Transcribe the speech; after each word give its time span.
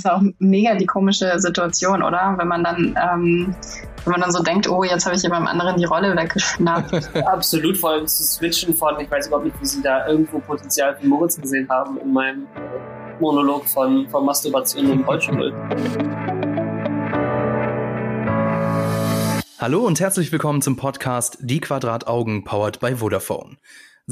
ist 0.00 0.10
auch 0.10 0.22
mega 0.38 0.74
die 0.74 0.86
komische 0.86 1.38
Situation, 1.38 2.02
oder? 2.02 2.34
Wenn 2.38 2.48
man 2.48 2.64
dann, 2.64 2.98
ähm, 3.12 3.54
wenn 4.04 4.12
man 4.12 4.20
dann 4.22 4.32
so 4.32 4.42
denkt, 4.42 4.68
oh, 4.68 4.82
jetzt 4.82 5.04
habe 5.04 5.14
ich 5.14 5.22
jemandem 5.22 5.48
anderen 5.48 5.76
die 5.76 5.84
Rolle 5.84 6.16
weggeschnappt. 6.16 7.16
Absolut, 7.26 7.76
vor 7.76 7.90
allem 7.90 8.06
zu 8.06 8.24
switchen 8.24 8.74
von, 8.74 8.98
ich 8.98 9.10
weiß 9.10 9.26
überhaupt 9.26 9.44
nicht, 9.46 9.60
wie 9.60 9.66
sie 9.66 9.82
da 9.82 10.06
irgendwo 10.06 10.38
Potenzial 10.38 10.96
für 10.96 11.06
Moritz 11.06 11.38
gesehen 11.38 11.68
haben 11.68 11.98
in 11.98 12.12
meinem 12.12 12.46
Monolog 13.20 13.68
von, 13.68 14.08
von 14.08 14.24
Masturbation 14.24 14.90
und 14.90 15.06
Rollstuhl. 15.06 15.52
Hallo 19.58 19.80
und 19.80 20.00
herzlich 20.00 20.32
willkommen 20.32 20.62
zum 20.62 20.76
Podcast 20.76 21.36
Die 21.42 21.60
Quadrataugen 21.60 22.44
powered 22.44 22.80
by 22.80 22.96
Vodafone. 22.96 23.58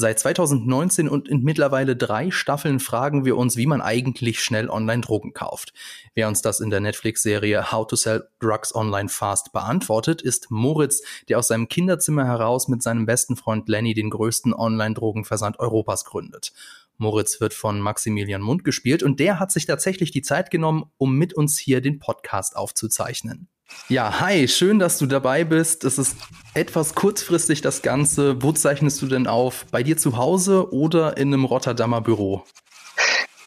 Seit 0.00 0.20
2019 0.20 1.08
und 1.08 1.28
in 1.28 1.42
mittlerweile 1.42 1.96
drei 1.96 2.30
Staffeln 2.30 2.78
fragen 2.78 3.24
wir 3.24 3.36
uns, 3.36 3.56
wie 3.56 3.66
man 3.66 3.82
eigentlich 3.82 4.40
schnell 4.40 4.70
online 4.70 5.00
Drogen 5.00 5.32
kauft. 5.32 5.72
Wer 6.14 6.28
uns 6.28 6.40
das 6.40 6.60
in 6.60 6.70
der 6.70 6.78
Netflix-Serie 6.78 7.72
How 7.72 7.84
to 7.84 7.96
Sell 7.96 8.29
Drugs 8.39 8.72
Online 8.76 9.08
Fast 9.08 9.53
beantwortet, 9.53 10.22
ist 10.22 10.53
Moritz, 10.53 11.03
der 11.29 11.40
aus 11.40 11.48
seinem 11.48 11.66
Kinderzimmer 11.66 12.25
heraus 12.26 12.68
mit 12.68 12.80
seinem 12.80 13.06
besten 13.06 13.34
Freund 13.34 13.68
Lenny 13.68 13.92
den 13.92 14.11
größten 14.11 14.54
Online-Drogenversand 14.54 15.58
Europas 15.58 16.04
gründet. 16.04 16.53
Moritz 16.96 17.40
wird 17.40 17.53
von 17.53 17.80
Maximilian 17.80 18.40
Mund 18.40 18.62
gespielt 18.62 19.03
und 19.03 19.18
der 19.18 19.40
hat 19.40 19.50
sich 19.50 19.67
tatsächlich 19.67 20.12
die 20.12 20.22
Zeit 20.22 20.53
genommen, 20.53 20.92
um 20.98 21.17
mit 21.17 21.34
uns 21.34 21.58
hier 21.58 21.80
den 21.80 21.98
Podcast 21.98 22.54
aufzuzeichnen. 22.54 23.48
Ja, 23.89 24.21
hi, 24.21 24.49
schön, 24.49 24.79
dass 24.79 24.99
du 24.99 25.07
dabei 25.07 25.45
bist. 25.45 25.85
Es 25.85 25.99
ist 25.99 26.17
etwas 26.54 26.95
kurzfristig 26.95 27.61
das 27.63 27.82
Ganze. 27.82 28.43
Wo 28.43 28.53
zeichnest 28.53 29.00
du 29.00 29.07
denn 29.07 29.26
auf? 29.26 29.64
Bei 29.71 29.82
dir 29.82 29.96
zu 29.96 30.17
Hause 30.17 30.72
oder 30.72 31.17
in 31.17 31.32
einem 31.32 31.45
Rotterdamer 31.45 32.00
Büro? 32.00 32.45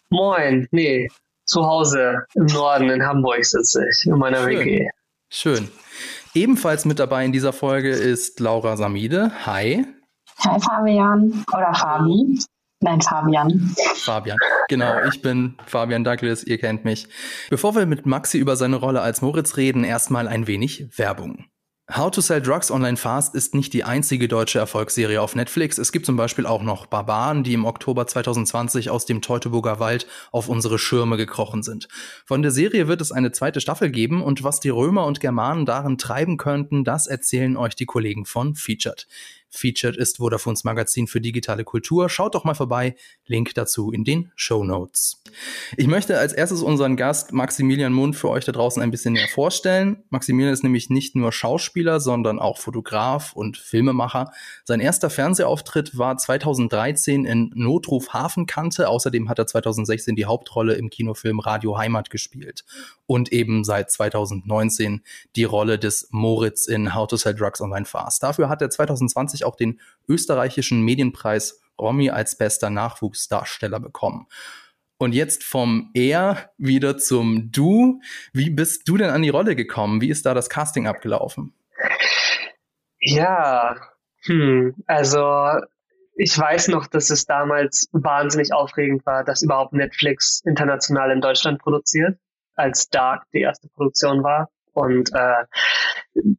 Moin, 0.09 0.67
nee, 0.71 1.07
zu 1.45 1.65
Hause 1.65 2.25
im 2.33 2.45
Norden 2.45 2.89
in 2.89 3.05
Hamburg 3.05 3.45
sitze 3.45 3.85
ich, 3.89 4.07
in 4.07 4.17
meiner 4.17 4.43
Schön. 4.43 4.59
WG. 4.59 4.89
Schön. 5.29 5.69
Ebenfalls 6.33 6.85
mit 6.85 6.99
dabei 6.99 7.25
in 7.25 7.31
dieser 7.31 7.53
Folge 7.53 7.91
ist 7.91 8.39
Laura 8.39 8.77
Samide. 8.77 9.31
Hi. 9.45 9.85
Hi 10.39 10.59
Fabian 10.59 11.45
oder 11.53 11.73
Fabi. 11.73 12.39
Nein, 12.83 12.99
Fabian. 13.01 13.75
Fabian. 13.95 14.37
Genau, 14.67 15.03
ich 15.07 15.21
bin 15.21 15.55
Fabian 15.67 16.03
Douglas, 16.03 16.43
ihr 16.43 16.57
kennt 16.57 16.83
mich. 16.83 17.07
Bevor 17.49 17.75
wir 17.75 17.85
mit 17.85 18.07
Maxi 18.07 18.39
über 18.39 18.55
seine 18.55 18.77
Rolle 18.77 19.01
als 19.01 19.21
Moritz 19.21 19.55
reden, 19.55 19.83
erstmal 19.83 20.27
ein 20.27 20.47
wenig 20.47 20.87
Werbung. 20.97 21.45
How 21.93 22.09
to 22.09 22.21
Sell 22.21 22.41
Drugs 22.41 22.71
Online 22.71 22.95
Fast 22.95 23.35
ist 23.35 23.53
nicht 23.53 23.73
die 23.73 23.83
einzige 23.83 24.29
deutsche 24.29 24.59
Erfolgsserie 24.59 25.21
auf 25.21 25.35
Netflix. 25.35 25.77
Es 25.77 25.91
gibt 25.91 26.05
zum 26.05 26.15
Beispiel 26.15 26.45
auch 26.45 26.63
noch 26.63 26.85
Barbaren, 26.85 27.43
die 27.43 27.53
im 27.53 27.65
Oktober 27.65 28.07
2020 28.07 28.89
aus 28.89 29.05
dem 29.05 29.21
Teutoburger 29.21 29.81
Wald 29.81 30.07
auf 30.31 30.47
unsere 30.47 30.79
Schirme 30.79 31.17
gekrochen 31.17 31.63
sind. 31.63 31.89
Von 32.25 32.43
der 32.43 32.51
Serie 32.51 32.87
wird 32.87 33.01
es 33.01 33.11
eine 33.11 33.33
zweite 33.33 33.59
Staffel 33.59 33.91
geben 33.91 34.23
und 34.23 34.41
was 34.41 34.61
die 34.61 34.69
Römer 34.69 35.05
und 35.05 35.19
Germanen 35.19 35.65
darin 35.65 35.97
treiben 35.97 36.37
könnten, 36.37 36.85
das 36.85 37.07
erzählen 37.07 37.57
euch 37.57 37.75
die 37.75 37.85
Kollegen 37.85 38.25
von 38.25 38.55
Featured. 38.55 39.05
Featured 39.51 39.97
ist 39.97 40.19
Vodafones 40.19 40.63
Magazin 40.63 41.07
für 41.07 41.21
digitale 41.21 41.63
Kultur. 41.63 42.09
Schaut 42.09 42.35
doch 42.35 42.45
mal 42.45 42.53
vorbei. 42.53 42.95
Link 43.27 43.53
dazu 43.53 43.91
in 43.91 44.03
den 44.03 44.31
Show 44.35 44.63
Notes. 44.63 45.21
Ich 45.77 45.87
möchte 45.87 46.17
als 46.17 46.33
erstes 46.33 46.61
unseren 46.61 46.95
Gast 46.95 47.33
Maximilian 47.33 47.93
Mund 47.93 48.15
für 48.15 48.29
euch 48.29 48.45
da 48.45 48.53
draußen 48.53 48.81
ein 48.81 48.91
bisschen 48.91 49.13
näher 49.13 49.27
vorstellen. 49.27 50.03
Maximilian 50.09 50.53
ist 50.53 50.63
nämlich 50.63 50.89
nicht 50.89 51.15
nur 51.15 51.31
Schauspieler, 51.31 51.99
sondern 51.99 52.39
auch 52.39 52.57
Fotograf 52.57 53.33
und 53.33 53.57
Filmemacher. 53.57 54.31
Sein 54.63 54.79
erster 54.79 55.09
Fernsehauftritt 55.09 55.97
war 55.97 56.17
2013 56.17 57.25
in 57.25 57.51
Notruf 57.53 58.13
Hafenkante. 58.13 58.87
Außerdem 58.87 59.29
hat 59.29 59.37
er 59.37 59.47
2016 59.47 60.15
die 60.15 60.25
Hauptrolle 60.25 60.73
im 60.75 60.89
Kinofilm 60.89 61.39
Radio 61.39 61.77
Heimat 61.77 62.09
gespielt 62.09 62.63
und 63.05 63.31
eben 63.33 63.65
seit 63.65 63.91
2019 63.91 65.01
die 65.35 65.43
Rolle 65.43 65.77
des 65.77 66.07
Moritz 66.11 66.67
in 66.67 66.95
How 66.95 67.07
to 67.07 67.17
Sell 67.17 67.35
Drugs 67.35 67.59
Online 67.59 67.85
Fast. 67.85 68.23
Dafür 68.23 68.47
hat 68.47 68.61
er 68.61 68.69
2020 68.69 69.40
auch 69.43 69.55
den 69.55 69.79
österreichischen 70.07 70.81
Medienpreis 70.81 71.61
Romy 71.79 72.09
als 72.09 72.37
bester 72.37 72.69
Nachwuchsdarsteller 72.69 73.79
bekommen. 73.79 74.27
Und 74.97 75.13
jetzt 75.13 75.43
vom 75.43 75.89
Er 75.95 76.51
wieder 76.57 76.97
zum 76.97 77.51
Du. 77.51 78.01
Wie 78.33 78.51
bist 78.51 78.87
du 78.87 78.97
denn 78.97 79.09
an 79.09 79.23
die 79.23 79.29
Rolle 79.29 79.55
gekommen? 79.55 79.99
Wie 79.99 80.09
ist 80.09 80.27
da 80.27 80.35
das 80.35 80.49
Casting 80.49 80.85
abgelaufen? 80.85 81.55
Ja, 82.99 83.77
hm, 84.25 84.75
also 84.85 85.59
ich 86.15 86.37
weiß 86.37 86.67
noch, 86.67 86.85
dass 86.85 87.09
es 87.09 87.25
damals 87.25 87.89
wahnsinnig 87.93 88.53
aufregend 88.53 89.03
war, 89.07 89.23
dass 89.23 89.41
überhaupt 89.41 89.73
Netflix 89.73 90.41
international 90.45 91.09
in 91.09 91.21
Deutschland 91.21 91.59
produziert 91.59 92.19
als 92.55 92.89
Dark 92.89 93.23
die 93.33 93.41
erste 93.41 93.69
Produktion 93.69 94.23
war. 94.23 94.49
Und 94.73 95.11
äh, 95.13 95.45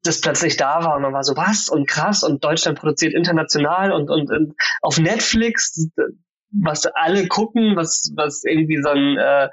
das 0.03 0.21
plötzlich 0.21 0.57
da 0.57 0.85
war 0.85 0.97
und 0.97 1.03
man 1.03 1.13
war 1.13 1.23
so, 1.23 1.37
was 1.37 1.69
und 1.69 1.89
krass 1.89 2.23
und 2.23 2.43
Deutschland 2.45 2.79
produziert 2.79 3.15
international 3.15 3.93
und, 3.93 4.11
und, 4.11 4.31
und 4.31 4.55
auf 4.81 4.99
Netflix, 4.99 5.89
was 6.51 6.87
alle 6.87 7.27
gucken, 7.29 7.77
was, 7.77 8.13
was 8.17 8.45
irgendwie 8.45 8.81
so 8.83 8.91
ein 8.91 9.19
äh, 9.19 9.49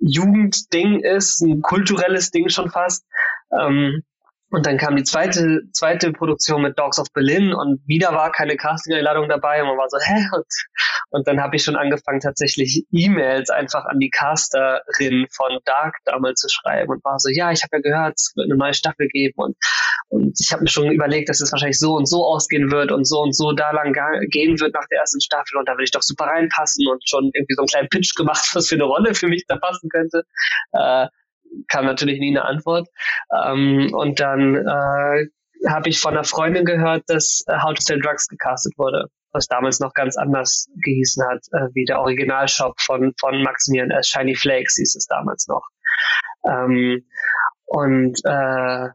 Jugendding 0.00 1.00
ist, 1.00 1.40
ein 1.42 1.60
kulturelles 1.60 2.30
Ding 2.30 2.48
schon 2.48 2.70
fast. 2.70 3.04
Ähm, 3.58 4.02
und 4.50 4.64
dann 4.64 4.78
kam 4.78 4.96
die 4.96 5.04
zweite, 5.04 5.60
zweite 5.72 6.10
Produktion 6.12 6.62
mit 6.62 6.78
Dogs 6.78 6.98
of 6.98 7.08
Berlin 7.12 7.52
und 7.52 7.80
wieder 7.86 8.12
war 8.12 8.32
keine 8.32 8.56
Casting-Einladung 8.56 9.28
dabei 9.28 9.60
und 9.60 9.68
man 9.68 9.76
war 9.76 9.90
so, 9.90 9.98
hä? 10.00 10.24
Und, 10.34 10.46
und 11.10 11.28
dann 11.28 11.42
habe 11.42 11.56
ich 11.56 11.64
schon 11.64 11.76
angefangen, 11.76 12.20
tatsächlich 12.20 12.86
E-Mails 12.90 13.50
einfach 13.50 13.84
an 13.84 13.98
die 13.98 14.08
Casterin 14.08 15.26
von 15.30 15.58
Dark 15.66 15.96
damals 16.06 16.40
zu 16.40 16.48
schreiben 16.48 16.90
und 16.90 17.04
war 17.04 17.18
so, 17.18 17.28
ja, 17.28 17.52
ich 17.52 17.62
habe 17.62 17.76
ja 17.76 17.80
gehört, 17.82 18.14
es 18.16 18.32
wird 18.36 18.46
eine 18.46 18.56
neue 18.56 18.72
Staffel 18.72 19.08
geben 19.08 19.34
und, 19.36 19.56
und 20.08 20.40
ich 20.40 20.50
habe 20.50 20.62
mir 20.62 20.70
schon 20.70 20.90
überlegt, 20.90 21.28
dass 21.28 21.42
es 21.42 21.52
wahrscheinlich 21.52 21.78
so 21.78 21.92
und 21.92 22.08
so 22.08 22.24
ausgehen 22.24 22.70
wird 22.70 22.90
und 22.90 23.06
so 23.06 23.20
und 23.20 23.36
so 23.36 23.52
da 23.52 23.70
lang 23.72 23.92
gehen 24.30 24.58
wird 24.60 24.72
nach 24.72 24.86
der 24.90 25.00
ersten 25.00 25.20
Staffel 25.20 25.58
und 25.58 25.68
da 25.68 25.76
will 25.76 25.84
ich 25.84 25.90
doch 25.90 26.02
super 26.02 26.24
reinpassen 26.24 26.86
und 26.88 27.06
schon 27.06 27.30
irgendwie 27.34 27.54
so 27.54 27.62
einen 27.62 27.68
kleinen 27.68 27.88
Pitch 27.90 28.14
gemacht, 28.14 28.48
was 28.54 28.68
für 28.68 28.76
eine 28.76 28.84
Rolle 28.84 29.14
für 29.14 29.28
mich 29.28 29.44
da 29.46 29.56
passen 29.56 29.90
könnte. 29.90 30.24
Äh, 30.72 31.08
kam 31.68 31.84
natürlich 31.84 32.20
nie 32.20 32.30
eine 32.30 32.44
Antwort. 32.44 32.88
Ähm, 33.44 33.90
und 33.92 34.20
dann 34.20 34.56
äh, 34.56 35.26
habe 35.68 35.88
ich 35.88 36.00
von 36.00 36.14
einer 36.14 36.24
Freundin 36.24 36.64
gehört, 36.64 37.04
dass 37.08 37.42
äh, 37.46 37.58
How 37.62 37.74
to 37.74 37.80
Sell 37.80 38.00
Drugs 38.00 38.28
gecastet 38.28 38.74
wurde, 38.76 39.06
was 39.32 39.46
damals 39.46 39.80
noch 39.80 39.92
ganz 39.94 40.16
anders 40.16 40.68
gehießen 40.82 41.24
hat, 41.28 41.40
äh, 41.52 41.68
wie 41.74 41.84
der 41.84 42.00
Originalshop 42.00 42.80
von, 42.80 43.12
von 43.20 43.42
Maximilian 43.42 43.90
S. 43.90 44.08
Shiny 44.08 44.34
Flakes 44.34 44.76
hieß 44.76 44.96
es 44.96 45.06
damals 45.06 45.46
noch. 45.48 45.66
Ähm, 46.48 47.04
und 47.66 48.20
äh, 48.24 48.88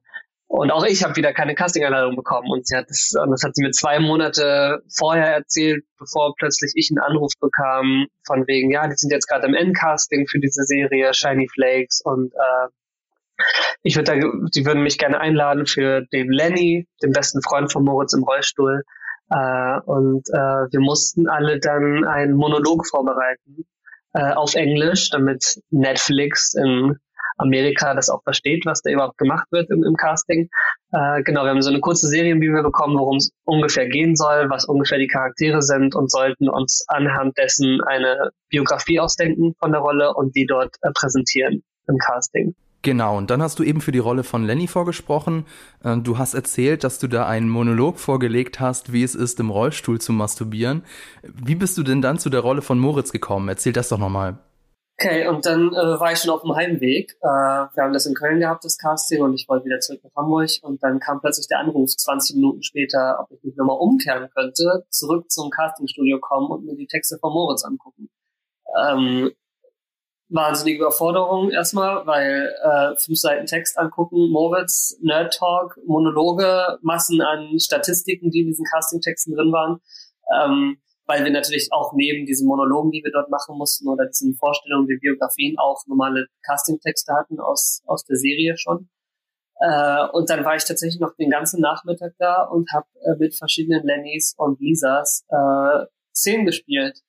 und 0.56 0.69
auch 0.69 0.86
ich 0.86 1.03
habe 1.03 1.16
wieder 1.16 1.34
keine 1.34 1.56
Casting-Einladung 1.56 2.16
bekommen. 2.16 2.47
Und 2.52 2.68
sie 2.68 2.78
hat 2.78 2.88
das, 2.88 3.12
das 3.12 3.44
hat 3.44 3.56
sie 3.56 3.64
mir 3.64 3.72
zwei 3.72 4.00
Monate 4.00 4.84
vorher 4.96 5.34
erzählt, 5.34 5.84
bevor 5.97 6.36
plötzlich 6.38 6.74
ich 6.75 6.91
einen 6.91 7.00
Anruf 7.00 7.31
bekam 7.41 8.06
von 8.24 8.46
wegen, 8.46 8.69
ja, 8.69 8.88
die 8.88 8.96
sind 8.96 9.12
jetzt 9.12 9.25
gerade 9.25 9.47
im 9.47 9.56
Endcasting 9.56 10.28
für 10.28 10.40
diese 10.40 10.62
Serie 10.62 11.12
Shiny 11.12 11.47
Flakes 11.52 12.02
und 12.06 12.34
äh, 12.34 13.44
ich 13.81 13.96
würde 13.96 14.12
da, 14.12 14.28
die 14.53 14.63
würden 14.63 14.84
mich 14.84 15.00
gerne 15.00 15.19
einladen 15.19 15.66
für 15.66 16.02
den 16.13 16.31
Lenny, 16.31 16.88
den 17.02 17.13
besten 17.13 17.42
Freund 17.42 17.72
von 17.72 17.84
Moritz 17.84 18.13
im 18.13 18.22
Rollstuhl. 18.22 18.84
Äh, 19.31 19.80
und 19.88 20.30
äh, 20.30 20.69
wir 20.69 20.80
mussten 20.81 21.28
alle 21.28 21.59
dann 21.59 22.06
einen 22.06 22.36
Monolog 22.36 22.88
vorbereiten 22.88 23.66
äh, 24.13 24.34
auf 24.34 24.53
Englisch, 24.53 25.09
damit 25.09 25.63
Netflix 25.72 26.53
in 26.53 27.00
Amerika 27.38 27.94
das 27.94 28.09
auch 28.09 28.23
versteht, 28.23 28.66
was 28.66 28.81
da 28.81 28.91
überhaupt 28.91 29.17
gemacht 29.17 29.47
wird 29.51 29.69
im, 29.69 29.83
im 29.83 29.95
Casting. 29.95 30.49
Äh, 30.91 31.23
genau, 31.23 31.44
wir 31.44 31.49
haben 31.49 31.61
so 31.61 31.69
eine 31.69 31.79
kurze 31.79 32.07
Serienbibel 32.07 32.63
bekommen, 32.63 32.97
worum 32.97 33.17
es 33.17 33.31
ungefähr 33.45 33.88
gehen 33.88 34.16
soll, 34.16 34.49
was 34.49 34.66
ungefähr 34.66 34.97
die 34.97 35.07
Charaktere 35.07 35.61
sind 35.61 35.95
und 35.95 36.11
sollten 36.11 36.49
uns 36.49 36.85
anhand 36.88 37.38
dessen 37.38 37.81
eine 37.81 38.31
Biografie 38.49 38.99
ausdenken 38.99 39.55
von 39.59 39.71
der 39.71 39.81
Rolle 39.81 40.13
und 40.13 40.35
die 40.35 40.45
dort 40.45 40.75
äh, 40.81 40.91
präsentieren 40.94 41.63
im 41.88 41.97
Casting. 41.97 42.55
Genau, 42.83 43.18
und 43.18 43.30
dann 43.30 43.41
hast 43.41 43.59
du 43.59 43.63
eben 43.63 43.79
für 43.79 43.94
die 43.94 44.00
Rolle 44.00 44.25
von 44.25 44.44
Lenny 44.44 44.68
vorgesprochen. 44.68 45.45
Äh, 45.83 45.97
du 45.97 46.18
hast 46.18 46.33
erzählt, 46.33 46.83
dass 46.83 47.00
du 47.00 47.07
da 47.07 47.25
einen 47.25 47.47
Monolog 47.50 47.97
vorgelegt 47.97 48.59
hast, 48.59 48.91
wie 48.91 49.03
es 49.03 49.15
ist, 49.15 49.39
im 49.39 49.50
Rollstuhl 49.50 50.01
zu 50.01 50.12
masturbieren. 50.12 50.83
Wie 51.24 51.56
bist 51.56 51.77
du 51.77 51.83
denn 51.83 52.01
dann 52.01 52.19
zu 52.19 52.29
der 52.29 52.41
Rolle 52.41 52.62
von 52.62 52.77
Moritz 52.77 53.13
gekommen? 53.13 53.47
Erzähl 53.47 53.71
das 53.71 53.88
doch 53.88 53.97
nochmal. 53.97 54.38
Okay, 55.03 55.27
und 55.27 55.45
dann 55.45 55.73
äh, 55.73 56.00
war 56.00 56.13
ich 56.13 56.19
schon 56.19 56.31
auf 56.31 56.44
dem 56.44 56.55
Heimweg. 56.55 57.11
Äh, 57.21 57.25
wir 57.27 57.83
haben 57.83 57.91
das 57.91 58.05
in 58.05 58.13
Köln 58.13 58.39
gehabt, 58.39 58.63
das 58.63 58.77
Casting, 58.77 59.21
und 59.21 59.33
ich 59.33 59.50
wollte 59.50 59.65
wieder 59.65 59.81
zurück 59.81 60.01
nach 60.01 60.15
Hamburg. 60.15 60.50
Und 60.61 60.81
dann 60.81 61.00
kam 61.00 61.19
plötzlich 61.19 61.47
der 61.47 61.59
Anruf, 61.59 61.89
20 61.89 62.38
Minuten 62.38 62.63
später, 62.63 63.19
ob 63.19 63.29
ich 63.31 63.44
mich 63.44 63.55
nochmal 63.57 63.77
umkehren 63.79 64.29
könnte, 64.33 64.85
zurück 64.89 65.29
zum 65.29 65.50
Castingstudio 65.50 66.19
kommen 66.21 66.50
und 66.51 66.65
mir 66.65 66.77
die 66.77 66.88
Texte 66.88 67.17
von 67.19 67.33
Moritz 67.33 67.65
angucken. 67.65 68.09
Ähm, 68.81 69.31
wahnsinnige 70.29 70.79
Überforderung 70.79 71.51
erstmal, 71.51 72.07
weil 72.07 72.55
äh, 72.63 72.95
fünf 72.95 73.19
Seiten 73.19 73.45
Text 73.45 73.77
angucken, 73.77 74.29
Moritz, 74.31 74.97
Nerd 75.01 75.33
Talk, 75.33 75.77
Monologe, 75.85 76.79
Massen 76.81 77.21
an 77.21 77.59
Statistiken, 77.59 78.31
die 78.31 78.41
in 78.41 78.47
diesen 78.47 78.65
Castingtexten 78.65 79.35
drin 79.35 79.51
waren. 79.51 79.81
Ähm, 80.33 80.77
weil 81.05 81.23
wir 81.23 81.31
natürlich 81.31 81.69
auch 81.71 81.94
neben 81.94 82.25
diesen 82.25 82.47
Monologen, 82.47 82.91
die 82.91 83.03
wir 83.03 83.11
dort 83.11 83.29
machen 83.29 83.57
mussten 83.57 83.88
oder 83.88 84.05
diesen 84.05 84.35
Vorstellungen 84.35 84.88
der 84.88 84.97
Biografien 84.97 85.55
auch 85.57 85.85
normale 85.88 86.27
Castingtexte 86.45 87.13
hatten 87.13 87.39
aus, 87.39 87.81
aus 87.85 88.05
der 88.05 88.17
Serie 88.17 88.57
schon. 88.57 88.89
Äh, 89.59 90.07
und 90.11 90.29
dann 90.29 90.44
war 90.44 90.55
ich 90.55 90.65
tatsächlich 90.65 91.00
noch 91.00 91.15
den 91.15 91.29
ganzen 91.29 91.61
Nachmittag 91.61 92.13
da 92.19 92.44
und 92.44 92.71
habe 92.73 92.88
äh, 93.01 93.15
mit 93.17 93.35
verschiedenen 93.35 93.85
Lennys 93.85 94.33
und 94.38 94.59
Lisas 94.59 95.25
äh, 95.29 95.85
Szenen 96.15 96.45
gespielt. 96.45 97.00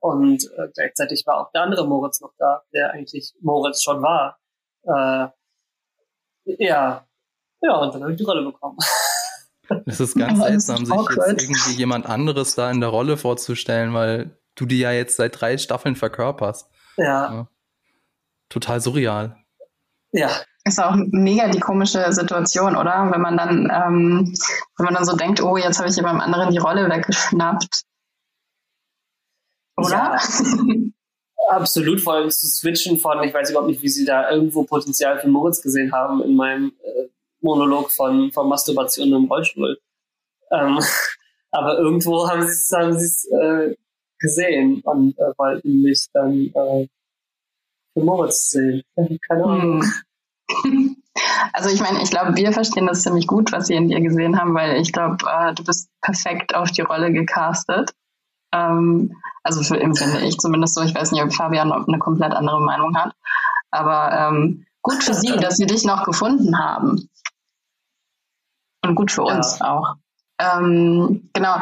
Und 0.00 0.44
äh, 0.56 0.68
gleichzeitig 0.74 1.24
war 1.26 1.40
auch 1.40 1.52
der 1.52 1.62
andere 1.62 1.86
Moritz 1.86 2.20
noch 2.20 2.32
da, 2.38 2.62
der 2.72 2.92
eigentlich 2.92 3.34
Moritz 3.40 3.82
schon 3.82 4.02
war. 4.02 4.38
Äh, 4.84 5.28
ja, 6.44 7.06
ja, 7.62 7.76
und 7.76 7.94
dann 7.94 8.02
habe 8.02 8.12
ich 8.12 8.18
die 8.18 8.24
Rolle 8.24 8.42
bekommen. 8.42 8.78
Es 9.86 10.00
ist 10.00 10.16
ganz 10.16 10.38
seltsam, 10.38 10.84
sich 10.84 10.94
jetzt 10.94 11.42
irgendwie 11.42 11.72
jemand 11.76 12.06
anderes 12.06 12.54
da 12.54 12.70
in 12.70 12.80
der 12.80 12.90
Rolle 12.90 13.16
vorzustellen, 13.16 13.94
weil 13.94 14.36
du 14.54 14.66
die 14.66 14.80
ja 14.80 14.92
jetzt 14.92 15.16
seit 15.16 15.40
drei 15.40 15.58
Staffeln 15.58 15.96
verkörperst. 15.96 16.68
Ja. 16.96 17.32
ja. 17.32 17.48
Total 18.48 18.80
surreal. 18.80 19.36
Ja. 20.12 20.30
Ist 20.64 20.80
auch 20.80 20.94
mega 20.94 21.48
die 21.48 21.60
komische 21.60 22.12
Situation, 22.12 22.76
oder? 22.76 23.08
Wenn 23.10 23.22
man 23.22 23.36
dann, 23.36 23.70
ähm, 23.72 24.34
wenn 24.76 24.84
man 24.84 24.94
dann 24.94 25.06
so 25.06 25.16
denkt, 25.16 25.40
oh, 25.42 25.56
jetzt 25.56 25.78
habe 25.78 25.88
ich 25.88 25.96
jemandem 25.96 26.20
anderen 26.20 26.50
die 26.50 26.58
Rolle 26.58 26.88
weggeschnappt. 26.90 27.82
Oder? 29.76 29.90
Ja. 29.90 30.18
Absolut, 31.48 32.00
vor 32.00 32.14
allem 32.14 32.30
zu 32.30 32.46
switchen 32.46 32.98
von, 32.98 33.22
ich 33.24 33.34
weiß 33.34 33.50
überhaupt 33.50 33.68
nicht, 33.68 33.82
wie 33.82 33.88
sie 33.88 34.04
da 34.04 34.30
irgendwo 34.30 34.64
Potenzial 34.64 35.18
für 35.18 35.28
Moritz 35.28 35.62
gesehen 35.62 35.92
haben 35.92 36.22
in 36.22 36.36
meinem 36.36 36.72
äh, 36.84 37.08
Monolog 37.40 37.90
von, 37.90 38.30
von 38.32 38.48
Masturbation 38.48 39.12
im 39.12 39.24
Rollstuhl. 39.24 39.78
Ähm, 40.52 40.78
aber 41.50 41.78
irgendwo 41.78 42.28
haben 42.28 42.42
sie 42.42 42.48
es 42.48 42.72
haben 42.72 42.98
sie's, 42.98 43.24
äh, 43.30 43.74
gesehen 44.20 44.82
und 44.84 45.18
äh, 45.18 45.32
wollten 45.38 45.82
mich 45.82 46.06
dann 46.12 46.52
äh, 46.54 46.88
für 47.94 48.04
Moritz 48.04 48.50
sehen. 48.50 48.82
Keine 49.28 49.44
Ahnung. 49.44 49.84
Hm. 50.62 50.96
Also 51.52 51.68
ich 51.68 51.80
meine, 51.80 52.02
ich 52.02 52.10
glaube, 52.10 52.36
wir 52.36 52.52
verstehen 52.52 52.86
das 52.86 53.02
ziemlich 53.02 53.26
gut, 53.26 53.52
was 53.52 53.66
sie 53.66 53.74
in 53.74 53.88
dir 53.88 54.00
gesehen 54.00 54.40
haben, 54.40 54.54
weil 54.54 54.80
ich 54.80 54.92
glaube, 54.92 55.16
äh, 55.28 55.52
du 55.52 55.64
bist 55.64 55.90
perfekt 56.00 56.54
auf 56.54 56.70
die 56.70 56.80
Rolle 56.82 57.12
gecastet. 57.12 57.90
Ähm, 58.52 59.12
also 59.42 59.62
für 59.62 59.78
empfinde 59.78 60.20
ich 60.20 60.38
zumindest 60.38 60.76
so. 60.76 60.82
Ich 60.82 60.94
weiß 60.94 61.12
nicht, 61.12 61.22
ob 61.22 61.34
Fabian 61.34 61.72
eine 61.72 61.98
komplett 61.98 62.32
andere 62.32 62.60
Meinung 62.60 62.96
hat. 62.96 63.12
Aber 63.70 64.12
ähm, 64.12 64.64
gut 64.82 65.02
für 65.02 65.14
sie, 65.14 65.36
dass 65.36 65.56
sie 65.56 65.66
dich 65.66 65.84
noch 65.84 66.04
gefunden 66.04 66.58
haben. 66.58 67.08
Und 68.82 68.94
gut 68.94 69.12
für 69.12 69.22
uns 69.22 69.58
ja. 69.58 69.72
auch. 69.72 69.96
Ähm, 70.38 71.30
genau. 71.32 71.56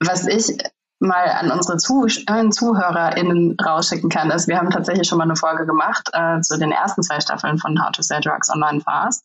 Was 0.00 0.26
ich 0.26 0.56
mal 0.98 1.28
an 1.28 1.50
unsere 1.50 1.78
Zuh 1.78 2.06
äh, 2.06 2.50
ZuhörerInnen 2.50 3.56
rausschicken 3.58 4.10
kann, 4.10 4.30
ist, 4.30 4.48
wir 4.48 4.58
haben 4.58 4.70
tatsächlich 4.70 5.08
schon 5.08 5.18
mal 5.18 5.24
eine 5.24 5.36
Folge 5.36 5.66
gemacht 5.66 6.10
äh, 6.12 6.40
zu 6.40 6.58
den 6.58 6.72
ersten 6.72 7.02
zwei 7.02 7.20
Staffeln 7.20 7.58
von 7.58 7.82
How 7.82 7.90
to 7.92 8.02
Sell 8.02 8.20
Drugs 8.20 8.50
Online 8.50 8.80
Fast. 8.80 9.24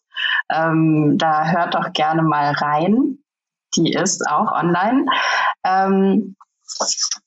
Ähm, 0.49 1.17
da 1.17 1.45
hört 1.45 1.75
doch 1.75 1.91
gerne 1.93 2.23
mal 2.23 2.51
rein. 2.53 3.19
Die 3.75 3.91
ist 3.91 4.25
auch 4.29 4.51
online. 4.51 5.05
Ähm, 5.65 6.35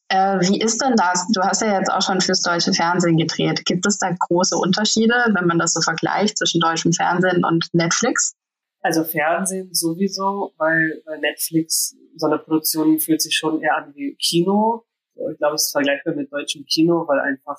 äh, 0.09 0.41
wie 0.41 0.61
ist 0.61 0.83
denn 0.83 0.97
das? 0.97 1.27
Du 1.29 1.43
hast 1.43 1.61
ja 1.61 1.79
jetzt 1.79 1.93
auch 1.93 2.03
schon 2.03 2.21
fürs 2.21 2.41
deutsche 2.41 2.73
Fernsehen 2.73 3.19
gedreht. 3.19 3.65
Gibt 3.67 3.87
es 3.87 3.99
da 3.99 4.09
große 4.19 4.56
Unterschiede, 4.56 5.27
wenn 5.35 5.47
man 5.47 5.59
das 5.59 5.75
so 5.75 5.83
vergleicht 5.83 6.39
zwischen 6.39 6.61
deutschem 6.61 6.93
Fernsehen 6.93 7.44
und 7.44 7.69
Netflix? 7.73 8.35
Also 8.81 9.05
Fernsehen 9.05 9.75
sowieso, 9.75 10.53
weil, 10.57 11.03
weil 11.05 11.19
Netflix, 11.19 11.97
so 12.17 12.27
eine 12.27 12.39
Produktion 12.39 12.99
fühlt 13.01 13.21
sich 13.21 13.37
schon 13.37 13.61
eher 13.61 13.77
an 13.77 13.95
wie 13.95 14.15
Kino. 14.17 14.85
Ich 15.15 15.39
glaube, 15.39 15.57
es 15.57 15.67
ist 15.67 15.73
vergleichbar 15.73 16.15
mit 16.15 16.33
deutschem 16.33 16.65
Kino, 16.65 17.07
weil 17.09 17.19
einfach 17.19 17.59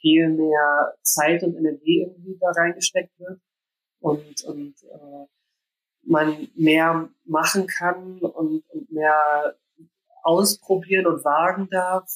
viel 0.00 0.28
mehr 0.28 0.94
Zeit 1.02 1.42
und 1.42 1.56
Energie 1.56 2.02
irgendwie 2.02 2.38
da 2.40 2.50
reingesteckt 2.50 3.18
wird 3.18 3.40
und, 4.00 4.44
und 4.44 4.74
äh, 4.84 5.26
man 6.04 6.48
mehr 6.54 7.08
machen 7.24 7.66
kann 7.66 8.20
und, 8.20 8.62
und 8.70 8.92
mehr 8.92 9.56
ausprobieren 10.22 11.06
und 11.06 11.24
wagen 11.24 11.68
darf. 11.70 12.08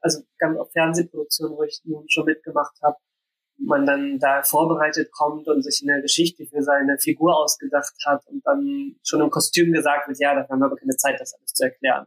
Also 0.00 0.22
ganz 0.38 0.58
auf 0.58 0.70
Fernsehproduktionen, 0.72 1.56
wo 1.56 1.64
ich 1.64 1.80
nun 1.84 2.08
schon 2.08 2.26
mitgemacht 2.26 2.80
habe, 2.82 2.96
man 3.62 3.84
dann 3.86 4.18
da 4.18 4.42
vorbereitet 4.42 5.10
kommt 5.12 5.46
und 5.46 5.62
sich 5.62 5.86
eine 5.86 6.00
Geschichte 6.02 6.46
für 6.46 6.62
seine 6.62 6.98
Figur 6.98 7.36
ausgedacht 7.36 7.92
hat 8.06 8.26
und 8.26 8.44
dann 8.46 8.96
schon 9.04 9.20
im 9.20 9.30
Kostüm 9.30 9.72
gesagt 9.72 10.08
wird, 10.08 10.18
ja, 10.18 10.34
da 10.34 10.48
haben 10.48 10.60
wir 10.60 10.66
aber 10.66 10.76
keine 10.76 10.96
Zeit, 10.96 11.20
das 11.20 11.34
alles 11.34 11.52
zu 11.52 11.64
erklären. 11.64 12.06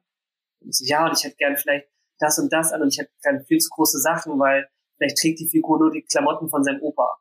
Und 0.62 0.76
so, 0.76 0.84
ja, 0.86 1.06
und 1.06 1.18
ich 1.18 1.24
hätte 1.24 1.36
gern 1.36 1.56
vielleicht 1.56 1.88
das 2.20 2.40
und 2.40 2.52
das 2.52 2.72
an 2.72 2.82
und 2.82 2.90
ich 2.90 3.00
hätte 3.00 3.12
gern 3.22 3.46
viel 3.46 3.60
zu 3.60 3.70
große 3.70 4.00
Sachen, 4.00 4.40
weil 4.40 4.68
vielleicht 4.98 5.18
trägt 5.18 5.40
die 5.40 5.48
Figur 5.48 5.80
nur 5.80 5.92
die 5.92 6.04
Klamotten 6.04 6.50
von 6.50 6.64
seinem 6.64 6.82
Opa. 6.82 7.20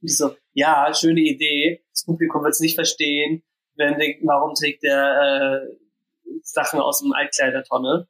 Und 0.00 0.10
ich 0.10 0.16
so, 0.16 0.36
ja, 0.52 0.92
schöne 0.94 1.20
Idee, 1.20 1.84
das 1.92 2.04
Publikum 2.04 2.42
wird 2.42 2.52
es 2.52 2.60
nicht 2.60 2.76
verstehen, 2.76 3.42
wenn 3.74 3.94
warum 4.22 4.54
trägt 4.54 4.82
der 4.82 5.64
äh, 5.64 5.76
Sachen 6.42 6.80
aus 6.80 7.00
dem 7.00 7.12
Altkleidertonne. 7.12 8.08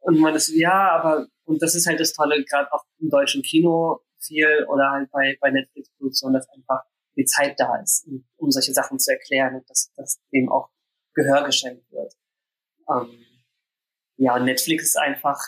Und 0.00 0.18
man 0.18 0.34
ist, 0.34 0.48
ja, 0.48 0.90
aber, 0.90 1.26
und 1.44 1.62
das 1.62 1.74
ist 1.74 1.86
halt 1.86 2.00
das 2.00 2.12
Tolle, 2.12 2.42
gerade 2.44 2.72
auch 2.72 2.84
im 2.98 3.08
deutschen 3.08 3.42
Kino 3.42 4.00
viel 4.24 4.66
oder 4.68 4.90
halt 4.90 5.10
bei, 5.10 5.36
bei 5.40 5.50
Netflix-Produktionen, 5.50 6.34
dass 6.34 6.48
einfach 6.50 6.82
die 7.16 7.24
Zeit 7.24 7.58
da 7.58 7.76
ist, 7.76 8.06
um, 8.06 8.24
um 8.36 8.50
solche 8.50 8.72
Sachen 8.72 8.98
zu 8.98 9.12
erklären 9.12 9.56
und 9.56 9.68
dass, 9.68 9.92
dass 9.96 10.20
dem 10.32 10.50
auch 10.50 10.70
Gehör 11.14 11.44
geschenkt 11.44 11.90
wird. 11.90 12.14
Ähm, 12.88 13.24
ja, 14.16 14.38
Netflix 14.38 14.84
ist 14.84 14.98
einfach 14.98 15.38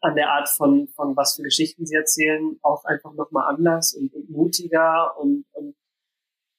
an 0.00 0.14
der 0.14 0.30
Art 0.30 0.48
von, 0.48 0.88
von 0.88 1.16
was 1.16 1.36
für 1.36 1.42
Geschichten 1.42 1.86
sie 1.86 1.94
erzählen, 1.94 2.58
auch 2.62 2.84
einfach 2.84 3.14
nochmal 3.14 3.48
anders 3.54 3.94
und, 3.94 4.12
und 4.14 4.28
mutiger 4.30 5.18
und, 5.18 5.46
und 5.52 5.74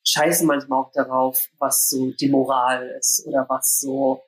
scheißen 0.06 0.48
manchmal 0.48 0.80
auch 0.80 0.92
darauf, 0.92 1.40
was 1.60 1.88
so 1.88 2.12
die 2.14 2.30
Moral 2.30 2.88
ist 3.00 3.26
oder 3.28 3.46
was 3.48 3.80
so 3.80 4.24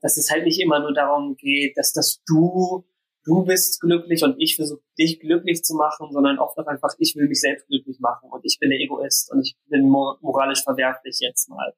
dass 0.00 0.16
es 0.16 0.30
halt 0.30 0.44
nicht 0.44 0.60
immer 0.60 0.80
nur 0.80 0.94
darum 0.94 1.36
geht, 1.36 1.76
dass 1.76 1.92
das 1.92 2.22
du, 2.26 2.84
du 3.26 3.44
bist 3.44 3.80
glücklich 3.80 4.22
und 4.22 4.40
ich 4.40 4.56
versuche 4.56 4.82
dich 4.98 5.20
glücklich 5.20 5.62
zu 5.62 5.74
machen, 5.74 6.08
sondern 6.10 6.38
oft 6.38 6.56
auch 6.58 6.66
einfach, 6.66 6.94
ich 6.98 7.14
will 7.16 7.28
mich 7.28 7.40
selbst 7.40 7.66
glücklich 7.66 8.00
machen 8.00 8.30
und 8.30 8.44
ich 8.44 8.58
bin 8.58 8.70
der 8.70 8.80
Egoist 8.80 9.30
und 9.30 9.42
ich 9.42 9.56
bin 9.66 9.88
moralisch 9.88 10.62
verwerflich 10.62 11.18
jetzt 11.20 11.48
mal. 11.48 11.74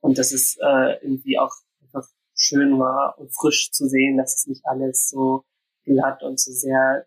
Und 0.00 0.18
das 0.18 0.32
ist 0.32 0.58
äh, 0.60 0.94
irgendwie 1.02 1.38
auch 1.38 1.54
einfach 1.82 2.08
schön 2.34 2.78
war 2.78 3.18
und 3.18 3.32
frisch 3.34 3.70
zu 3.70 3.86
sehen, 3.86 4.16
dass 4.16 4.34
es 4.36 4.46
nicht 4.46 4.64
alles 4.64 5.08
so 5.08 5.44
glatt 5.84 6.22
und 6.22 6.40
so 6.40 6.50
sehr, 6.52 7.06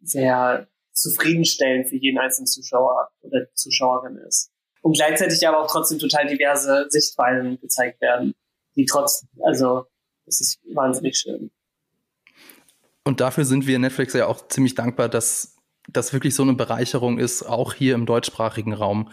sehr 0.00 0.68
zufriedenstellend 0.92 1.88
für 1.88 1.96
jeden 1.96 2.18
einzelnen 2.18 2.46
Zuschauer 2.46 3.10
oder 3.20 3.46
Zuschauerin 3.54 4.16
ist. 4.16 4.50
Und 4.80 4.96
gleichzeitig 4.96 5.46
aber 5.46 5.62
auch 5.62 5.70
trotzdem 5.70 5.98
total 5.98 6.26
diverse 6.26 6.86
Sichtweisen 6.88 7.60
gezeigt 7.60 8.00
werden 8.00 8.34
die 8.78 8.86
trotz, 8.86 9.26
also 9.42 9.86
das 10.24 10.40
ist 10.40 10.60
wahnsinnig 10.72 11.18
schön. 11.18 11.50
Und 13.08 13.22
dafür 13.22 13.46
sind 13.46 13.66
wir 13.66 13.78
Netflix 13.78 14.12
ja 14.12 14.26
auch 14.26 14.48
ziemlich 14.48 14.74
dankbar, 14.74 15.08
dass 15.08 15.56
das 15.88 16.12
wirklich 16.12 16.34
so 16.34 16.42
eine 16.42 16.52
Bereicherung 16.52 17.18
ist, 17.18 17.42
auch 17.42 17.72
hier 17.72 17.94
im 17.94 18.04
deutschsprachigen 18.04 18.74
Raum. 18.74 19.10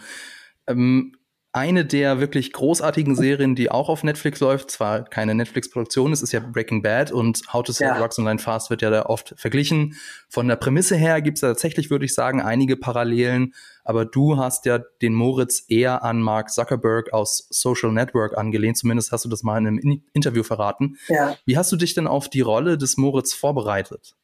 Ähm, 0.66 1.16
eine 1.56 1.86
der 1.86 2.20
wirklich 2.20 2.52
großartigen 2.52 3.16
Serien, 3.16 3.54
die 3.54 3.70
auch 3.70 3.88
auf 3.88 4.04
Netflix 4.04 4.40
läuft, 4.40 4.70
zwar 4.70 5.04
keine 5.04 5.34
Netflix-Produktion, 5.34 6.12
es 6.12 6.20
ist 6.20 6.32
ja 6.32 6.40
Breaking 6.40 6.82
Bad 6.82 7.12
und 7.12 7.50
How 7.50 7.64
to 7.64 7.72
Sell 7.72 7.88
ja. 7.88 7.98
Drugs 7.98 8.18
Online 8.18 8.38
Fast 8.38 8.68
wird 8.68 8.82
ja 8.82 8.90
da 8.90 9.06
oft 9.06 9.32
verglichen. 9.38 9.96
Von 10.28 10.48
der 10.48 10.56
Prämisse 10.56 10.96
her 10.96 11.22
gibt 11.22 11.38
es 11.38 11.40
tatsächlich, 11.40 11.88
würde 11.88 12.04
ich 12.04 12.12
sagen, 12.12 12.42
einige 12.42 12.76
Parallelen, 12.76 13.54
aber 13.84 14.04
du 14.04 14.36
hast 14.36 14.66
ja 14.66 14.78
den 15.00 15.14
Moritz 15.14 15.64
eher 15.66 16.04
an 16.04 16.20
Mark 16.20 16.50
Zuckerberg 16.50 17.14
aus 17.14 17.46
Social 17.48 17.90
Network 17.90 18.36
angelehnt, 18.36 18.76
zumindest 18.76 19.10
hast 19.10 19.24
du 19.24 19.30
das 19.30 19.42
mal 19.42 19.56
in 19.56 19.66
einem 19.66 19.78
In 19.78 20.04
Interview 20.12 20.42
verraten. 20.42 20.98
Ja. 21.08 21.38
Wie 21.46 21.56
hast 21.56 21.72
du 21.72 21.76
dich 21.76 21.94
denn 21.94 22.06
auf 22.06 22.28
die 22.28 22.42
Rolle 22.42 22.76
des 22.76 22.98
Moritz 22.98 23.32
vorbereitet? 23.32 24.14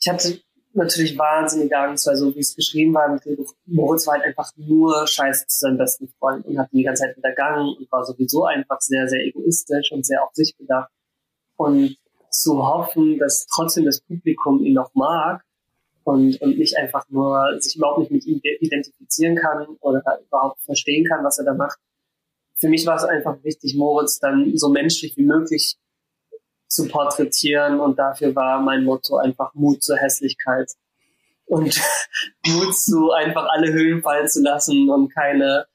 Ich 0.00 0.08
hatte 0.08 0.40
natürlich 0.76 1.18
wahnsinnige 1.18 1.76
Angst, 1.76 2.06
weil 2.06 2.16
so 2.16 2.34
wie 2.34 2.40
es 2.40 2.54
geschrieben 2.54 2.94
war 2.94 3.18
Moritz 3.66 4.06
war 4.06 4.14
halt 4.14 4.24
einfach 4.24 4.50
nur 4.56 5.06
scheiße 5.06 5.46
zu 5.46 5.58
seinem 5.58 5.78
besten 5.78 6.08
Freund 6.18 6.46
und 6.46 6.58
hat 6.58 6.68
die 6.72 6.82
ganze 6.82 7.04
Zeit 7.04 7.14
hintergangen 7.14 7.76
und 7.76 7.90
war 7.90 8.04
sowieso 8.04 8.44
einfach 8.44 8.80
sehr, 8.80 9.08
sehr 9.08 9.24
egoistisch 9.24 9.92
und 9.92 10.04
sehr 10.04 10.22
auf 10.22 10.34
sich 10.34 10.56
bedacht. 10.56 10.90
Und 11.56 11.96
zu 12.30 12.66
hoffen, 12.66 13.18
dass 13.18 13.46
trotzdem 13.46 13.84
das 13.84 14.00
Publikum 14.00 14.62
ihn 14.64 14.74
noch 14.74 14.94
mag 14.94 15.42
und, 16.04 16.40
und 16.40 16.58
nicht 16.58 16.76
einfach 16.76 17.04
nur 17.08 17.56
sich 17.60 17.76
überhaupt 17.76 18.00
nicht 18.00 18.12
mit 18.12 18.26
ihm 18.26 18.40
identifizieren 18.60 19.36
kann 19.36 19.66
oder 19.80 20.02
überhaupt 20.26 20.60
verstehen 20.62 21.06
kann, 21.06 21.24
was 21.24 21.38
er 21.38 21.44
da 21.44 21.54
macht. 21.54 21.78
Für 22.54 22.68
mich 22.68 22.86
war 22.86 22.96
es 22.96 23.04
einfach 23.04 23.42
wichtig, 23.42 23.74
Moritz 23.76 24.18
dann 24.18 24.56
so 24.56 24.68
menschlich 24.68 25.16
wie 25.16 25.24
möglich 25.24 25.76
zu 26.68 26.88
porträtieren 26.88 27.80
und 27.80 27.98
dafür 27.98 28.34
war 28.34 28.60
mein 28.60 28.84
Motto 28.84 29.16
einfach 29.16 29.54
Mut 29.54 29.82
zur 29.82 29.96
Hässlichkeit 29.96 30.72
und 31.46 31.80
Mut 32.46 32.76
zu 32.76 33.12
einfach 33.12 33.46
alle 33.50 33.72
Höhlen 33.72 34.02
fallen 34.02 34.28
zu 34.28 34.42
lassen 34.42 34.90
und 34.90 35.14
keine, 35.14 35.66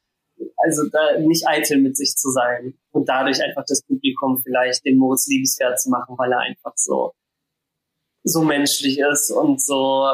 also 0.58 0.84
da 0.92 1.18
nicht 1.20 1.48
eitel 1.48 1.80
mit 1.80 1.96
sich 1.98 2.16
zu 2.16 2.30
sein 2.30 2.78
und 2.92 3.08
dadurch 3.08 3.42
einfach 3.42 3.64
das 3.68 3.82
Publikum 3.84 4.42
vielleicht 4.44 4.86
den 4.86 4.98
Moritz 4.98 5.28
liebenswert 5.28 5.80
zu 5.80 5.90
machen, 5.90 6.16
weil 6.18 6.32
er 6.32 6.40
einfach 6.40 6.74
so 6.76 7.14
so 8.24 8.44
menschlich 8.44 9.00
ist 9.00 9.32
und 9.32 9.62
so 9.62 10.08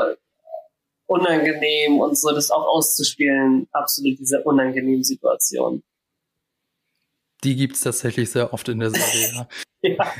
unangenehm 1.07 1.99
und 1.99 2.17
so 2.17 2.31
das 2.31 2.51
auch 2.51 2.65
auszuspielen, 2.67 3.67
absolut 3.71 4.19
diese 4.19 4.43
unangenehmen 4.43 5.03
Situationen. 5.03 5.83
Die 7.43 7.55
gibt's 7.55 7.81
tatsächlich 7.81 8.31
sehr 8.31 8.53
oft 8.53 8.67
in 8.69 8.79
der 8.79 8.89
Serie. 8.91 9.47
ja. 9.81 10.13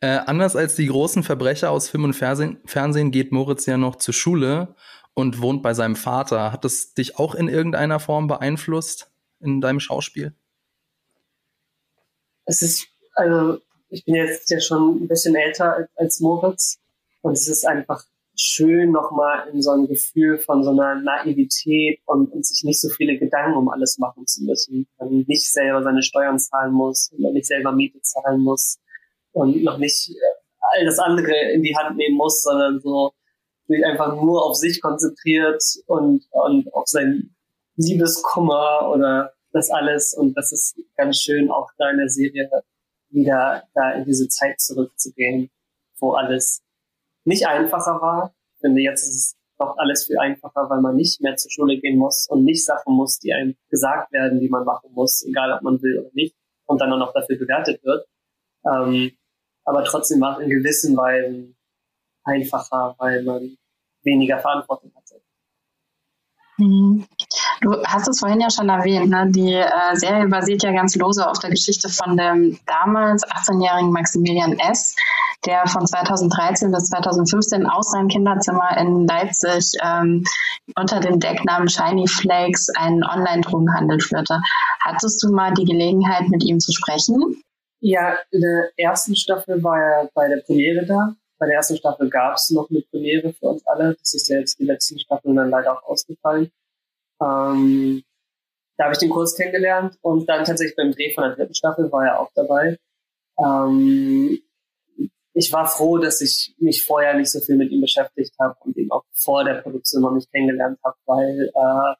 Äh, 0.00 0.18
anders 0.26 0.56
als 0.56 0.76
die 0.76 0.86
großen 0.86 1.22
Verbrecher 1.22 1.70
aus 1.70 1.88
Film 1.88 2.04
und 2.04 2.12
Fernsehen, 2.14 2.60
Fernsehen 2.66 3.10
geht 3.10 3.32
Moritz 3.32 3.66
ja 3.66 3.76
noch 3.76 3.96
zur 3.96 4.14
Schule 4.14 4.74
und 5.14 5.40
wohnt 5.40 5.62
bei 5.62 5.74
seinem 5.74 5.96
Vater. 5.96 6.52
Hat 6.52 6.64
das 6.64 6.94
dich 6.94 7.18
auch 7.18 7.34
in 7.34 7.48
irgendeiner 7.48 8.00
Form 8.00 8.26
beeinflusst 8.26 9.10
in 9.40 9.60
deinem 9.60 9.80
Schauspiel? 9.80 10.34
Es 12.44 12.62
ist, 12.62 12.86
also 13.14 13.58
ich 13.88 14.04
bin 14.04 14.14
jetzt 14.14 14.50
ja 14.50 14.60
schon 14.60 15.02
ein 15.02 15.08
bisschen 15.08 15.34
älter 15.34 15.88
als, 15.96 16.20
Moritz 16.20 16.78
und 17.22 17.32
es 17.32 17.48
ist 17.48 17.66
einfach 17.66 18.04
schön, 18.38 18.92
nochmal 18.92 19.48
in 19.48 19.62
so 19.62 19.70
ein 19.70 19.86
Gefühl 19.86 20.38
von 20.38 20.62
so 20.62 20.70
einer 20.70 20.96
Naivität 20.96 22.00
und, 22.04 22.30
und, 22.30 22.46
sich 22.46 22.62
nicht 22.64 22.80
so 22.80 22.90
viele 22.90 23.18
Gedanken 23.18 23.56
um 23.56 23.70
alles 23.70 23.96
machen 23.96 24.26
zu 24.26 24.44
müssen. 24.44 24.86
Man 24.98 25.24
nicht 25.26 25.50
selber 25.50 25.82
seine 25.82 26.02
Steuern 26.02 26.38
zahlen 26.38 26.72
muss, 26.72 27.10
man 27.18 27.32
nicht 27.32 27.46
selber 27.46 27.72
Miete 27.72 28.00
zahlen 28.02 28.42
muss 28.42 28.78
und 29.36 29.62
noch 29.62 29.76
nicht 29.76 30.10
all 30.72 30.84
das 30.86 30.98
andere 30.98 31.52
in 31.52 31.62
die 31.62 31.76
Hand 31.76 31.96
nehmen 31.96 32.16
muss, 32.16 32.42
sondern 32.42 32.80
so 32.80 33.12
sich 33.68 33.84
einfach 33.84 34.14
nur 34.16 34.44
auf 34.44 34.56
sich 34.56 34.80
konzentriert 34.80 35.62
und, 35.86 36.24
und 36.30 36.72
auf 36.72 36.86
sein 36.86 37.34
Liebeskummer 37.76 38.90
oder 38.92 39.34
das 39.52 39.70
alles. 39.70 40.14
Und 40.14 40.34
das 40.34 40.52
ist 40.52 40.80
ganz 40.96 41.20
schön, 41.20 41.50
auch 41.50 41.68
da 41.76 41.90
in 41.90 41.98
der 41.98 42.08
Serie 42.08 42.48
wieder 43.10 43.64
da 43.74 43.92
in 43.92 44.04
diese 44.04 44.28
Zeit 44.28 44.58
zurückzugehen, 44.58 45.50
wo 46.00 46.12
alles 46.12 46.62
nicht 47.24 47.46
einfacher 47.46 48.00
war. 48.00 48.34
Ich 48.54 48.60
finde, 48.60 48.80
jetzt 48.80 49.02
ist 49.02 49.16
es 49.16 49.36
doch 49.58 49.76
alles 49.76 50.06
viel 50.06 50.18
einfacher, 50.18 50.70
weil 50.70 50.80
man 50.80 50.96
nicht 50.96 51.20
mehr 51.20 51.36
zur 51.36 51.50
Schule 51.50 51.78
gehen 51.78 51.98
muss 51.98 52.26
und 52.28 52.44
nicht 52.44 52.64
Sachen 52.64 52.94
muss, 52.94 53.18
die 53.18 53.32
einem 53.34 53.54
gesagt 53.68 54.12
werden, 54.12 54.40
die 54.40 54.48
man 54.48 54.64
machen 54.64 54.92
muss, 54.92 55.24
egal 55.26 55.52
ob 55.52 55.62
man 55.62 55.82
will 55.82 55.98
oder 55.98 56.10
nicht, 56.14 56.36
und 56.64 56.80
dann 56.80 56.92
auch 56.92 56.98
noch 56.98 57.12
dafür 57.12 57.38
bewertet 57.38 57.82
wird. 57.84 58.06
Ähm, 58.64 59.12
aber 59.66 59.84
trotzdem 59.84 60.20
war 60.20 60.38
es 60.38 60.44
in 60.44 60.50
gewissen 60.50 60.96
Weisen 60.96 61.56
einfacher, 62.24 62.94
weil 62.98 63.22
man 63.22 63.56
weniger 64.02 64.38
Verantwortung 64.38 64.92
hatte. 64.96 65.20
Mhm. 66.58 67.06
Du 67.60 67.82
hast 67.84 68.08
es 68.08 68.20
vorhin 68.20 68.40
ja 68.40 68.50
schon 68.50 68.68
erwähnt, 68.68 69.10
ne? 69.10 69.26
die 69.30 69.52
äh, 69.52 69.94
Serie 69.94 70.26
basiert 70.28 70.62
ja 70.62 70.72
ganz 70.72 70.94
lose 70.96 71.28
auf 71.28 71.38
der 71.38 71.50
Geschichte 71.50 71.88
von 71.88 72.16
dem 72.16 72.58
damals 72.66 73.24
18-jährigen 73.24 73.92
Maximilian 73.92 74.58
S., 74.58 74.94
der 75.44 75.66
von 75.66 75.86
2013 75.86 76.72
bis 76.72 76.88
2015 76.88 77.66
aus 77.66 77.90
seinem 77.90 78.08
Kinderzimmer 78.08 78.76
in 78.78 79.06
Leipzig 79.06 79.72
ähm, 79.82 80.24
unter 80.76 81.00
dem 81.00 81.20
Decknamen 81.20 81.68
Shiny 81.68 82.08
Flakes 82.08 82.68
einen 82.76 83.04
Online-Drogenhandel 83.04 84.00
führte. 84.00 84.40
Hattest 84.80 85.22
du 85.22 85.32
mal 85.32 85.52
die 85.52 85.64
Gelegenheit, 85.64 86.28
mit 86.28 86.42
ihm 86.42 86.58
zu 86.58 86.72
sprechen? 86.72 87.42
Ja, 87.80 88.16
in 88.30 88.40
der 88.40 88.70
ersten 88.76 89.14
Staffel 89.16 89.62
war 89.62 89.78
er 89.78 90.10
bei 90.14 90.28
der 90.28 90.38
Premiere 90.38 90.86
da. 90.86 91.14
Bei 91.38 91.46
der 91.46 91.56
ersten 91.56 91.76
Staffel 91.76 92.08
gab 92.08 92.36
es 92.36 92.50
noch 92.50 92.70
eine 92.70 92.80
Premiere 92.80 93.32
für 93.34 93.46
uns 93.46 93.66
alle. 93.66 93.94
Das 93.98 94.14
ist 94.14 94.28
ja 94.28 94.38
jetzt 94.38 94.58
die 94.58 94.64
letzten 94.64 94.98
Staffeln 94.98 95.36
dann 95.36 95.50
leider 95.50 95.76
auch 95.76 95.82
ausgefallen. 95.82 96.50
Ähm, 97.20 98.02
da 98.76 98.84
habe 98.84 98.92
ich 98.92 98.98
den 98.98 99.10
Kurs 99.10 99.36
kennengelernt 99.36 99.98
und 100.00 100.28
dann 100.28 100.44
tatsächlich 100.44 100.76
beim 100.76 100.92
Dreh 100.92 101.12
von 101.14 101.24
der 101.24 101.36
dritten 101.36 101.54
Staffel 101.54 101.90
war 101.92 102.06
er 102.06 102.20
auch 102.20 102.30
dabei. 102.34 102.78
Ähm, 103.38 104.38
ich 105.32 105.52
war 105.52 105.68
froh, 105.68 105.98
dass 105.98 106.22
ich 106.22 106.54
mich 106.58 106.84
vorher 106.84 107.14
nicht 107.14 107.30
so 107.30 107.40
viel 107.40 107.56
mit 107.56 107.70
ihm 107.70 107.82
beschäftigt 107.82 108.34
habe 108.38 108.56
und 108.60 108.76
ihn 108.76 108.90
auch 108.90 109.04
vor 109.12 109.44
der 109.44 109.60
Produktion 109.60 110.02
noch 110.02 110.12
nicht 110.12 110.30
kennengelernt 110.32 110.78
habe, 110.82 110.96
weil, 111.04 111.52
äh, 111.54 111.94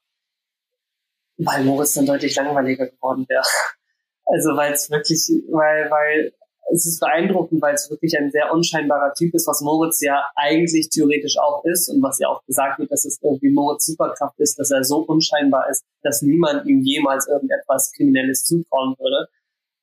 weil 1.44 1.64
Moritz 1.64 1.92
dann 1.94 2.06
deutlich 2.06 2.34
langweiliger 2.34 2.88
geworden 2.88 3.26
wäre. 3.28 3.44
Also 4.26 4.56
weil 4.56 4.72
es 4.72 4.90
wirklich, 4.90 5.30
weil, 5.50 5.90
weil 5.90 6.32
es 6.72 6.84
ist 6.84 7.00
beeindruckend, 7.00 7.62
weil 7.62 7.74
es 7.74 7.88
wirklich 7.90 8.18
ein 8.18 8.30
sehr 8.30 8.52
unscheinbarer 8.52 9.14
Typ 9.14 9.34
ist, 9.34 9.46
was 9.46 9.60
Moritz 9.60 10.00
ja 10.00 10.24
eigentlich 10.34 10.90
theoretisch 10.90 11.38
auch 11.38 11.64
ist 11.64 11.88
und 11.88 12.02
was 12.02 12.18
ja 12.18 12.28
auch 12.28 12.44
gesagt 12.44 12.78
wird, 12.80 12.90
dass 12.90 13.04
es 13.04 13.20
irgendwie 13.22 13.50
Moritz 13.50 13.86
Superkraft 13.86 14.38
ist, 14.40 14.58
dass 14.58 14.70
er 14.70 14.82
so 14.82 14.98
unscheinbar 14.98 15.70
ist, 15.70 15.84
dass 16.02 16.22
niemand 16.22 16.66
ihm 16.66 16.80
jemals 16.82 17.28
irgendetwas 17.28 17.92
Kriminelles 17.92 18.44
zutrauen 18.44 18.96
würde. 18.98 19.28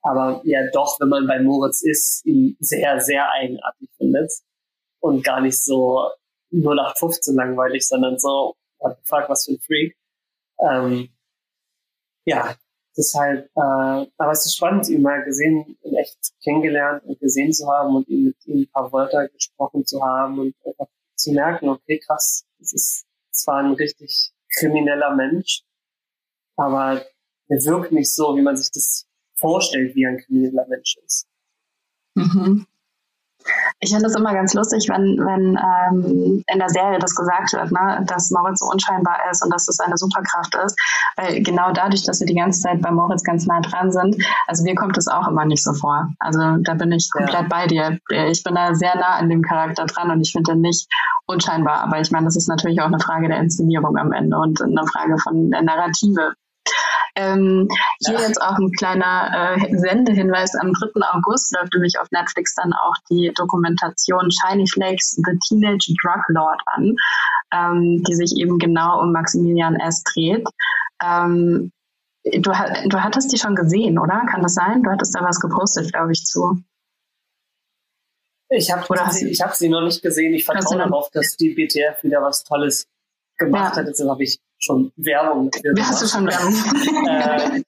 Aber 0.02 0.42
ja 0.44 0.60
doch, 0.74 1.00
wenn 1.00 1.08
man 1.08 1.26
bei 1.26 1.40
Moritz 1.40 1.82
ist, 1.82 2.26
ihn 2.26 2.58
sehr, 2.60 3.00
sehr 3.00 3.32
eigenartig 3.32 3.90
findet 3.98 4.32
und 5.00 5.24
gar 5.24 5.40
nicht 5.40 5.64
so 5.64 6.10
nur 6.52 6.76
nach 6.76 6.98
15 6.98 7.36
langweilig, 7.36 7.88
sondern 7.88 8.20
so, 8.20 8.56
what 8.80 8.98
the 8.98 9.04
fuck, 9.06 9.30
was 9.30 9.46
für 9.46 9.54
ein 9.54 9.60
Freak. 9.60 9.98
Ähm, 10.60 11.10
ja, 12.26 12.56
Deshalb, 12.96 13.46
äh, 13.56 13.60
aber 14.18 14.32
es 14.32 14.46
ist 14.46 14.56
spannend, 14.56 14.88
ihn 14.90 15.02
mal 15.02 15.24
gesehen, 15.24 15.78
in 15.82 15.96
echt 15.96 16.34
kennengelernt 16.44 17.04
und 17.06 17.20
gesehen 17.20 17.52
zu 17.52 17.68
haben 17.68 17.96
und 17.96 18.08
ihn 18.08 18.26
mit 18.26 18.46
ihm 18.46 18.62
ein 18.62 18.70
paar 18.72 18.92
Wörter 18.92 19.28
gesprochen 19.30 19.86
zu 19.86 20.04
haben 20.04 20.40
und 20.40 20.56
einfach 20.66 20.88
zu 21.16 21.32
merken, 21.32 21.70
okay, 21.70 22.00
krass, 22.00 22.46
das 22.60 22.74
ist 22.74 23.06
zwar 23.32 23.64
ein 23.64 23.74
richtig 23.74 24.32
krimineller 24.60 25.16
Mensch, 25.16 25.64
aber 26.56 27.04
er 27.48 27.58
wirkt 27.66 27.92
nicht 27.92 28.14
so, 28.14 28.36
wie 28.38 28.42
man 28.42 28.56
sich 28.56 28.72
das 28.72 29.08
vorstellt, 29.36 29.96
wie 29.96 30.06
ein 30.06 30.20
krimineller 30.20 30.68
Mensch 30.68 30.98
ist. 31.04 31.28
Mhm. 32.16 32.68
Ich 33.80 33.92
finde 33.92 34.08
es 34.08 34.16
immer 34.16 34.34
ganz 34.34 34.54
lustig, 34.54 34.88
wenn, 34.90 35.18
wenn 35.20 35.58
ähm, 35.58 36.44
in 36.48 36.60
der 36.60 36.70
Serie 36.70 37.00
das 37.00 37.16
gesagt 37.16 37.54
wird, 37.54 37.72
ne, 37.72 38.04
dass 38.08 38.32
Moritz 38.32 38.60
so 38.60 38.72
unscheinbar 38.72 39.18
ist 39.32 39.44
und 39.44 39.54
dass 39.54 39.68
es 39.68 39.80
eine 39.80 39.98
Superkraft 39.98 40.56
ist. 40.66 40.80
Weil 41.18 41.42
genau 41.44 41.72
dadurch, 41.72 42.04
dass 42.04 42.20
wir 42.20 42.28
die 42.28 42.36
ganze 42.36 42.62
Zeit 42.62 42.82
bei 42.82 42.92
Moritz 42.92 43.24
ganz 43.24 43.46
nah 43.46 43.62
dran 43.62 43.92
sind, 43.92 44.16
also 44.48 44.64
mir 44.64 44.76
kommt 44.76 44.98
es 44.98 45.08
auch 45.08 45.28
immer 45.28 45.46
nicht 45.46 45.64
so 45.64 45.74
vor. 45.74 46.08
Also 46.20 46.58
da 46.62 46.74
bin 46.74 46.92
ich 46.92 47.10
komplett 47.12 47.42
ja. 47.42 47.48
bei 47.50 47.68
dir. 47.68 47.98
Ich 48.10 48.44
bin 48.44 48.56
da 48.56 48.74
sehr 48.74 48.96
nah 48.96 49.16
an 49.18 49.30
dem 49.30 49.42
Charakter 49.42 49.86
dran 49.86 50.12
und 50.12 50.22
ich 50.22 50.32
finde 50.32 50.54
ihn 50.54 50.62
nicht 50.62 50.88
unscheinbar. 51.26 51.82
Aber 51.82 52.00
ich 52.00 52.12
meine, 52.12 52.26
das 52.26 52.36
ist 52.36 52.48
natürlich 52.48 52.82
auch 52.82 52.88
eine 52.88 53.00
Frage 53.00 53.28
der 53.28 53.40
Inszenierung 53.40 53.98
am 53.98 54.12
Ende 54.12 54.38
und 54.38 54.62
eine 54.62 54.86
Frage 54.88 55.18
von 55.18 55.52
der 55.52 55.62
Narrative. 55.62 56.34
Ähm, 57.15 57.67
hier 58.05 58.15
ja. 58.15 58.22
jetzt 58.22 58.41
auch 58.41 58.58
ein 58.58 58.72
kleiner 58.72 59.58
äh, 59.58 59.77
Sendehinweis. 59.77 60.55
Am 60.55 60.74
3. 60.74 61.01
August 61.12 61.55
läuft 61.55 61.74
nämlich 61.74 62.00
auf 62.00 62.10
Netflix 62.12 62.55
dann 62.55 62.74
auch 62.74 62.96
die 63.10 63.32
Dokumentation 63.36 64.29
Shiny 64.32 64.67
Flakes, 64.67 65.12
The 65.12 65.38
Teenage 65.48 65.93
Drug 66.01 66.24
Lord 66.29 66.62
an, 66.65 66.96
ähm, 67.53 68.03
die 68.03 68.15
sich 68.15 68.34
eben 68.38 68.58
genau 68.58 69.01
um 69.01 69.12
Maximilian 69.12 69.75
S. 69.75 70.03
dreht. 70.03 70.48
Ähm, 71.03 71.72
du, 72.24 72.41
du 72.41 73.03
hattest 73.03 73.32
die 73.32 73.38
schon 73.38 73.55
gesehen, 73.55 74.00
oder? 74.00 74.25
Kann 74.32 74.41
das 74.41 74.55
sein? 74.55 74.82
Du 74.82 74.89
hattest 74.89 75.15
da 75.15 75.24
was 75.24 75.39
gepostet, 75.39 75.93
glaube 75.93 76.13
ich, 76.13 76.25
zu. 76.25 76.63
Ich 78.50 78.72
habe 78.72 78.86
sie, 79.12 79.34
hab 79.34 79.55
sie 79.55 79.70
noch 79.70 79.82
nicht 79.82 80.01
gesehen. 80.01 80.34
Ich 80.34 80.46
vertraue 80.46 80.77
darauf, 80.77 81.10
dass 81.12 81.36
die 81.38 81.50
BTF 81.50 82.03
wieder 82.03 82.22
was 82.22 82.43
Tolles 82.43 82.88
gemacht 83.38 83.75
ja. 83.75 83.82
hat. 83.82 83.88
Deshalb 83.88 84.10
habe 84.10 84.24
ich 84.24 84.39
schon 84.63 84.91
Werbung 84.96 85.51
dafür 85.51 85.74
Hast 85.79 86.01
du 86.01 86.08
schon 86.08 86.25
Werbung? 86.27 86.53
äh, 87.08 87.62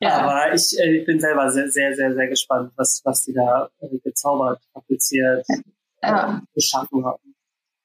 ja. 0.00 0.18
Aber 0.18 0.54
ich, 0.54 0.78
äh, 0.78 0.98
ich 0.98 1.06
bin 1.06 1.20
selber 1.20 1.50
sehr, 1.50 1.70
sehr, 1.70 1.94
sehr, 1.94 2.14
sehr 2.14 2.28
gespannt, 2.28 2.72
was, 2.76 3.00
was 3.04 3.24
die 3.24 3.32
da 3.34 3.68
äh, 3.80 3.98
gezaubert, 3.98 4.60
fabriziert, 4.72 5.44
ja. 6.02 6.42
geschaffen 6.54 7.04
haben. 7.04 7.27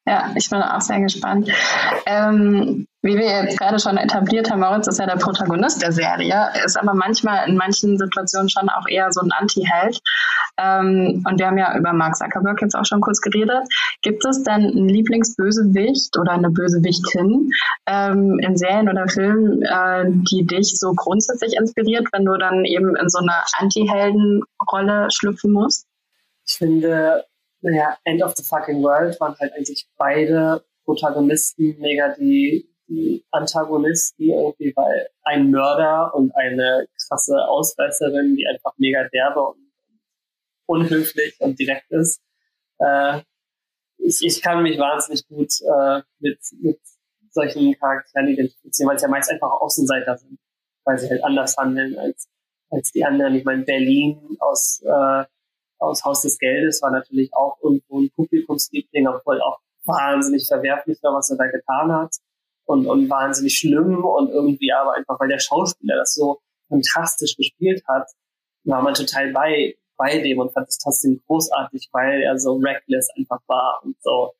Ja, 0.06 0.30
ich 0.36 0.50
bin 0.50 0.60
auch 0.60 0.82
sehr 0.82 1.00
gespannt. 1.00 1.48
Ähm, 2.04 2.86
wie 3.00 3.16
wir 3.16 3.44
jetzt 3.44 3.58
gerade 3.58 3.78
schon 3.78 3.96
etabliert 3.96 4.50
haben, 4.50 4.60
Moritz 4.60 4.86
ist 4.86 4.98
ja 4.98 5.06
der 5.06 5.16
Protagonist 5.16 5.80
der 5.80 5.92
Serie, 5.92 6.50
ist 6.64 6.78
aber 6.78 6.92
manchmal 6.92 7.48
in 7.48 7.56
manchen 7.56 7.96
Situationen 7.96 8.50
schon 8.50 8.68
auch 8.68 8.86
eher 8.86 9.10
so 9.12 9.22
ein 9.22 9.32
Anti-Held. 9.32 9.98
Ähm, 10.58 11.24
und 11.26 11.38
wir 11.38 11.46
haben 11.46 11.56
ja 11.56 11.74
über 11.76 11.94
Mark 11.94 12.16
Zuckerberg 12.16 12.60
jetzt 12.60 12.74
auch 12.74 12.84
schon 12.84 13.00
kurz 13.00 13.22
geredet. 13.22 13.66
Gibt 14.02 14.24
es 14.26 14.42
denn 14.42 14.66
einen 14.66 14.88
Lieblingsbösewicht 14.90 16.18
oder 16.18 16.32
eine 16.32 16.50
Bösewichtin 16.50 17.50
ähm, 17.86 18.38
in 18.40 18.58
Serien 18.58 18.90
oder 18.90 19.08
Filmen, 19.08 19.62
äh, 19.62 20.04
die 20.06 20.46
dich 20.46 20.78
so 20.78 20.92
grundsätzlich 20.92 21.54
inspiriert, 21.56 22.08
wenn 22.12 22.26
du 22.26 22.36
dann 22.36 22.66
eben 22.66 22.94
in 22.94 23.08
so 23.08 23.20
eine 23.20 23.36
Anti-Helden-Rolle 23.58 25.08
schlüpfen 25.10 25.50
musst? 25.52 25.86
Ich 26.46 26.58
finde, 26.58 27.24
naja, 27.64 27.96
End 28.04 28.22
of 28.22 28.34
the 28.36 28.44
Fucking 28.44 28.82
World 28.82 29.18
waren 29.20 29.36
halt 29.38 29.52
eigentlich 29.54 29.88
beide 29.96 30.64
Protagonisten 30.84 31.78
mega 31.78 32.14
die, 32.14 32.68
die 32.88 33.24
Antagonisten 33.30 34.24
irgendwie, 34.24 34.72
weil 34.76 35.08
ein 35.22 35.50
Mörder 35.50 36.14
und 36.14 36.30
eine 36.36 36.86
krasse 37.06 37.36
Ausreißerin, 37.48 38.36
die 38.36 38.46
einfach 38.46 38.74
mega 38.76 39.08
derbe 39.08 39.42
und 39.42 39.72
unhöflich 40.66 41.36
und 41.40 41.58
direkt 41.58 41.90
ist. 41.90 42.20
Äh, 42.78 43.22
ich, 43.96 44.20
ich 44.22 44.42
kann 44.42 44.62
mich 44.62 44.78
wahnsinnig 44.78 45.26
gut 45.26 45.52
äh, 45.62 46.02
mit, 46.18 46.38
mit 46.60 46.80
solchen 47.30 47.74
Charakteren 47.78 48.28
identifizieren, 48.28 48.90
weil 48.90 48.96
es 48.96 49.02
ja 49.02 49.08
meist 49.08 49.30
einfach 49.30 49.50
Außenseiter 49.50 50.18
sind. 50.18 50.38
weil 50.84 50.98
sie 50.98 51.08
halt 51.08 51.24
anders 51.24 51.56
handeln 51.56 51.98
als, 51.98 52.28
als 52.70 52.92
die 52.92 53.04
anderen. 53.04 53.34
Ich 53.34 53.44
meine, 53.44 53.64
Berlin 53.64 54.36
aus, 54.40 54.82
äh, 54.84 55.24
aus 55.78 56.04
Haus 56.04 56.22
des 56.22 56.38
Geldes 56.38 56.82
war 56.82 56.90
natürlich 56.90 57.30
auch 57.34 57.58
irgendwo 57.62 58.00
ein 58.00 58.10
Publikumsliebling, 58.10 59.06
obwohl 59.08 59.40
auch 59.42 59.58
wahnsinnig 59.84 60.46
verwerflich 60.46 60.98
war, 61.02 61.14
was 61.14 61.30
er 61.30 61.36
da 61.36 61.46
getan 61.46 61.92
hat 61.92 62.16
und, 62.64 62.86
und 62.86 63.08
wahnsinnig 63.10 63.56
schlimm 63.56 64.04
und 64.04 64.30
irgendwie 64.30 64.72
aber 64.72 64.94
einfach, 64.94 65.18
weil 65.20 65.28
der 65.28 65.38
Schauspieler 65.38 65.96
das 65.96 66.14
so 66.14 66.40
fantastisch 66.68 67.36
gespielt 67.36 67.82
hat, 67.86 68.08
war 68.64 68.82
man 68.82 68.94
total 68.94 69.32
bei, 69.32 69.76
bei 69.96 70.18
dem 70.18 70.38
und 70.38 70.52
fand 70.52 70.68
es 70.68 70.78
trotzdem 70.78 71.20
großartig, 71.26 71.88
weil 71.92 72.22
er 72.22 72.38
so 72.38 72.54
reckless 72.56 73.08
einfach 73.16 73.40
war 73.46 73.82
und 73.84 73.96
so 74.00 74.32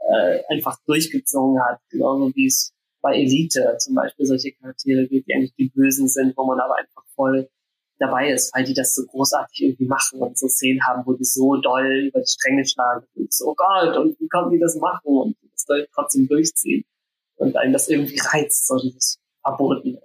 äh, 0.00 0.40
einfach 0.48 0.78
durchgezogen 0.86 1.62
hat, 1.62 1.80
genauso 1.90 2.34
wie 2.34 2.46
es 2.46 2.72
bei 3.00 3.14
Elite 3.14 3.76
zum 3.78 3.94
Beispiel 3.94 4.26
solche 4.26 4.52
Charaktere 4.52 5.06
gibt, 5.06 5.28
die 5.28 5.34
eigentlich 5.34 5.54
die 5.54 5.68
Bösen 5.68 6.08
sind, 6.08 6.36
wo 6.36 6.44
man 6.44 6.58
aber 6.58 6.76
einfach 6.76 7.04
voll 7.14 7.48
dabei 7.98 8.30
ist, 8.30 8.54
weil 8.54 8.64
die 8.64 8.74
das 8.74 8.94
so 8.94 9.04
großartig 9.06 9.62
irgendwie 9.62 9.86
machen 9.86 10.20
und 10.20 10.38
so 10.38 10.48
Szenen 10.48 10.86
haben, 10.86 11.04
wo 11.06 11.14
die 11.14 11.24
so 11.24 11.56
doll 11.56 12.08
über 12.08 12.20
die 12.20 12.30
Stränge 12.30 12.64
schlagen 12.64 13.06
und 13.14 13.32
so, 13.32 13.48
oh 13.48 13.54
Gott, 13.56 13.96
und 13.96 14.18
wie 14.20 14.28
konnten 14.28 14.52
die 14.52 14.60
das 14.60 14.76
machen 14.76 15.06
und 15.06 15.36
das 15.42 15.66
trotzdem 15.94 16.28
durchziehen 16.28 16.84
und 17.36 17.56
einen 17.56 17.72
das 17.72 17.88
irgendwie 17.88 18.18
reizt, 18.18 18.66
so 18.66 18.78
dieses 18.78 19.18
Verbotene. 19.42 20.00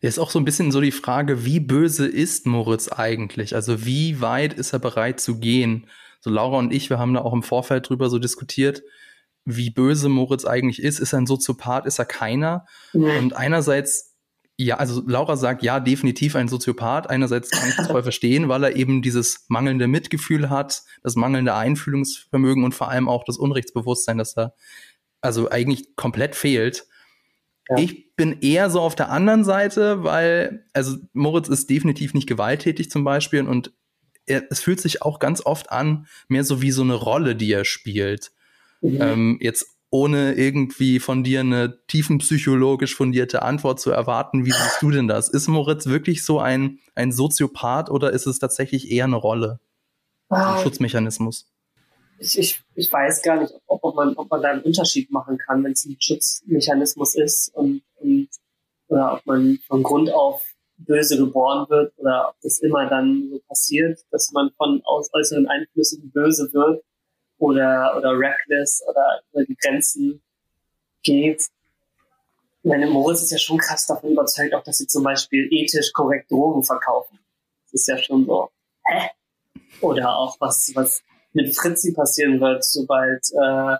Ja, 0.00 0.08
ist 0.08 0.18
auch 0.18 0.30
so 0.30 0.38
ein 0.38 0.44
bisschen 0.44 0.72
so 0.72 0.80
die 0.80 0.92
Frage, 0.92 1.44
wie 1.44 1.60
böse 1.60 2.06
ist 2.06 2.46
Moritz 2.46 2.88
eigentlich? 2.88 3.54
Also 3.54 3.84
wie 3.84 4.20
weit 4.20 4.54
ist 4.54 4.72
er 4.72 4.78
bereit 4.78 5.20
zu 5.20 5.38
gehen? 5.38 5.86
So 6.20 6.30
Laura 6.30 6.58
und 6.58 6.72
ich, 6.72 6.90
wir 6.90 6.98
haben 6.98 7.14
da 7.14 7.22
auch 7.22 7.32
im 7.32 7.42
Vorfeld 7.42 7.88
drüber 7.88 8.08
so 8.08 8.18
diskutiert, 8.18 8.82
wie 9.44 9.70
böse 9.70 10.08
Moritz 10.08 10.44
eigentlich 10.44 10.80
ist. 10.82 11.00
Ist 11.00 11.12
er 11.12 11.20
ein 11.20 11.26
Soziopath? 11.26 11.86
Ist 11.86 11.98
er 11.98 12.04
keiner? 12.04 12.66
Mhm. 12.92 13.16
Und 13.18 13.36
einerseits, 13.36 14.11
ja, 14.64 14.76
also 14.76 15.02
Laura 15.06 15.36
sagt, 15.36 15.62
ja, 15.62 15.80
definitiv 15.80 16.36
ein 16.36 16.48
Soziopath. 16.48 17.08
Einerseits 17.08 17.50
kann 17.50 17.68
ich 17.68 17.76
das 17.76 17.88
voll 17.88 18.02
verstehen, 18.02 18.48
weil 18.48 18.64
er 18.64 18.76
eben 18.76 19.02
dieses 19.02 19.44
mangelnde 19.48 19.88
Mitgefühl 19.88 20.50
hat, 20.50 20.82
das 21.02 21.16
mangelnde 21.16 21.54
Einfühlungsvermögen 21.54 22.64
und 22.64 22.74
vor 22.74 22.88
allem 22.88 23.08
auch 23.08 23.24
das 23.24 23.38
Unrechtsbewusstsein, 23.38 24.18
dass 24.18 24.36
er 24.36 24.54
also 25.20 25.50
eigentlich 25.50 25.96
komplett 25.96 26.34
fehlt. 26.34 26.86
Ja. 27.68 27.76
Ich 27.78 28.14
bin 28.16 28.40
eher 28.40 28.70
so 28.70 28.80
auf 28.80 28.94
der 28.94 29.10
anderen 29.10 29.44
Seite, 29.44 30.04
weil, 30.04 30.64
also 30.72 30.96
Moritz 31.12 31.48
ist 31.48 31.70
definitiv 31.70 32.14
nicht 32.14 32.28
gewalttätig 32.28 32.90
zum 32.90 33.04
Beispiel 33.04 33.46
und 33.46 33.72
er, 34.26 34.44
es 34.50 34.60
fühlt 34.60 34.80
sich 34.80 35.02
auch 35.02 35.18
ganz 35.18 35.44
oft 35.44 35.70
an, 35.70 36.06
mehr 36.28 36.44
so 36.44 36.62
wie 36.62 36.70
so 36.70 36.82
eine 36.82 36.94
Rolle, 36.94 37.34
die 37.34 37.52
er 37.52 37.64
spielt. 37.64 38.32
Mhm. 38.80 38.98
Ähm, 39.00 39.38
jetzt 39.40 39.71
ohne 39.92 40.34
irgendwie 40.34 40.98
von 40.98 41.22
dir 41.22 41.40
eine 41.40 41.86
tiefenpsychologisch 41.86 42.96
fundierte 42.96 43.42
Antwort 43.42 43.78
zu 43.78 43.90
erwarten, 43.90 44.44
wie 44.44 44.50
siehst 44.50 44.80
du 44.80 44.90
denn 44.90 45.06
das? 45.06 45.28
Ist 45.28 45.46
Moritz 45.46 45.86
wirklich 45.86 46.24
so 46.24 46.40
ein, 46.40 46.78
ein 46.94 47.12
Soziopath 47.12 47.90
oder 47.90 48.12
ist 48.12 48.26
es 48.26 48.38
tatsächlich 48.38 48.90
eher 48.90 49.04
eine 49.04 49.16
Rolle? 49.16 49.60
Ein 50.28 50.58
äh, 50.58 50.62
Schutzmechanismus? 50.62 51.52
ich, 52.22 52.38
ich, 52.38 52.62
ich 52.74 52.92
weiß 52.92 53.22
gar 53.22 53.40
nicht, 53.40 53.52
ob, 53.66 53.82
ob, 53.82 53.96
man, 53.96 54.14
ob 54.16 54.30
man 54.30 54.42
da 54.42 54.50
einen 54.50 54.62
Unterschied 54.62 55.10
machen 55.10 55.38
kann, 55.38 55.62
wenn 55.64 55.72
es 55.72 55.84
ein 55.84 55.96
Schutzmechanismus 55.98 57.16
ist 57.16 57.54
und, 57.54 57.82
und 57.96 58.28
oder 58.88 59.14
ob 59.14 59.26
man 59.26 59.58
von 59.66 59.82
Grund 59.82 60.12
auf 60.12 60.42
böse 60.76 61.16
geboren 61.16 61.66
wird 61.68 61.92
oder 61.98 62.30
ob 62.30 62.40
das 62.42 62.58
immer 62.60 62.88
dann 62.88 63.28
so 63.30 63.40
passiert, 63.48 64.00
dass 64.10 64.32
man 64.32 64.50
von 64.56 64.82
aus 64.84 65.10
äußeren 65.12 65.48
Einflüssen 65.48 66.10
böse 66.12 66.52
wird 66.52 66.82
oder, 67.42 67.96
oder 67.96 68.16
reckless 68.16 68.82
oder 68.88 69.20
über 69.32 69.44
die 69.44 69.56
Grenzen 69.56 70.22
geht. 71.02 71.48
Meine 72.62 72.86
Moritz 72.86 73.22
ist 73.22 73.32
ja 73.32 73.38
schon 73.38 73.58
krass 73.58 73.84
davon 73.86 74.12
überzeugt, 74.12 74.54
auch 74.54 74.62
dass 74.62 74.78
sie 74.78 74.86
zum 74.86 75.02
Beispiel 75.02 75.48
ethisch 75.50 75.92
korrekt 75.92 76.30
Drogen 76.30 76.62
verkaufen. 76.62 77.18
Das 77.64 77.80
ist 77.80 77.88
ja 77.88 77.98
schon 77.98 78.26
so, 78.26 78.50
hä? 78.86 79.10
Oder 79.80 80.16
auch 80.16 80.36
was, 80.38 80.70
was 80.76 81.02
mit 81.32 81.56
Fritzi 81.56 81.92
passieren 81.92 82.40
wird, 82.40 82.64
sobald, 82.64 83.24
äh, 83.32 83.74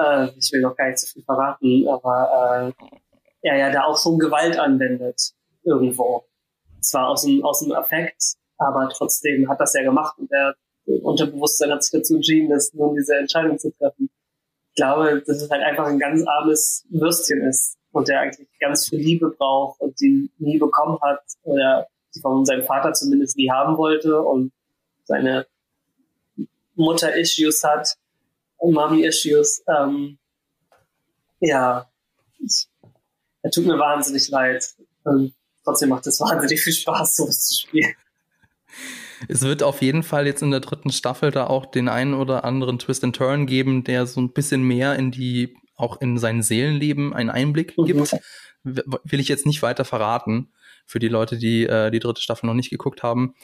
äh, 0.00 0.30
ich 0.38 0.50
will 0.52 0.62
noch 0.62 0.74
gar 0.74 0.88
nicht 0.88 1.00
so 1.00 1.06
viel 1.08 1.22
verraten, 1.22 1.86
aber 1.86 2.72
äh, 2.80 2.86
er 3.42 3.58
ja 3.58 3.70
da 3.70 3.84
auch 3.84 3.98
schon 3.98 4.18
Gewalt 4.18 4.58
anwendet 4.58 5.32
irgendwo. 5.64 6.24
Zwar 6.80 7.08
aus 7.08 7.22
dem, 7.22 7.44
aus 7.44 7.60
dem 7.60 7.72
Affekt, 7.72 8.36
aber 8.56 8.88
trotzdem 8.88 9.50
hat 9.50 9.60
das 9.60 9.74
ja 9.74 9.82
gemacht 9.82 10.18
und 10.18 10.30
der 10.30 10.54
Unterbewusstsein 10.98 11.70
hat 11.70 11.82
sich 11.82 11.92
dazu 11.92 12.16
entschieden, 12.16 12.50
das 12.50 12.72
nun 12.74 12.94
diese 12.94 13.16
Entscheidung 13.16 13.58
zu 13.58 13.70
treffen. 13.72 14.10
Ich 14.70 14.76
glaube, 14.76 15.22
dass 15.26 15.42
es 15.42 15.50
halt 15.50 15.62
einfach 15.62 15.86
ein 15.86 15.98
ganz 15.98 16.26
armes 16.26 16.84
Würstchen 16.90 17.42
ist 17.42 17.76
und 17.92 18.08
der 18.08 18.20
eigentlich 18.20 18.48
ganz 18.60 18.88
viel 18.88 19.00
Liebe 19.00 19.30
braucht 19.30 19.80
und 19.80 20.00
die 20.00 20.30
nie 20.38 20.58
bekommen 20.58 20.98
hat 21.02 21.20
oder 21.42 21.86
die 22.14 22.20
von 22.20 22.44
seinem 22.44 22.64
Vater 22.64 22.92
zumindest 22.92 23.36
nie 23.36 23.50
haben 23.50 23.76
wollte 23.76 24.20
und 24.20 24.52
seine 25.04 25.46
Mutter-Issues 26.74 27.62
hat 27.64 27.96
und 28.56 28.74
Mommy-Issues. 28.74 29.62
Ähm, 29.68 30.18
ja, 31.40 31.90
er 33.42 33.50
tut 33.50 33.66
mir 33.66 33.78
wahnsinnig 33.78 34.28
leid. 34.28 34.74
Und 35.04 35.34
trotzdem 35.64 35.88
macht 35.88 36.06
es 36.06 36.20
wahnsinnig 36.20 36.60
viel 36.62 36.72
Spaß, 36.72 37.16
sowas 37.16 37.46
zu 37.46 37.60
spielen. 37.62 37.94
Es 39.28 39.42
wird 39.42 39.62
auf 39.62 39.82
jeden 39.82 40.02
Fall 40.02 40.26
jetzt 40.26 40.42
in 40.42 40.50
der 40.50 40.60
dritten 40.60 40.90
Staffel 40.90 41.30
da 41.30 41.46
auch 41.46 41.66
den 41.66 41.88
einen 41.88 42.14
oder 42.14 42.44
anderen 42.44 42.78
Twist 42.78 43.04
and 43.04 43.14
Turn 43.14 43.46
geben, 43.46 43.84
der 43.84 44.06
so 44.06 44.20
ein 44.20 44.32
bisschen 44.32 44.62
mehr 44.62 44.96
in 44.96 45.10
die, 45.10 45.56
auch 45.76 46.00
in 46.00 46.18
sein 46.18 46.42
Seelenleben 46.42 47.12
einen 47.12 47.30
Einblick 47.30 47.76
mhm. 47.76 47.84
gibt. 47.84 48.16
Will 48.64 49.20
ich 49.20 49.28
jetzt 49.28 49.46
nicht 49.46 49.62
weiter 49.62 49.84
verraten 49.84 50.50
für 50.86 50.98
die 50.98 51.08
Leute, 51.08 51.38
die 51.38 51.64
äh, 51.66 51.90
die 51.90 52.00
dritte 52.00 52.20
Staffel 52.20 52.46
noch 52.46 52.54
nicht 52.54 52.70
geguckt 52.70 53.02
haben. 53.02 53.34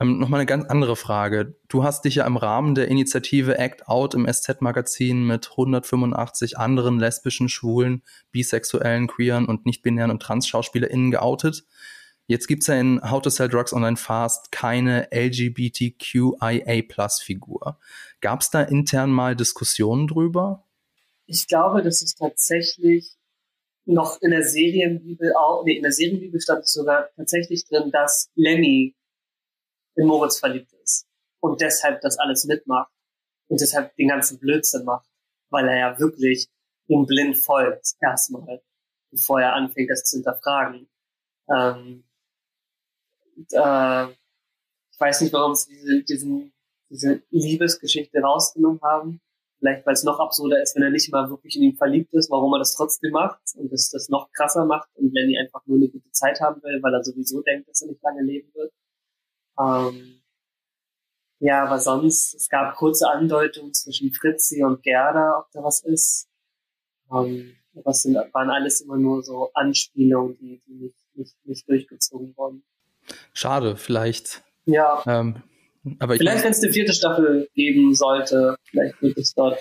Ähm, 0.00 0.18
Nochmal 0.18 0.40
eine 0.40 0.46
ganz 0.46 0.66
andere 0.66 0.96
Frage. 0.96 1.56
Du 1.68 1.84
hast 1.84 2.04
dich 2.04 2.16
ja 2.16 2.26
im 2.26 2.36
Rahmen 2.36 2.74
der 2.74 2.88
Initiative 2.88 3.58
Act 3.58 3.88
Out 3.88 4.14
im 4.14 4.26
SZ-Magazin 4.26 5.26
mit 5.26 5.50
185 5.50 6.58
anderen 6.58 6.98
lesbischen, 6.98 7.48
schwulen, 7.48 8.02
bisexuellen, 8.30 9.08
queeren 9.08 9.46
und 9.46 9.66
nicht-binären 9.66 10.10
und 10.10 10.22
trans-SchauspielerInnen 10.22 11.10
geoutet. 11.10 11.64
Jetzt 12.32 12.46
gibt's 12.46 12.66
ja 12.66 12.80
in 12.80 12.98
How 13.10 13.20
to 13.20 13.28
Sell 13.28 13.50
Drugs 13.50 13.74
Online 13.74 13.98
Fast 13.98 14.50
keine 14.50 15.06
LGBTQIA-Plus-Figur. 15.12 17.78
Gab's 18.22 18.48
da 18.48 18.62
intern 18.62 19.10
mal 19.10 19.36
Diskussionen 19.36 20.08
drüber? 20.08 20.66
Ich 21.26 21.46
glaube, 21.46 21.82
das 21.82 22.00
ist 22.00 22.16
tatsächlich 22.16 23.18
noch 23.84 24.22
in 24.22 24.30
der 24.30 24.44
Serienbibel 24.44 25.34
auch, 25.36 25.62
nee, 25.66 25.76
in 25.76 25.82
der 25.82 25.92
Serienbibel 25.92 26.40
stand 26.40 26.66
sogar 26.66 27.10
tatsächlich 27.16 27.66
drin, 27.66 27.90
dass 27.90 28.30
Lemmy 28.34 28.96
in 29.96 30.06
Moritz 30.06 30.38
verliebt 30.38 30.72
ist 30.82 31.06
und 31.40 31.60
deshalb 31.60 32.00
das 32.00 32.18
alles 32.18 32.46
mitmacht 32.46 32.90
und 33.48 33.60
deshalb 33.60 33.94
den 33.96 34.08
ganzen 34.08 34.38
Blödsinn 34.38 34.86
macht, 34.86 35.10
weil 35.50 35.68
er 35.68 35.76
ja 35.76 35.98
wirklich 35.98 36.48
ihm 36.86 37.04
blind 37.04 37.36
folgt 37.36 37.92
erstmal, 38.00 38.62
bevor 39.10 39.42
er 39.42 39.52
anfängt, 39.52 39.90
das 39.90 40.04
zu 40.04 40.16
hinterfragen. 40.16 40.88
Ähm, 41.54 42.04
äh, 43.52 44.12
ich 44.92 45.00
weiß 45.00 45.20
nicht, 45.22 45.32
warum 45.32 45.54
sie 45.54 45.74
diese, 45.74 46.02
diesen, 46.04 46.52
diese 46.90 47.22
Liebesgeschichte 47.30 48.20
rausgenommen 48.20 48.80
haben. 48.82 49.20
Vielleicht, 49.58 49.86
weil 49.86 49.94
es 49.94 50.02
noch 50.02 50.18
absurder 50.18 50.60
ist, 50.60 50.74
wenn 50.74 50.82
er 50.82 50.90
nicht 50.90 51.10
mal 51.12 51.30
wirklich 51.30 51.54
in 51.56 51.62
ihn 51.62 51.76
verliebt 51.76 52.12
ist, 52.14 52.30
warum 52.30 52.52
er 52.52 52.58
das 52.58 52.74
trotzdem 52.74 53.12
macht 53.12 53.40
und 53.56 53.72
das, 53.72 53.90
das 53.90 54.08
noch 54.08 54.28
krasser 54.32 54.64
macht 54.64 54.88
und 54.94 55.14
Lenny 55.14 55.38
einfach 55.38 55.64
nur 55.66 55.76
eine 55.76 55.88
gute 55.88 56.10
Zeit 56.10 56.40
haben 56.40 56.60
will, 56.64 56.82
weil 56.82 56.92
er 56.92 57.04
sowieso 57.04 57.42
denkt, 57.42 57.68
dass 57.68 57.80
er 57.82 57.88
nicht 57.88 58.02
lange 58.02 58.22
leben 58.22 58.52
wird. 58.54 58.72
Ähm, 59.60 60.22
ja, 61.38 61.64
aber 61.64 61.78
sonst, 61.78 62.34
es 62.34 62.48
gab 62.48 62.74
kurze 62.76 63.08
Andeutungen 63.08 63.72
zwischen 63.72 64.12
Fritzi 64.12 64.62
und 64.64 64.82
Gerda, 64.82 65.38
ob 65.38 65.50
da 65.52 65.62
was 65.62 65.82
ist. 65.84 66.28
Ähm, 67.12 67.56
es 67.84 68.02
sind, 68.02 68.14
waren 68.14 68.50
alles 68.50 68.80
immer 68.80 68.96
nur 68.96 69.22
so 69.22 69.50
Anspielungen, 69.54 70.36
die, 70.38 70.60
die 70.66 70.74
nicht, 70.74 70.96
nicht, 71.14 71.46
nicht 71.46 71.68
durchgezogen 71.68 72.36
wurden. 72.36 72.64
Schade, 73.32 73.76
vielleicht. 73.76 74.42
Ja. 74.66 75.02
Ähm, 75.06 75.42
aber 75.98 76.16
vielleicht, 76.16 76.44
wenn 76.44 76.52
es 76.52 76.62
eine 76.62 76.72
vierte 76.72 76.92
Staffel 76.92 77.48
geben 77.54 77.94
sollte, 77.94 78.56
vielleicht 78.70 79.00
wird 79.02 79.18
es 79.18 79.34
dort 79.34 79.60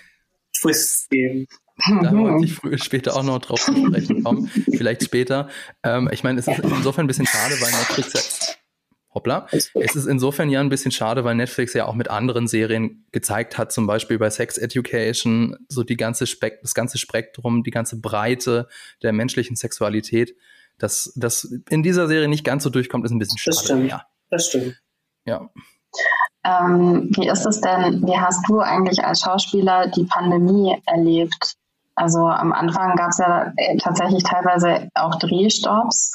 Twists 0.59 1.09
geben. 1.09 1.47
Da 1.77 2.11
wollte 2.17 2.45
ich 2.45 2.53
früher, 2.53 2.77
später 2.77 3.15
auch 3.15 3.23
noch 3.23 3.39
drauf 3.39 3.61
zu 3.61 3.75
sprechen 3.75 4.23
kommen. 4.23 4.47
Vielleicht 4.47 5.03
später. 5.03 5.49
Ähm, 5.83 6.09
ich 6.11 6.23
meine, 6.23 6.39
es 6.39 6.47
ist 6.47 6.59
insofern 6.59 7.05
ein 7.05 7.07
bisschen 7.07 7.25
schade, 7.25 7.55
weil 7.59 7.71
Netflix 7.71 8.13
ja 8.13 8.55
Hoppla. 9.13 9.47
Es 9.51 9.95
ist 9.95 10.05
insofern 10.05 10.49
ja 10.49 10.61
ein 10.61 10.69
bisschen 10.69 10.91
schade, 10.91 11.25
weil 11.25 11.35
Netflix 11.35 11.73
ja 11.73 11.85
auch 11.85 11.95
mit 11.95 12.09
anderen 12.09 12.47
Serien 12.47 13.05
gezeigt 13.11 13.57
hat, 13.57 13.73
zum 13.73 13.85
Beispiel 13.85 14.17
bei 14.17 14.29
Sex 14.29 14.57
Education, 14.57 15.57
so 15.67 15.83
die 15.83 15.97
ganze 15.97 16.27
Spek 16.27 16.61
das 16.61 16.73
ganze 16.73 16.97
Spektrum, 16.97 17.63
die 17.63 17.71
ganze 17.71 17.99
Breite 17.99 18.69
der 19.03 19.11
menschlichen 19.11 19.57
Sexualität. 19.57 20.35
Dass 20.81 21.13
das 21.15 21.43
in 21.69 21.83
dieser 21.83 22.07
Serie 22.07 22.27
nicht 22.27 22.43
ganz 22.43 22.63
so 22.63 22.71
durchkommt, 22.71 23.05
ist 23.05 23.11
ein 23.11 23.19
bisschen 23.19 23.37
schade. 23.37 23.55
Das 23.55 23.63
stimmt. 23.63 23.89
Ja. 23.89 24.01
Das 24.31 24.47
stimmt. 24.47 24.81
Ja. 25.25 25.49
Ähm, 26.43 27.11
wie 27.15 27.27
ist 27.27 27.45
es 27.45 27.61
denn, 27.61 28.01
wie 28.07 28.17
hast 28.17 28.49
du 28.49 28.61
eigentlich 28.61 29.03
als 29.05 29.21
Schauspieler 29.21 29.87
die 29.89 30.05
Pandemie 30.05 30.81
erlebt? 30.87 31.55
Also 31.93 32.25
am 32.25 32.51
Anfang 32.51 32.95
gab 32.95 33.09
es 33.09 33.19
ja 33.19 33.53
tatsächlich 33.79 34.23
teilweise 34.23 34.89
auch 34.95 35.15
Drehstops. 35.19 36.13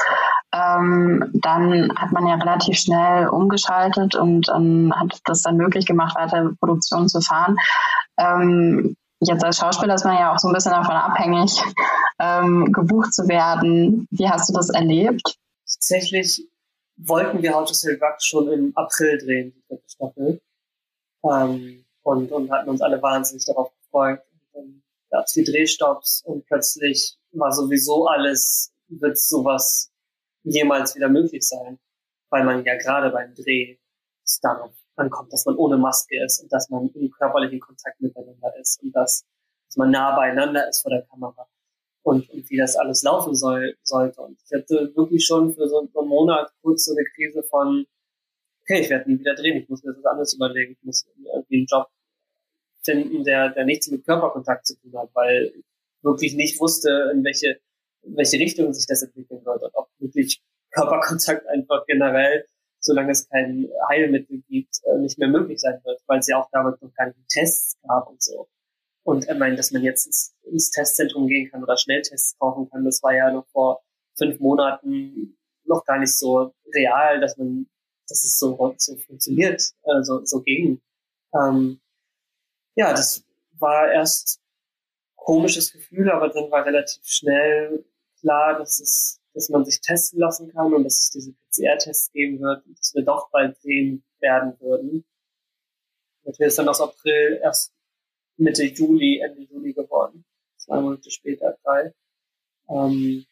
Ähm, 0.52 1.31
dann 1.35 1.92
hat 1.96 2.11
man 2.11 2.26
ja 2.26 2.35
relativ 2.35 2.79
schnell 2.79 3.29
umgeschaltet 3.29 4.16
und 4.16 4.48
ähm, 4.48 4.92
hat 4.96 5.20
das 5.26 5.42
dann 5.42 5.59
möglich 5.59 5.87
gemacht, 5.87 6.16
weiter 6.16 6.50
Produktion 6.59 7.09
zu 7.09 7.20
fahren. 7.20 7.57
Ähm, 8.18 8.96
jetzt 9.20 9.44
als 9.44 9.59
Schauspieler 9.59 9.94
ist 9.94 10.05
man 10.05 10.14
ja 10.14 10.35
auch 10.35 10.38
so 10.38 10.48
ein 10.48 10.55
bisschen 10.55 10.72
davon 10.72 10.94
abhängig, 10.94 11.62
ähm, 12.18 12.72
gebucht 12.72 13.12
zu 13.12 13.29
werden. 13.29 14.07
Wie 14.11 14.29
hast 14.29 14.48
du 14.48 14.52
das 14.52 14.70
erlebt? 14.70 15.38
Tatsächlich 15.64 16.48
wollten 16.96 17.42
wir 17.42 17.55
How 17.55 17.66
to 17.66 17.74
Sell 17.74 17.98
schon 18.20 18.50
im 18.52 18.72
April 18.76 19.18
drehen, 19.18 19.52
die 19.55 19.62
dritte 19.68 19.88
Staffel. 19.88 20.40
Ähm, 21.24 21.85
und, 22.02 22.31
und 22.31 22.50
hatten 22.50 22.70
uns 22.70 22.81
alle 22.81 23.02
wahnsinnig 23.02 23.44
darauf 23.46 23.72
gefreut. 23.83 24.20
Und 24.52 24.62
dann 24.62 24.83
gab 25.11 25.24
es 25.24 25.33
die 25.33 25.44
Drehstops 25.44 26.22
und 26.24 26.46
plötzlich 26.46 27.18
war 27.33 27.52
sowieso 27.52 28.07
alles, 28.07 28.72
wird 28.88 29.18
sowas 29.18 29.90
jemals 30.44 30.94
wieder 30.94 31.09
möglich 31.09 31.46
sein, 31.46 31.79
weil 32.31 32.44
man 32.44 32.64
ja 32.64 32.76
gerade 32.76 33.11
beim 33.11 33.35
Dreh 33.35 33.76
darauf 34.40 34.72
ankommt, 34.96 35.32
dass 35.32 35.46
man 35.46 35.56
ohne 35.56 35.76
Maske 35.76 36.22
ist 36.24 36.42
und 36.42 36.52
dass 36.52 36.70
man 36.70 36.88
im 36.94 37.11
körperlichen 37.11 37.61
Kontakt 37.61 38.00
miteinander 38.00 38.52
ist 38.61 38.82
und 38.82 38.92
dass, 38.92 39.24
dass 39.68 39.76
man 39.76 39.90
nah 39.90 40.16
beieinander 40.16 40.68
ist 40.68 40.82
vor 40.82 40.90
der 40.90 41.02
Kamera 41.02 41.46
und, 42.02 42.30
und 42.30 42.50
wie 42.50 42.56
das 42.56 42.76
alles 42.76 43.02
laufen 43.02 43.35
soll, 43.35 43.76
sollte. 43.82 44.20
Und 44.20 44.38
ich 44.44 44.52
hatte 44.56 44.92
wirklich 44.94 45.24
schon 45.24 45.54
für 45.54 45.68
so, 45.68 45.78
einen 45.78 46.09
Monat 46.09 46.52
kurz 46.62 46.85
so 46.85 46.92
eine 46.92 47.04
Krise 47.04 47.42
von, 47.42 47.85
okay, 48.62 48.80
ich 48.80 48.90
werde 48.90 49.11
nie 49.11 49.18
wieder 49.18 49.35
drehen, 49.35 49.62
ich 49.62 49.68
muss 49.68 49.82
mir 49.82 49.92
das 49.92 50.04
anders 50.04 50.35
überlegen, 50.35 50.72
ich 50.72 50.82
muss 50.82 51.04
irgendwie 51.04 51.56
einen 51.56 51.66
Job 51.66 51.88
finden, 52.85 53.24
der, 53.24 53.50
der 53.50 53.64
nichts 53.64 53.90
mit 53.90 54.04
Körperkontakt 54.04 54.66
zu 54.66 54.78
tun 54.78 54.96
hat, 54.96 55.11
weil 55.14 55.52
ich 55.56 55.64
wirklich 56.02 56.35
nicht 56.35 56.61
wusste, 56.61 57.11
in 57.12 57.24
welche, 57.24 57.59
in 58.02 58.16
welche 58.16 58.38
Richtung 58.38 58.72
sich 58.72 58.87
das 58.87 59.02
entwickeln 59.02 59.42
und 59.44 59.62
ob 59.74 59.88
wirklich 59.98 60.40
Körperkontakt 60.70 61.46
einfach 61.48 61.85
generell, 61.87 62.46
solange 62.87 63.12
es 63.12 63.29
kein 63.29 63.68
Heilmittel 63.90 64.42
gibt, 64.49 64.81
äh, 64.85 64.99
nicht 64.99 65.18
mehr 65.18 65.29
möglich 65.29 65.61
sein 65.61 65.81
wird, 65.85 66.01
weil 66.07 66.20
es 66.20 66.29
ja 66.29 66.40
auch 66.40 66.49
damals 66.51 66.81
noch 66.81 66.92
keine 66.94 67.14
Tests 67.29 67.77
gab 67.83 68.09
und 68.09 68.22
so. 68.22 68.49
Und 69.05 69.29
ich 69.29 69.38
meine, 69.38 69.57
dass 69.57 69.70
man 69.70 69.83
jetzt 69.83 70.35
ins, 70.42 70.70
Testzentrum 70.70 71.29
gehen 71.29 71.51
kann 71.51 71.62
oder 71.62 71.77
Schnelltests 71.77 72.37
kaufen 72.38 72.68
kann, 72.70 72.85
das 72.85 73.03
war 73.03 73.14
ja 73.14 73.31
noch 73.31 73.46
vor 73.49 73.83
fünf 74.16 74.40
Monaten 74.40 75.37
noch 75.64 75.85
gar 75.85 75.99
nicht 75.99 76.16
so 76.16 76.55
real, 76.75 77.20
dass 77.20 77.37
man, 77.37 77.66
dass 78.09 78.25
es 78.25 78.38
so, 78.38 78.75
so 78.79 78.96
funktioniert, 78.96 79.62
also 79.85 80.25
so 80.25 80.40
ging. 80.40 80.81
Ähm, 81.35 81.81
ja, 82.75 82.92
das 82.92 83.25
war 83.59 83.90
erst 83.90 84.40
komisches 85.16 85.72
Gefühl, 85.72 86.11
aber 86.11 86.29
dann 86.29 86.51
war 86.51 86.64
relativ 86.64 87.05
schnell 87.05 87.85
klar, 88.20 88.59
dass 88.59 88.81
es, 88.81 89.20
dass 89.37 89.51
man 89.51 89.66
sich 89.66 89.83
testen 89.83 90.18
lassen 90.18 90.51
kann 90.51 90.72
und 90.72 90.85
dass 90.85 90.94
es 90.94 91.11
diese 91.11 91.33
PCR-Tests 91.33 92.11
geben 92.12 92.40
wird 92.40 92.64
und 92.64 92.79
dass 92.79 92.94
wir 92.94 93.05
doch 93.05 93.31
bald 93.31 93.62
drehen 93.62 94.03
werden 94.18 94.59
würden. 94.61 95.05
Natürlich 96.25 96.49
ist 96.49 96.59
dann 96.59 96.70
aus 96.70 96.81
April 96.81 97.38
erst 97.42 97.75
Mitte 98.38 98.64
Juli, 98.64 99.20
Ende 99.20 99.42
Juli 99.42 99.75
geworden. 99.75 100.25
Zwei 100.57 100.81
Monate 100.81 101.11
später, 101.11 101.59
drei. 101.62 101.92
Ähm, 102.70 103.27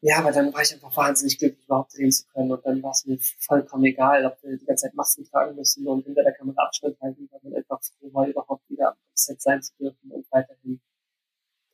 ja, 0.00 0.18
aber 0.18 0.30
dann 0.30 0.54
war 0.54 0.62
ich 0.62 0.72
einfach 0.72 0.96
wahnsinnig 0.96 1.38
glücklich, 1.38 1.64
überhaupt 1.64 1.96
drehen 1.96 2.12
zu 2.12 2.26
können. 2.28 2.52
Und 2.52 2.64
dann 2.64 2.80
war 2.80 2.92
es 2.92 3.04
mir 3.04 3.18
vollkommen 3.40 3.86
egal, 3.86 4.24
ob 4.24 4.40
wir 4.44 4.56
die 4.56 4.64
ganze 4.64 4.86
Zeit 4.86 4.94
Masken 4.94 5.24
tragen 5.24 5.56
müssen 5.56 5.88
und 5.88 6.04
hinter 6.04 6.22
der 6.22 6.34
Kamera 6.34 6.66
Abstand 6.66 7.00
halten, 7.00 7.28
weil 7.32 7.40
man 7.42 7.54
einfach 7.54 7.82
froh 7.82 8.14
war, 8.14 8.28
überhaupt 8.28 8.68
wieder 8.70 8.90
am 8.90 8.96
Set 9.14 9.42
sein 9.42 9.60
zu 9.60 9.74
dürfen 9.76 10.12
und 10.12 10.24
weiterhin 10.30 10.80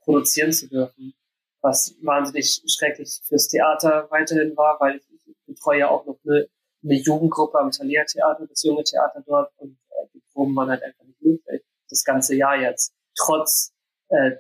produzieren 0.01 0.53
zu 0.53 0.69
dürfen. 0.69 1.13
Was 1.63 1.95
wahnsinnig 2.03 2.63
schrecklich 2.67 3.21
fürs 3.25 3.49
Theater 3.49 4.07
weiterhin 4.11 4.57
war, 4.57 4.81
weil 4.81 4.97
ich, 4.97 5.05
betreue 5.47 5.81
ja 5.81 5.89
auch 5.89 6.07
noch 6.07 6.19
eine, 6.25 6.47
eine 6.85 6.95
Jugendgruppe 6.95 7.59
am 7.59 7.71
Thalia 7.71 8.05
Theater, 8.05 8.47
das 8.47 8.63
junge 8.63 8.85
Theater 8.85 9.23
dort 9.27 9.53
und 9.59 9.77
äh, 9.91 10.07
die 10.15 10.23
Proben 10.33 10.55
waren 10.55 10.71
halt 10.71 10.83
einfach 10.83 11.05
nicht 11.05 11.21
möglich 11.21 11.63
das 11.91 12.05
ganze 12.05 12.35
Jahr 12.37 12.57
jetzt. 12.57 12.95
Trotz 13.17 13.75
äh, 14.09 14.37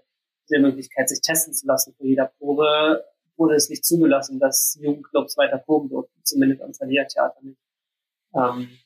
der 0.50 0.60
Möglichkeit, 0.60 1.08
sich 1.08 1.20
testen 1.20 1.52
zu 1.52 1.66
lassen 1.66 1.94
für 1.96 2.06
jeder 2.06 2.26
Probe, 2.38 3.04
wurde 3.36 3.54
es 3.54 3.68
nicht 3.68 3.84
zugelassen, 3.84 4.38
dass 4.38 4.78
Jugendclubs 4.80 5.36
weiter 5.36 5.58
proben 5.58 5.88
durften, 5.88 6.20
zumindest 6.24 6.62
am 6.62 6.72
Thalia-Theater 6.72 7.40
nicht. 7.42 7.60
Ähm, 8.34 8.78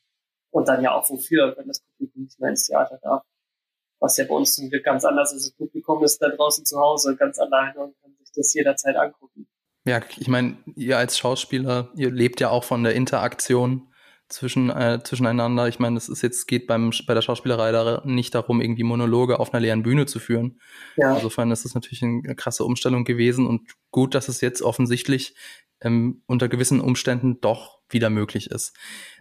und 0.50 0.68
dann 0.68 0.82
ja 0.82 0.92
auch 0.94 1.08
wofür, 1.10 1.56
wenn 1.56 1.66
das 1.66 1.80
Publikum 1.80 2.22
nicht 2.22 2.38
mehr 2.38 2.50
ins 2.50 2.66
Theater 2.66 2.98
darf. 3.02 3.24
Was 4.00 4.16
ja 4.16 4.24
bei 4.24 4.34
uns 4.34 4.54
zum 4.54 4.70
Glück 4.70 4.84
ganz 4.84 5.04
anders 5.04 5.32
ist. 5.32 5.46
Das 5.46 5.54
Publikum 5.54 6.04
ist 6.04 6.18
da 6.18 6.28
draußen 6.28 6.64
zu 6.64 6.78
Hause 6.78 7.16
ganz 7.16 7.38
alleine 7.38 7.80
und 7.80 8.00
kann 8.00 8.14
das 8.34 8.52
jederzeit 8.54 8.96
angucken. 8.96 9.46
Ja, 9.86 10.00
ich 10.18 10.28
meine, 10.28 10.56
ihr 10.76 10.96
als 10.96 11.18
Schauspieler, 11.18 11.90
ihr 11.94 12.10
lebt 12.10 12.40
ja 12.40 12.48
auch 12.48 12.64
von 12.64 12.82
der 12.82 12.94
Interaktion 12.94 13.88
zwischen, 14.28 14.70
äh, 14.70 15.00
zwischeneinander. 15.04 15.68
Ich 15.68 15.78
meine, 15.78 15.98
es 15.98 16.08
ist 16.08 16.22
jetzt, 16.22 16.46
geht 16.46 16.66
beim, 16.66 16.90
bei 17.06 17.14
der 17.14 17.22
Schauspielerei 17.22 17.70
da 17.72 18.02
nicht 18.04 18.34
darum, 18.34 18.60
irgendwie 18.60 18.82
Monologe 18.82 19.38
auf 19.38 19.52
einer 19.52 19.60
leeren 19.60 19.82
Bühne 19.82 20.06
zu 20.06 20.18
führen. 20.18 20.58
Ja. 20.96 21.14
Insofern 21.14 21.50
ist 21.50 21.64
das 21.64 21.74
natürlich 21.74 22.02
eine 22.02 22.34
krasse 22.34 22.64
Umstellung 22.64 23.04
gewesen 23.04 23.46
und 23.46 23.68
gut, 23.90 24.14
dass 24.14 24.28
es 24.28 24.40
jetzt 24.40 24.62
offensichtlich 24.62 25.36
ähm, 25.82 26.22
unter 26.26 26.48
gewissen 26.48 26.80
Umständen 26.80 27.40
doch 27.40 27.80
wieder 27.90 28.08
möglich 28.08 28.50
ist. 28.50 28.74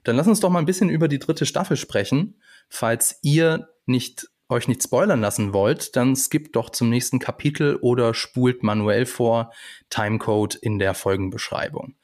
Dann 0.04 0.16
lass 0.16 0.28
uns 0.28 0.40
doch 0.40 0.50
mal 0.50 0.60
ein 0.60 0.66
bisschen 0.66 0.90
über 0.90 1.10
die 1.10 1.20
dritte 1.20 1.46
Staffel 1.46 1.76
sprechen. 1.76 2.42
Falls 2.70 3.20
ihr 3.22 3.68
nicht 3.86 4.30
euch 4.54 4.68
nicht 4.68 4.84
spoilern 4.84 5.22
lassen 5.22 5.54
wollt, 5.54 5.96
dann 5.96 6.16
skippt 6.16 6.56
doch 6.56 6.70
zum 6.70 6.90
nächsten 6.90 7.20
Kapitel 7.20 7.78
oder 7.78 8.14
spult 8.14 8.64
manuell 8.64 9.06
vor 9.06 9.52
Timecode 9.90 10.56
in 10.56 10.80
der 10.80 10.94
Folgenbeschreibung. 10.94 11.96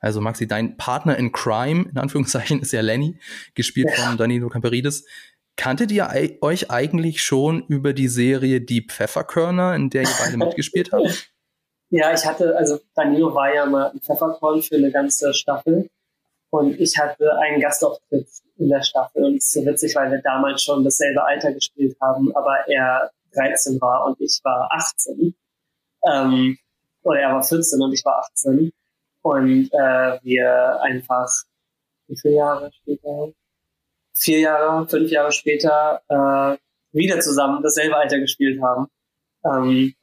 Also 0.00 0.20
Maxi, 0.20 0.46
dein 0.46 0.76
Partner 0.76 1.16
in 1.16 1.32
Crime, 1.32 1.88
in 1.90 1.98
Anführungszeichen, 1.98 2.60
ist 2.62 2.72
ja 2.72 2.80
Lenny, 2.80 3.18
gespielt 3.54 3.88
ja. 3.96 4.04
von 4.04 4.16
Danilo 4.16 4.48
Camperidis. 4.48 5.06
Kanntet 5.56 5.90
ihr 5.90 6.08
euch 6.40 6.70
eigentlich 6.70 7.22
schon 7.22 7.64
über 7.66 7.92
die 7.92 8.08
Serie 8.08 8.60
Die 8.60 8.86
Pfefferkörner, 8.86 9.74
in 9.74 9.90
der 9.90 10.02
ihr 10.02 10.08
beide 10.22 10.36
mitgespielt 10.44 10.92
habt? 10.92 11.30
Ja, 11.90 12.12
ich 12.12 12.24
hatte, 12.24 12.56
also 12.56 12.78
Danilo 12.94 13.34
war 13.34 13.52
ja 13.52 13.66
mal 13.66 13.90
ein 13.90 14.00
Pfefferkorn 14.00 14.62
für 14.62 14.76
eine 14.76 14.92
ganze 14.92 15.32
Staffel 15.34 15.88
und 16.50 16.78
ich 16.78 16.98
hatte 16.98 17.38
einen 17.38 17.60
Gastauftritt 17.60 18.28
in 18.58 18.68
der 18.68 18.82
Staffel 18.82 19.24
und 19.24 19.36
es 19.36 19.46
ist 19.46 19.52
so 19.52 19.64
witzig, 19.64 19.94
weil 19.94 20.10
wir 20.10 20.20
damals 20.22 20.62
schon 20.62 20.84
dasselbe 20.84 21.24
Alter 21.24 21.52
gespielt 21.52 21.96
haben, 22.00 22.34
aber 22.34 22.68
er 22.68 23.10
13 23.34 23.80
war 23.80 24.06
und 24.06 24.20
ich 24.20 24.40
war 24.42 24.68
18. 24.72 25.34
Ähm, 26.06 26.58
oder 27.02 27.20
er 27.20 27.32
war 27.34 27.42
14 27.42 27.80
und 27.80 27.92
ich 27.92 28.04
war 28.04 28.18
18 28.20 28.72
und 29.22 29.68
äh, 29.72 30.18
wir 30.22 30.80
einfach 30.82 31.28
wie 32.08 32.16
viele 32.16 32.34
Jahre 32.34 32.70
später, 32.72 33.32
vier 34.14 34.40
Jahre, 34.40 34.88
fünf 34.88 35.10
Jahre 35.10 35.32
später 35.32 36.02
äh, 36.08 36.58
wieder 36.92 37.20
zusammen 37.20 37.62
dasselbe 37.62 37.96
Alter 37.96 38.18
gespielt 38.18 38.60
haben. 38.62 38.88
Ähm, 39.44 39.94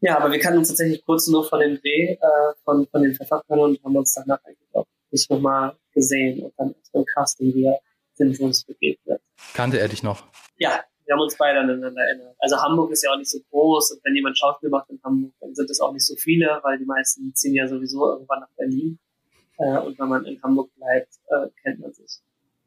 ja, 0.00 0.18
aber 0.18 0.30
wir 0.30 0.38
kannten 0.38 0.58
uns 0.58 0.68
tatsächlich 0.68 1.04
kurz 1.04 1.28
nur 1.28 1.48
von 1.48 1.60
dem 1.60 1.80
Dreh, 1.80 2.12
äh, 2.12 2.54
von, 2.64 2.86
von 2.88 3.02
den 3.02 3.14
Pfefferkörnern 3.14 3.70
und 3.70 3.84
haben 3.84 3.96
uns 3.96 4.12
danach 4.12 4.42
eigentlich 4.44 4.74
auch 4.74 4.86
nicht 5.10 5.30
nochmal 5.30 5.76
gesehen 5.94 6.42
und 6.44 6.52
dann 6.56 6.74
im 6.92 7.04
Casting 7.14 7.54
wieder 7.54 7.78
sind 8.14 8.38
wir 8.38 8.46
uns 8.46 8.64
begegnet. 8.64 9.20
Kannte 9.54 9.78
er 9.78 9.88
dich 9.88 10.02
noch? 10.02 10.24
Ja, 10.56 10.84
wir 11.04 11.14
haben 11.14 11.20
uns 11.20 11.36
beide 11.36 11.60
aneinander 11.60 12.02
erinnert. 12.02 12.36
Also 12.38 12.56
Hamburg 12.56 12.90
ist 12.92 13.02
ja 13.02 13.12
auch 13.12 13.18
nicht 13.18 13.30
so 13.30 13.38
groß 13.50 13.92
und 13.92 14.04
wenn 14.04 14.14
jemand 14.14 14.38
Schauspiel 14.38 14.70
macht 14.70 14.88
in 14.90 15.00
Hamburg, 15.02 15.32
dann 15.40 15.54
sind 15.54 15.70
es 15.70 15.80
auch 15.80 15.92
nicht 15.92 16.06
so 16.06 16.14
viele, 16.16 16.60
weil 16.62 16.78
die 16.78 16.84
meisten 16.84 17.34
ziehen 17.34 17.54
ja 17.54 17.66
sowieso 17.66 18.12
irgendwann 18.12 18.40
nach 18.40 18.50
Berlin. 18.56 18.98
Äh, 19.58 19.78
und 19.78 19.98
wenn 19.98 20.08
man 20.08 20.24
in 20.24 20.42
Hamburg 20.42 20.70
bleibt, 20.76 21.14
äh, 21.28 21.48
kennt 21.62 21.80
man 21.80 21.92
sich 21.92 22.20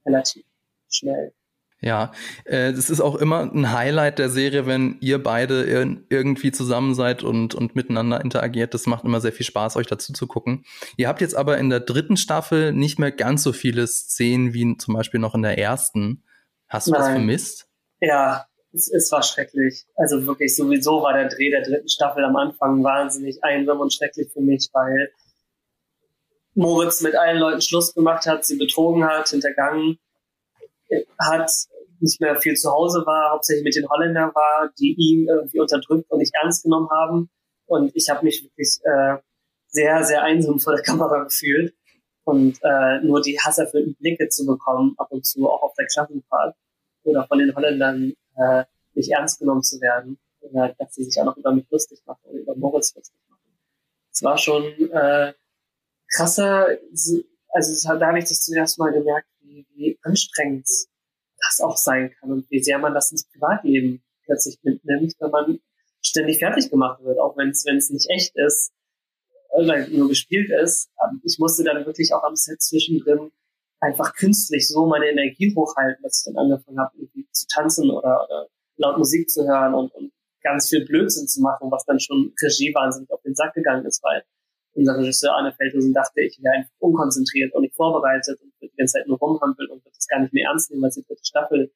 relativ 0.05 0.45
schnell. 0.89 1.33
Ja, 1.79 2.11
äh, 2.45 2.71
es 2.71 2.89
ist 2.89 3.01
auch 3.01 3.15
immer 3.15 3.41
ein 3.41 3.71
Highlight 3.71 4.17
der 4.17 4.29
Serie, 4.29 4.65
wenn 4.65 4.97
ihr 4.99 5.21
beide 5.21 5.63
ir 5.63 5.97
irgendwie 6.09 6.51
zusammen 6.51 6.95
seid 6.95 7.21
und, 7.21 7.53
und 7.53 7.75
miteinander 7.75 8.19
interagiert. 8.19 8.73
Das 8.73 8.87
macht 8.87 9.05
immer 9.05 9.21
sehr 9.21 9.31
viel 9.31 9.45
Spaß, 9.45 9.75
euch 9.75 9.85
dazu 9.85 10.11
zu 10.11 10.25
gucken. 10.25 10.65
Ihr 10.97 11.07
habt 11.07 11.21
jetzt 11.21 11.35
aber 11.35 11.59
in 11.59 11.69
der 11.69 11.79
dritten 11.79 12.17
Staffel 12.17 12.73
nicht 12.73 12.97
mehr 12.97 13.11
ganz 13.11 13.43
so 13.43 13.53
viele 13.53 13.85
Szenen 13.85 14.53
wie 14.53 14.75
zum 14.77 14.95
Beispiel 14.95 15.19
noch 15.19 15.35
in 15.35 15.43
der 15.43 15.59
ersten. 15.59 16.23
Hast 16.67 16.87
du 16.87 16.91
Nein. 16.91 17.01
das 17.01 17.09
vermisst? 17.11 17.67
Ja, 17.99 18.47
es, 18.73 18.91
es 18.91 19.11
war 19.11 19.21
schrecklich. 19.21 19.85
Also 19.95 20.25
wirklich 20.25 20.55
sowieso 20.55 21.03
war 21.03 21.13
der 21.13 21.29
Dreh 21.29 21.51
der 21.51 21.61
dritten 21.61 21.89
Staffel 21.89 22.23
am 22.23 22.35
Anfang 22.37 22.83
wahnsinnig 22.83 23.43
einsam 23.43 23.79
und 23.79 23.93
schrecklich 23.93 24.29
für 24.33 24.41
mich, 24.41 24.69
weil 24.73 25.11
Moritz 26.55 27.01
mit 27.01 27.15
allen 27.15 27.37
Leuten 27.37 27.61
Schluss 27.61 27.93
gemacht 27.93 28.25
hat, 28.25 28.45
sie 28.45 28.57
betrogen 28.57 29.05
hat, 29.05 29.29
hintergangen 29.29 29.99
hat, 31.19 31.51
nicht 31.99 32.21
mehr 32.21 32.39
viel 32.39 32.55
zu 32.55 32.71
Hause 32.71 33.03
war, 33.05 33.31
hauptsächlich 33.31 33.63
mit 33.63 33.75
den 33.75 33.89
Holländern 33.89 34.31
war, 34.35 34.71
die 34.79 34.93
ihn 34.97 35.27
irgendwie 35.27 35.59
unterdrückt 35.59 36.09
und 36.11 36.19
nicht 36.19 36.33
ernst 36.35 36.63
genommen 36.63 36.89
haben. 36.91 37.29
Und 37.65 37.91
ich 37.95 38.09
habe 38.09 38.23
mich 38.23 38.43
wirklich 38.43 38.79
äh, 38.83 39.17
sehr, 39.67 40.03
sehr 40.03 40.23
einsam 40.23 40.59
vor 40.59 40.75
der 40.75 40.83
Kamera 40.85 41.23
gefühlt. 41.23 41.73
Und 42.23 42.59
äh, 42.61 42.99
nur 43.01 43.21
die 43.21 43.39
hasserfüllten 43.39 43.95
Blicke 43.95 44.27
zu 44.27 44.45
bekommen, 44.45 44.93
ab 44.97 45.07
und 45.11 45.25
zu 45.25 45.49
auch 45.49 45.63
auf 45.63 45.73
der 45.75 45.87
Klassenfahrt, 45.87 46.55
oder 47.07 47.25
von 47.25 47.39
den 47.39 47.55
Holländern 47.55 48.13
äh, 48.35 48.65
nicht 48.93 49.11
ernst 49.11 49.39
genommen 49.39 49.63
zu 49.63 49.79
werden 49.81 50.19
oder 50.41 50.75
dass 50.77 50.93
sie 50.93 51.03
sich 51.03 51.19
auch 51.19 51.25
noch 51.25 51.37
über 51.37 51.51
mich 51.51 51.65
lustig 51.69 52.01
machen 52.05 52.21
oder 52.25 52.39
über 52.39 52.55
Moritz 52.55 52.93
lustig 52.95 53.17
machen. 53.29 53.57
Es 54.11 54.23
war 54.23 54.37
schon 54.37 54.63
äh, 54.91 55.33
krasser, 56.13 56.67
also 57.49 57.97
da 57.97 58.07
habe 58.07 58.19
ich 58.19 58.25
das 58.25 58.41
zuerst 58.41 58.77
mal 58.79 58.91
gemerkt, 58.91 59.27
wie, 59.47 59.65
wie 59.73 59.99
anstrengend 60.03 60.67
das 61.39 61.61
auch 61.61 61.77
sein 61.77 62.11
kann 62.19 62.31
und 62.31 62.49
wie 62.49 62.61
sehr 62.61 62.79
man 62.79 62.93
das 62.93 63.11
ins 63.11 63.27
Privatleben 63.29 64.03
plötzlich 64.25 64.59
mitnimmt, 64.63 65.13
wenn 65.19 65.31
man 65.31 65.59
ständig 66.01 66.39
fertig 66.39 66.69
gemacht 66.69 67.03
wird, 67.03 67.19
auch 67.19 67.37
wenn 67.37 67.49
es 67.49 67.89
nicht 67.89 68.09
echt 68.09 68.35
ist 68.35 68.71
oder 69.49 69.87
nur 69.87 70.09
gespielt 70.09 70.49
ist. 70.51 70.89
Ähm, 71.03 71.21
ich 71.23 71.37
musste 71.39 71.63
dann 71.63 71.85
wirklich 71.85 72.13
auch 72.13 72.23
am 72.23 72.35
Set 72.35 72.61
zwischendrin 72.61 73.31
einfach 73.79 74.15
künstlich 74.15 74.67
so 74.67 74.87
meine 74.87 75.07
Energie 75.07 75.53
hochhalten, 75.55 76.01
dass 76.03 76.19
ich 76.19 76.33
dann 76.33 76.43
angefangen 76.43 76.79
habe, 76.79 76.97
irgendwie 76.97 77.27
zu 77.31 77.45
tanzen 77.47 77.89
oder, 77.89 78.25
oder 78.25 78.47
laut 78.77 78.97
Musik 78.97 79.29
zu 79.29 79.47
hören 79.47 79.73
und, 79.73 79.93
und 79.93 80.11
ganz 80.41 80.69
viel 80.69 80.85
Blödsinn 80.85 81.27
zu 81.27 81.41
machen, 81.41 81.71
was 81.71 81.85
dann 81.85 81.99
schon 81.99 82.33
Regie 82.41 82.73
wahnsinnig 82.73 83.11
auf 83.11 83.21
den 83.21 83.35
Sack 83.35 83.53
gegangen 83.53 83.85
ist, 83.85 84.03
weil 84.03 84.23
unser 84.77 84.97
Regisseur 84.97 85.33
Arne 85.33 85.53
Feldhusen 85.53 85.93
dachte, 85.93 86.21
ich 86.21 86.39
wäre 86.41 86.55
einfach 86.55 86.71
unkonzentriert 86.79 87.53
und 87.53 87.61
nicht 87.61 87.75
vorbereitet 87.75 88.39
und 88.41 88.53
die 88.61 88.71
ganze 88.77 88.93
Zeit 88.93 89.07
nur 89.07 89.17
rumhampeln 89.17 89.69
und 89.71 89.83
wird 89.83 89.95
das 89.95 90.07
gar 90.07 90.19
nicht 90.19 90.33
mehr 90.33 90.47
ernst 90.49 90.69
nehmen, 90.69 90.83
weil 90.83 90.89
es 90.89 90.95
die 90.95 91.05
dritte 91.05 91.25
Staffel 91.25 91.71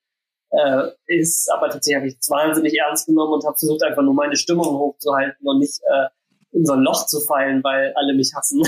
äh, 0.51 0.87
ist. 1.07 1.51
Aber 1.51 1.69
tatsächlich 1.69 1.97
habe 1.97 2.07
ich 2.07 2.17
es 2.19 2.29
wahnsinnig 2.29 2.77
ernst 2.77 3.07
genommen 3.07 3.33
und 3.33 3.45
habe 3.45 3.57
versucht, 3.57 3.83
einfach 3.83 4.03
nur 4.03 4.13
meine 4.13 4.35
Stimmung 4.35 4.67
hochzuhalten 4.67 5.47
und 5.47 5.59
nicht 5.59 5.81
äh, 5.83 6.07
in 6.51 6.65
so 6.65 6.73
ein 6.73 6.81
Loch 6.81 7.07
zu 7.07 7.19
fallen, 7.21 7.63
weil 7.63 7.93
alle 7.95 8.13
mich 8.13 8.31
hassen. 8.35 8.61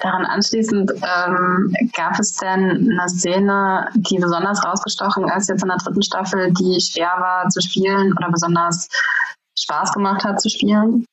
Daran 0.00 0.26
anschließend 0.26 0.92
ähm, 0.92 1.74
gab 1.96 2.20
es 2.20 2.36
denn 2.36 2.92
eine 2.92 3.08
Szene, 3.08 3.88
die 3.94 4.18
besonders 4.18 4.64
rausgestochen 4.64 5.28
ist 5.36 5.48
jetzt 5.48 5.62
in 5.62 5.68
der 5.68 5.78
dritten 5.78 6.02
Staffel, 6.02 6.52
die 6.52 6.80
schwer 6.80 7.16
war 7.18 7.48
zu 7.48 7.60
spielen 7.60 8.12
oder 8.16 8.30
besonders 8.30 8.88
Spaß 9.58 9.92
gemacht 9.92 10.24
hat 10.24 10.40
zu 10.40 10.48
spielen? 10.48 11.04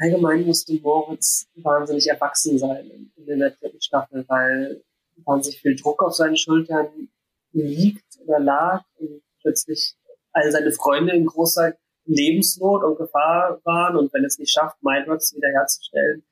Allgemein 0.00 0.46
musste 0.46 0.80
Moritz 0.80 1.46
wahnsinnig 1.56 2.08
erwachsen 2.08 2.58
sein 2.58 3.12
in, 3.16 3.38
der 3.38 3.50
dritten 3.50 3.82
Staffel, 3.82 4.24
weil 4.28 4.82
wahnsinnig 5.26 5.60
viel 5.60 5.76
Druck 5.76 6.02
auf 6.02 6.14
seinen 6.14 6.38
Schultern 6.38 7.10
liegt 7.52 8.18
oder 8.24 8.40
lag 8.40 8.82
und 8.98 9.22
plötzlich 9.42 9.94
all 10.32 10.50
seine 10.50 10.72
Freunde 10.72 11.12
in 11.12 11.26
großer 11.26 11.74
Lebensnot 12.06 12.82
und 12.82 12.96
Gefahr 12.96 13.60
waren 13.64 13.96
und 13.96 14.10
wenn 14.14 14.24
es 14.24 14.38
nicht 14.38 14.52
schafft, 14.52 14.82
Mindworks 14.82 15.34
wiederherzustellen, 15.34 16.24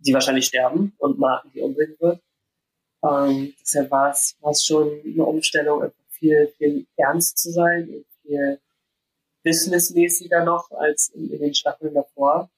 die 0.00 0.12
wahrscheinlich 0.12 0.46
sterben 0.46 0.92
und 0.98 1.18
Marken 1.18 1.50
die 1.54 1.62
umbringen 1.62 1.96
wird. 2.00 2.20
Ähm, 3.02 3.54
deshalb 3.62 3.90
war 3.90 4.10
es, 4.10 4.36
war 4.40 4.50
es 4.50 4.62
schon 4.62 5.00
eine 5.06 5.24
Umstellung, 5.24 5.90
viel, 6.10 6.52
viel 6.58 6.86
ernst 6.96 7.38
zu 7.38 7.50
sein 7.50 7.88
und 7.88 8.04
viel 8.20 8.60
businessmäßiger 9.42 10.44
noch 10.44 10.70
als 10.72 11.08
in, 11.14 11.30
in 11.30 11.40
den 11.40 11.54
Staffeln 11.54 11.94
davor. 11.94 12.50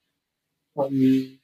Ähm, 0.76 1.40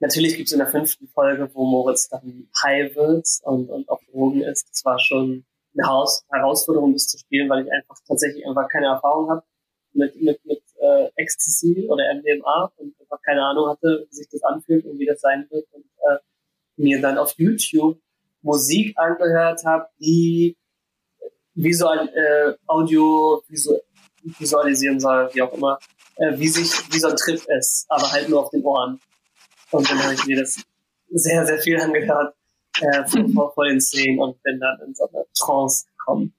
natürlich 0.00 0.36
gibt 0.36 0.48
es 0.48 0.52
in 0.52 0.58
der 0.58 0.68
fünften 0.68 1.08
Folge, 1.08 1.50
wo 1.54 1.64
Moritz 1.64 2.08
dann 2.08 2.48
high 2.62 2.94
wird 2.94 3.26
und, 3.42 3.70
und 3.70 3.88
auf 3.88 4.00
Drogen 4.10 4.42
ist. 4.42 4.68
Das 4.70 4.84
war 4.84 4.98
schon 4.98 5.44
eine 5.74 5.88
Haus 5.88 6.24
Herausforderung, 6.30 6.92
das 6.92 7.06
zu 7.06 7.18
spielen, 7.18 7.48
weil 7.48 7.64
ich 7.64 7.72
einfach 7.72 7.96
tatsächlich 8.06 8.46
einfach 8.46 8.68
keine 8.68 8.86
Erfahrung 8.86 9.30
habe 9.30 9.42
mit, 9.94 10.20
mit, 10.20 10.44
mit 10.44 10.62
äh, 10.80 11.08
Ecstasy 11.16 11.86
oder 11.88 12.04
MDMA 12.14 12.72
und 12.76 12.94
einfach 13.00 13.20
keine 13.22 13.42
Ahnung 13.42 13.68
hatte, 13.68 14.06
wie 14.08 14.14
sich 14.14 14.28
das 14.30 14.42
anfühlt 14.42 14.84
und 14.84 14.98
wie 14.98 15.06
das 15.06 15.20
sein 15.20 15.46
wird. 15.50 15.66
Und 15.72 15.84
äh, 15.84 16.18
mir 16.76 17.00
dann 17.00 17.18
auf 17.18 17.34
YouTube 17.36 17.98
Musik 18.42 18.98
angehört 18.98 19.64
habe, 19.64 19.88
die 20.00 20.56
visual, 21.54 22.08
äh, 22.08 22.54
Audio 22.66 23.42
visu 23.48 23.78
visualisieren 24.38 25.00
soll, 25.00 25.30
wie 25.32 25.42
auch 25.42 25.52
immer, 25.52 25.78
äh, 26.16 26.38
wie 26.38 26.48
sich 26.48 26.70
wie 26.92 26.98
so 26.98 27.08
ein 27.08 27.16
Trip 27.16 27.40
ist, 27.58 27.86
aber 27.88 28.10
halt 28.10 28.28
nur 28.28 28.40
auf 28.40 28.50
den 28.50 28.62
Ohren. 28.62 29.00
Und 29.70 29.90
dann 29.90 30.02
habe 30.02 30.14
ich 30.14 30.24
mir 30.26 30.40
das 30.40 30.62
sehr, 31.10 31.46
sehr 31.46 31.58
viel 31.58 31.80
angehört 31.80 32.34
äh, 32.80 33.04
vor, 33.06 33.52
vor 33.52 33.66
den 33.66 33.80
Szenen 33.80 34.18
und 34.18 34.42
bin 34.42 34.60
dann 34.60 34.78
in 34.86 34.94
so 34.94 35.08
eine 35.12 35.24
Trance 35.38 35.86
gekommen. 35.98 36.32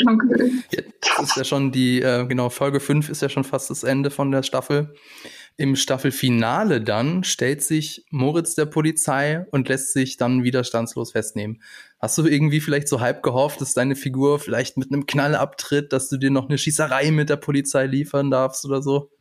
Okay. 0.00 0.52
Ja, 0.72 0.82
das 1.00 1.30
ist 1.30 1.36
ja 1.36 1.44
schon 1.44 1.70
die, 1.70 2.02
äh, 2.02 2.26
genau, 2.26 2.48
Folge 2.48 2.80
5 2.80 3.08
ist 3.08 3.22
ja 3.22 3.28
schon 3.28 3.44
fast 3.44 3.70
das 3.70 3.84
Ende 3.84 4.10
von 4.10 4.30
der 4.30 4.42
Staffel. 4.42 4.94
Im 5.56 5.76
Staffelfinale 5.76 6.80
dann 6.80 7.22
stellt 7.22 7.62
sich 7.62 8.04
Moritz 8.10 8.56
der 8.56 8.66
Polizei 8.66 9.46
und 9.52 9.68
lässt 9.68 9.92
sich 9.92 10.16
dann 10.16 10.42
widerstandslos 10.42 11.12
festnehmen. 11.12 11.62
Hast 12.00 12.18
du 12.18 12.26
irgendwie 12.26 12.60
vielleicht 12.60 12.88
so 12.88 13.00
halb 13.00 13.22
gehofft, 13.22 13.60
dass 13.60 13.72
deine 13.72 13.94
Figur 13.94 14.40
vielleicht 14.40 14.76
mit 14.76 14.92
einem 14.92 15.06
Knall 15.06 15.36
abtritt, 15.36 15.92
dass 15.92 16.08
du 16.08 16.16
dir 16.16 16.30
noch 16.30 16.48
eine 16.48 16.58
Schießerei 16.58 17.12
mit 17.12 17.28
der 17.30 17.36
Polizei 17.36 17.86
liefern 17.86 18.32
darfst 18.32 18.64
oder 18.64 18.82
so? 18.82 19.12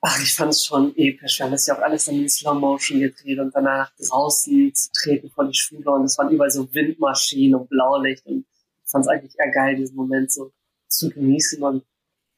Ach, 0.00 0.20
ich 0.20 0.34
fand 0.34 0.52
es 0.52 0.66
schon 0.66 0.94
episch. 0.96 1.38
Wir 1.38 1.44
haben 1.44 1.52
das 1.52 1.66
ja 1.66 1.78
auch 1.78 1.82
alles 1.82 2.08
in 2.08 2.28
Slow 2.28 2.58
Motion 2.58 2.98
gedreht 2.98 3.38
und 3.38 3.54
danach 3.54 3.90
draußen 3.96 4.74
zu 4.74 4.90
treten 4.92 5.30
vor 5.30 5.46
die 5.46 5.56
Schule 5.56 5.90
und 5.92 6.04
es 6.04 6.18
waren 6.18 6.30
überall 6.30 6.50
so 6.50 6.68
Windmaschinen 6.74 7.58
und 7.58 7.70
Blaulicht 7.70 8.26
und 8.26 8.44
ich 8.84 8.90
fand 8.90 9.04
es 9.04 9.08
eigentlich 9.08 9.34
eher 9.38 9.50
geil, 9.52 9.76
diesen 9.76 9.96
Moment 9.96 10.32
so 10.32 10.52
zu 10.88 11.08
genießen 11.08 11.62
und 11.62 11.84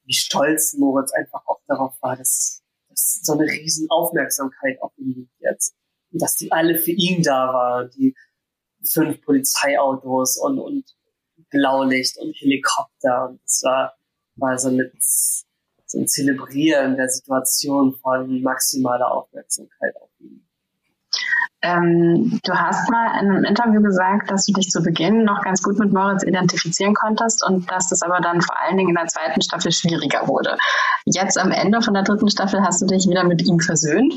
wie 0.05 0.15
stolz 0.15 0.75
Moritz 0.75 1.13
einfach 1.13 1.45
auch 1.47 1.61
darauf 1.67 1.95
war, 2.01 2.17
dass 2.17 2.63
so 2.97 3.33
eine 3.35 3.45
riesen 3.45 3.89
Aufmerksamkeit 3.91 4.81
auf 4.81 4.93
ihn 4.97 5.31
jetzt. 5.39 5.75
Und 6.13 6.23
dass 6.23 6.37
die 6.37 6.51
alle 6.53 6.79
für 6.79 6.93
ihn 6.93 7.23
da 7.23 7.53
waren, 7.53 7.91
die 7.91 8.15
fünf 8.83 9.21
Polizeiautos 9.23 10.39
und, 10.39 10.59
und 10.59 10.85
Blaulicht 11.51 12.17
und 12.19 12.35
Helikopter. 12.35 13.29
Und 13.29 13.41
es 13.45 13.63
war, 13.65 13.95
war 14.37 14.59
so, 14.59 14.69
eine, 14.69 14.91
so 14.99 15.99
ein 15.99 16.09
Zelebrieren 16.09 16.97
der 16.97 17.09
Situation 17.09 17.97
von 17.97 18.43
maximaler 18.43 19.11
Aufmerksamkeit 19.11 19.97
auf 19.97 20.11
ihn. 20.19 20.49
Ähm, 21.63 22.39
du 22.45 22.53
hast 22.55 22.91
mal 22.91 23.21
in 23.21 23.31
einem 23.31 23.45
Interview 23.45 23.83
gesagt, 23.83 24.31
dass 24.31 24.45
du 24.47 24.53
dich 24.53 24.69
zu 24.69 24.83
Beginn 24.83 25.25
noch 25.25 25.43
ganz 25.43 25.63
gut 25.63 25.79
mit 25.79 25.93
Moritz 25.93 26.23
identifizieren 26.23 26.95
konntest 26.95 27.45
und 27.45 27.71
dass 27.71 27.89
das 27.89 28.03
aber 28.03 28.21
dann 28.21 28.43
vor 28.43 28.61
allen 28.61 28.77
Dingen 28.77 28.91
in 28.91 28.95
der 28.95 29.07
zweiten 29.07 29.41
Staffel 29.41 29.73
schwieriger 29.73 30.29
wurde. 30.29 30.59
Jetzt 31.07 31.39
am 31.39 31.51
Ende 31.51 31.81
von 31.81 31.95
der 31.95 32.03
dritten 32.03 32.29
Staffel 32.29 32.63
hast 32.63 32.83
du 32.83 32.87
dich 32.87 33.09
wieder 33.09 33.25
mit 33.25 33.43
ihm 33.43 33.59
versöhnt? 33.59 34.15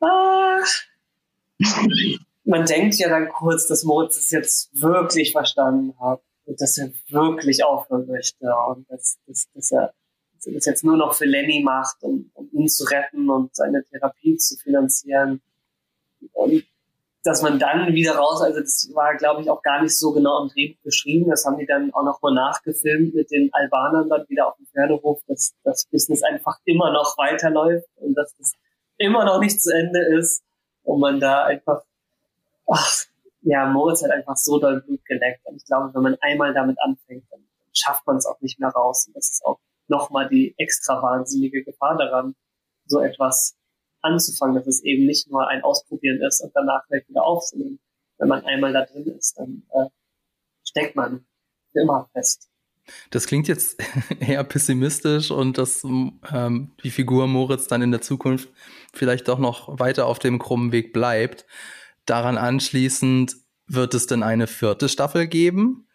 Ah. 0.00 0.60
Man 2.44 2.64
denkt 2.66 2.94
ja 2.96 3.08
dann 3.08 3.28
kurz, 3.28 3.66
dass 3.66 3.84
Moritz 3.84 4.16
es 4.16 4.30
jetzt 4.30 4.70
wirklich 4.80 5.32
verstanden 5.32 5.94
hat 6.00 6.20
und 6.44 6.60
dass 6.60 6.78
er 6.78 6.90
wirklich 7.08 7.64
aufhören 7.64 8.06
möchte 8.06 8.46
und 8.68 8.88
dass, 8.90 9.18
dass, 9.26 9.48
dass 9.54 9.72
er 9.72 9.92
das 10.44 10.66
jetzt 10.66 10.84
nur 10.84 10.96
noch 10.96 11.14
für 11.14 11.24
Lenny 11.24 11.62
macht, 11.64 12.02
um, 12.02 12.30
um 12.34 12.48
ihn 12.52 12.68
zu 12.68 12.84
retten 12.84 13.28
und 13.30 13.54
seine 13.54 13.84
Therapie 13.84 14.36
zu 14.36 14.56
finanzieren. 14.56 15.40
Und 16.32 16.64
dass 17.24 17.42
man 17.42 17.58
dann 17.58 17.92
wieder 17.92 18.16
raus, 18.16 18.40
also 18.40 18.60
das 18.60 18.90
war, 18.94 19.16
glaube 19.16 19.42
ich, 19.42 19.50
auch 19.50 19.62
gar 19.62 19.82
nicht 19.82 19.98
so 19.98 20.12
genau 20.12 20.42
im 20.42 20.48
Drehbuch 20.48 20.80
beschrieben. 20.82 21.28
Das 21.28 21.44
haben 21.44 21.58
die 21.58 21.66
dann 21.66 21.92
auch 21.92 22.04
nochmal 22.04 22.32
nachgefilmt 22.32 23.14
mit 23.14 23.30
den 23.30 23.50
Albanern 23.52 24.08
dann 24.08 24.28
wieder 24.28 24.48
auf 24.48 24.56
dem 24.56 24.66
Pferdehof, 24.66 25.20
dass 25.26 25.54
das 25.64 25.86
Business 25.90 26.22
einfach 26.22 26.58
immer 26.64 26.92
noch 26.92 27.18
weiterläuft 27.18 27.88
und 27.96 28.14
dass 28.14 28.34
das 28.36 28.52
immer 28.96 29.24
noch 29.24 29.40
nicht 29.40 29.60
zu 29.62 29.74
Ende 29.74 30.00
ist 30.16 30.42
und 30.84 31.00
man 31.00 31.20
da 31.20 31.44
einfach, 31.44 31.82
ach, 32.66 33.04
ja, 33.42 33.66
Moritz 33.66 34.02
hat 34.02 34.10
einfach 34.10 34.36
so 34.36 34.58
doll 34.58 34.80
Blut 34.80 35.04
geleckt. 35.04 35.40
Und 35.44 35.56
ich 35.56 35.64
glaube, 35.64 35.94
wenn 35.94 36.02
man 36.02 36.16
einmal 36.20 36.54
damit 36.54 36.76
anfängt, 36.80 37.24
dann 37.30 37.40
schafft 37.74 38.06
man 38.06 38.16
es 38.16 38.26
auch 38.26 38.40
nicht 38.40 38.58
mehr 38.58 38.70
raus. 38.70 39.06
Und 39.06 39.16
das 39.16 39.30
ist 39.30 39.44
auch 39.44 39.58
nochmal 39.88 40.28
die 40.28 40.54
extra 40.58 41.02
wahnsinnige 41.02 41.64
Gefahr 41.64 41.96
daran, 41.96 42.34
so 42.86 43.00
etwas 43.00 43.56
anzufangen, 44.00 44.56
dass 44.56 44.66
es 44.66 44.82
eben 44.82 45.06
nicht 45.06 45.30
nur 45.30 45.48
ein 45.48 45.62
Ausprobieren 45.62 46.20
ist 46.22 46.40
und 46.40 46.52
danach 46.54 46.82
wieder 46.90 47.24
aufzunehmen. 47.24 47.80
Wenn 48.18 48.28
man 48.28 48.44
einmal 48.44 48.72
da 48.72 48.84
drin 48.84 49.06
ist, 49.06 49.38
dann 49.38 49.64
äh, 49.72 49.88
steckt 50.64 50.96
man 50.96 51.26
immer 51.74 52.08
fest. 52.12 52.48
Das 53.10 53.26
klingt 53.26 53.48
jetzt 53.48 53.80
eher 54.20 54.44
pessimistisch 54.44 55.30
und 55.30 55.58
dass 55.58 55.84
ähm, 55.84 56.72
die 56.82 56.90
Figur 56.90 57.26
Moritz 57.26 57.66
dann 57.66 57.82
in 57.82 57.90
der 57.90 58.00
Zukunft 58.00 58.48
vielleicht 58.94 59.28
doch 59.28 59.38
noch 59.38 59.78
weiter 59.78 60.06
auf 60.06 60.18
dem 60.18 60.38
krummen 60.38 60.72
Weg 60.72 60.92
bleibt. 60.92 61.46
Daran 62.06 62.38
anschließend 62.38 63.36
wird 63.66 63.94
es 63.94 64.06
denn 64.06 64.22
eine 64.22 64.46
vierte 64.46 64.88
Staffel 64.88 65.26
geben? 65.26 65.87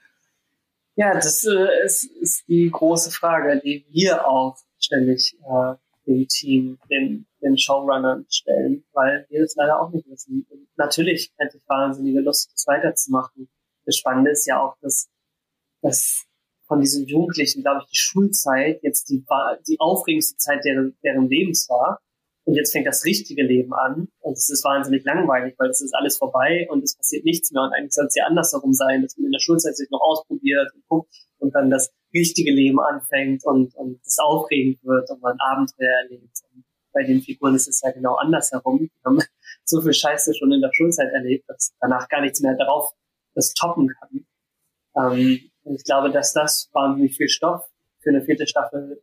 Ja, 0.96 1.14
das 1.14 1.44
äh, 1.46 1.86
ist, 1.86 2.04
ist 2.04 2.48
die 2.48 2.70
große 2.72 3.12
Frage, 3.12 3.60
die 3.64 3.86
wir 3.90 4.28
auch 4.28 4.58
ständig 4.80 5.36
äh, 5.42 5.76
dem 6.06 6.28
Team, 6.28 6.80
den, 6.90 7.26
den 7.42 7.58
Showrunnern 7.58 8.26
stellen, 8.30 8.84
weil 8.94 9.26
wir 9.30 9.42
das 9.42 9.56
leider 9.56 9.82
auch 9.82 9.92
nicht 9.92 10.08
wissen. 10.08 10.46
Und 10.50 10.68
natürlich 10.76 11.34
hätte 11.38 11.58
ich 11.58 11.64
wahnsinnige 11.68 12.20
Lust, 12.20 12.52
das 12.52 12.68
weiterzumachen. 12.68 13.50
Das 13.86 13.98
Spannende 13.98 14.32
ist 14.32 14.46
ja 14.46 14.62
auch, 14.62 14.78
dass, 14.82 15.10
dass 15.82 16.26
von 16.68 16.80
diesen 16.80 17.06
Jugendlichen, 17.08 17.62
glaube 17.62 17.82
ich, 17.84 17.90
die 17.90 17.98
Schulzeit 17.98 18.82
jetzt 18.84 19.10
die, 19.10 19.26
die 19.68 19.80
aufregendste 19.80 20.38
Zeit 20.38 20.64
deren, 20.64 20.98
deren 21.04 21.28
Lebens 21.28 21.68
war. 21.70 22.02
Und 22.46 22.56
jetzt 22.56 22.74
fängt 22.74 22.88
das 22.88 23.06
richtige 23.06 23.44
Leben 23.44 23.74
an 23.74 24.10
und 24.20 24.34
es 24.34 24.50
ist 24.50 24.66
wahnsinnig 24.66 25.06
langweilig, 25.06 25.56
weil 25.58 25.70
es 25.70 25.82
ist 25.82 25.94
alles 25.94 26.18
vorbei 26.18 26.68
und 26.70 26.84
es 26.84 26.98
passiert 26.98 27.24
nichts 27.24 27.52
mehr 27.52 27.64
und 27.64 27.74
eigentlich 27.74 27.94
soll 27.94 28.06
es 28.06 28.16
ja 28.16 28.26
andersherum 28.26 28.74
sein, 28.74 29.02
dass 29.02 29.18
man 29.18 29.28
in 29.28 29.32
der 29.32 29.40
Schulzeit 29.40 29.78
sich 29.78 29.90
noch 29.90 30.02
ausprobiert 30.02 30.70
und 30.76 30.84
guckt 30.88 31.14
und 31.40 31.56
dann 31.56 31.70
das 31.70 31.94
richtige 32.14 32.52
Leben 32.52 32.80
anfängt 32.80 33.46
und, 33.46 33.74
und 33.76 34.00
es 34.06 34.20
aufregend 34.20 34.84
wird 34.84 35.10
und 35.10 35.22
man 35.22 35.38
Abenteuer 35.40 36.02
erlebt. 36.04 36.38
Und 36.54 36.66
bei 36.92 37.04
den 37.04 37.22
Figuren 37.22 37.56
ist 37.56 37.68
es 37.68 37.82
ja 37.82 37.92
genau 37.92 38.16
andersherum. 38.16 38.80
Die 38.80 39.02
haben 39.06 39.20
so 39.66 39.82
viel 39.82 39.94
Scheiße 39.94 40.34
schon 40.36 40.52
in 40.52 40.62
der 40.62 40.72
Schulzeit 40.74 41.12
erlebt, 41.14 41.46
dass 41.48 41.74
danach 41.80 42.08
gar 42.10 42.22
nichts 42.22 42.42
mehr 42.42 42.56
darauf 42.56 42.92
das 43.36 43.54
toppen 43.54 43.88
kann. 43.88 44.26
Ähm, 44.96 45.40
und 45.64 45.76
ich 45.76 45.84
glaube, 45.84 46.12
dass 46.12 46.34
das 46.34 46.70
wahnsinnig 46.74 47.16
viel 47.16 47.30
Stoff 47.30 47.64
für 48.02 48.10
eine 48.10 48.22
vierte 48.22 48.48
Staffel 48.48 49.02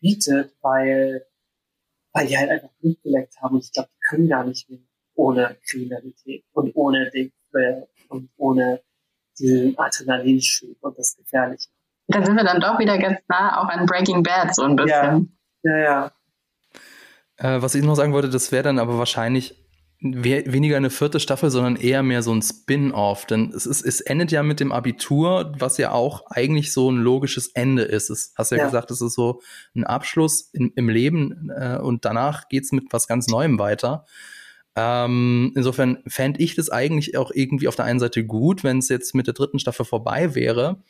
bietet, 0.00 0.52
weil 0.60 1.24
weil 2.12 2.26
die 2.26 2.36
halt 2.36 2.50
einfach 2.50 2.70
Blut 2.80 3.02
geleckt 3.02 3.40
haben 3.40 3.56
und 3.56 3.64
ich 3.64 3.72
glaube, 3.72 3.88
die 3.94 4.00
können 4.08 4.28
gar 4.28 4.44
nicht 4.44 4.68
mehr 4.68 4.80
ohne 5.14 5.56
Kriminalität 5.68 6.44
und 6.52 6.74
ohne 6.74 7.10
den 7.10 7.32
und 8.08 8.30
ohne 8.36 8.80
diesen 9.38 9.78
Adrenalinschub 9.78 10.76
und 10.80 10.98
das 10.98 11.16
Gefährliche. 11.16 11.68
Da 12.08 12.24
sind 12.24 12.36
wir 12.36 12.44
dann 12.44 12.60
doch 12.60 12.78
wieder 12.78 12.98
ganz 12.98 13.20
nah 13.28 13.60
auch 13.60 13.68
an 13.68 13.86
Breaking 13.86 14.22
Bad 14.22 14.54
so 14.54 14.62
ein 14.62 14.76
bisschen. 14.76 15.38
Ja, 15.62 15.76
ja. 15.76 16.12
ja. 17.38 17.56
Äh, 17.56 17.62
was 17.62 17.74
ich 17.74 17.84
noch 17.84 17.94
sagen 17.94 18.12
wollte, 18.12 18.28
das 18.28 18.52
wäre 18.52 18.62
dann 18.62 18.78
aber 18.78 18.98
wahrscheinlich 18.98 19.61
weniger 20.02 20.76
eine 20.76 20.90
vierte 20.90 21.20
Staffel, 21.20 21.50
sondern 21.50 21.76
eher 21.76 22.02
mehr 22.02 22.22
so 22.22 22.34
ein 22.34 22.42
Spin-off. 22.42 23.24
Denn 23.26 23.52
es, 23.54 23.66
ist, 23.66 23.82
es 23.82 24.00
endet 24.00 24.32
ja 24.32 24.42
mit 24.42 24.58
dem 24.58 24.72
Abitur, 24.72 25.54
was 25.58 25.78
ja 25.78 25.92
auch 25.92 26.26
eigentlich 26.26 26.72
so 26.72 26.90
ein 26.90 26.96
logisches 26.96 27.48
Ende 27.48 27.82
ist. 27.82 28.10
Es 28.10 28.32
hast 28.36 28.50
ja, 28.50 28.58
ja. 28.58 28.64
gesagt, 28.64 28.90
es 28.90 29.00
ist 29.00 29.14
so 29.14 29.40
ein 29.74 29.84
Abschluss 29.84 30.50
in, 30.52 30.72
im 30.74 30.88
Leben 30.88 31.50
äh, 31.56 31.78
und 31.78 32.04
danach 32.04 32.48
geht's 32.48 32.72
mit 32.72 32.86
was 32.90 33.06
ganz 33.06 33.28
Neuem 33.28 33.58
weiter. 33.58 34.04
Ähm, 34.74 35.52
insofern 35.54 35.98
fände 36.06 36.40
ich 36.40 36.54
das 36.54 36.70
eigentlich 36.70 37.16
auch 37.16 37.30
irgendwie 37.32 37.68
auf 37.68 37.76
der 37.76 37.84
einen 37.84 38.00
Seite 38.00 38.24
gut, 38.24 38.64
wenn 38.64 38.78
es 38.78 38.88
jetzt 38.88 39.14
mit 39.14 39.26
der 39.26 39.34
dritten 39.34 39.58
Staffel 39.58 39.84
vorbei 39.84 40.34
wäre. 40.34 40.82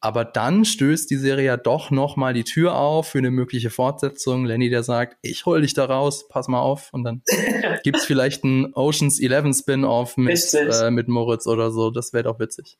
Aber 0.00 0.24
dann 0.24 0.64
stößt 0.64 1.10
die 1.10 1.16
Serie 1.16 1.46
ja 1.46 1.56
doch 1.56 1.90
noch 1.90 2.16
mal 2.16 2.32
die 2.32 2.44
Tür 2.44 2.76
auf 2.76 3.08
für 3.08 3.18
eine 3.18 3.32
mögliche 3.32 3.70
Fortsetzung. 3.70 4.44
Lenny, 4.44 4.70
der 4.70 4.84
sagt, 4.84 5.16
ich 5.22 5.44
hol 5.44 5.60
dich 5.60 5.74
da 5.74 5.86
raus, 5.86 6.28
pass 6.28 6.46
mal 6.46 6.60
auf. 6.60 6.90
Und 6.92 7.02
dann 7.02 7.22
gibt's 7.82 8.04
vielleicht 8.04 8.44
ein 8.44 8.72
Oceans 8.74 9.20
11 9.20 9.56
Spin-off 9.56 10.16
mit, 10.16 10.54
äh, 10.54 10.90
mit 10.92 11.08
Moritz 11.08 11.48
oder 11.48 11.72
so. 11.72 11.90
Das 11.90 12.12
wäre 12.12 12.24
doch 12.24 12.38
witzig. 12.38 12.78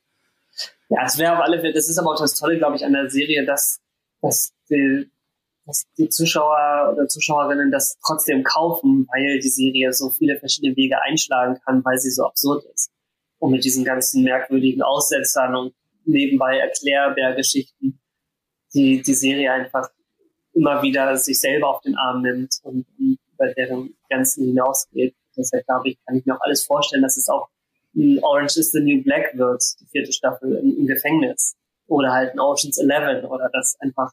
Ja, 0.88 1.04
es 1.04 1.18
wäre 1.18 1.36
auf 1.36 1.44
alle 1.44 1.60
Fälle, 1.60 1.72
das 1.72 1.88
ist 1.88 1.98
aber 1.98 2.12
auch 2.12 2.20
das 2.20 2.34
Tolle, 2.34 2.58
glaube 2.58 2.76
ich, 2.76 2.84
an 2.84 2.92
der 2.92 3.10
Serie, 3.10 3.44
dass, 3.44 3.80
dass, 4.22 4.52
die, 4.70 5.10
dass 5.66 5.84
die 5.98 6.08
Zuschauer 6.08 6.94
oder 6.94 7.08
Zuschauerinnen 7.08 7.70
das 7.70 7.98
trotzdem 8.04 8.42
kaufen, 8.42 9.06
weil 9.12 9.40
die 9.40 9.48
Serie 9.48 9.92
so 9.92 10.10
viele 10.10 10.38
verschiedene 10.38 10.76
Wege 10.76 11.02
einschlagen 11.02 11.60
kann, 11.64 11.84
weil 11.84 11.98
sie 11.98 12.10
so 12.10 12.24
absurd 12.24 12.64
ist. 12.72 12.90
Und 13.38 13.52
mit 13.52 13.64
diesen 13.64 13.84
ganzen 13.84 14.24
merkwürdigen 14.24 14.82
Aussetzern 14.82 15.54
und 15.54 15.74
nebenbei 16.08 16.58
Erklärbär-Geschichten, 16.58 18.00
die 18.74 19.02
die 19.02 19.14
Serie 19.14 19.52
einfach 19.52 19.88
immer 20.54 20.82
wieder 20.82 21.16
sich 21.16 21.38
selber 21.38 21.68
auf 21.68 21.80
den 21.82 21.96
Arm 21.96 22.22
nimmt 22.22 22.58
und, 22.62 22.86
und 22.98 23.18
über 23.32 23.52
deren 23.54 23.94
Grenzen 24.08 24.46
hinausgeht. 24.46 25.14
Deshalb 25.36 25.64
glaube 25.66 25.90
ich, 25.90 25.98
kann 26.04 26.16
ich 26.16 26.26
mir 26.26 26.34
auch 26.34 26.40
alles 26.40 26.64
vorstellen, 26.64 27.02
dass 27.02 27.16
es 27.16 27.28
auch 27.28 27.48
ein 27.94 28.18
Orange 28.22 28.58
is 28.58 28.72
the 28.72 28.80
New 28.80 29.02
Black 29.02 29.36
wird, 29.36 29.62
die 29.80 29.86
vierte 29.86 30.12
Staffel 30.12 30.56
im, 30.56 30.76
im 30.78 30.86
Gefängnis. 30.86 31.54
Oder 31.86 32.12
halt 32.12 32.32
ein 32.32 32.40
Oceans 32.40 32.78
11 32.78 33.24
oder 33.24 33.48
das 33.52 33.76
einfach, 33.80 34.10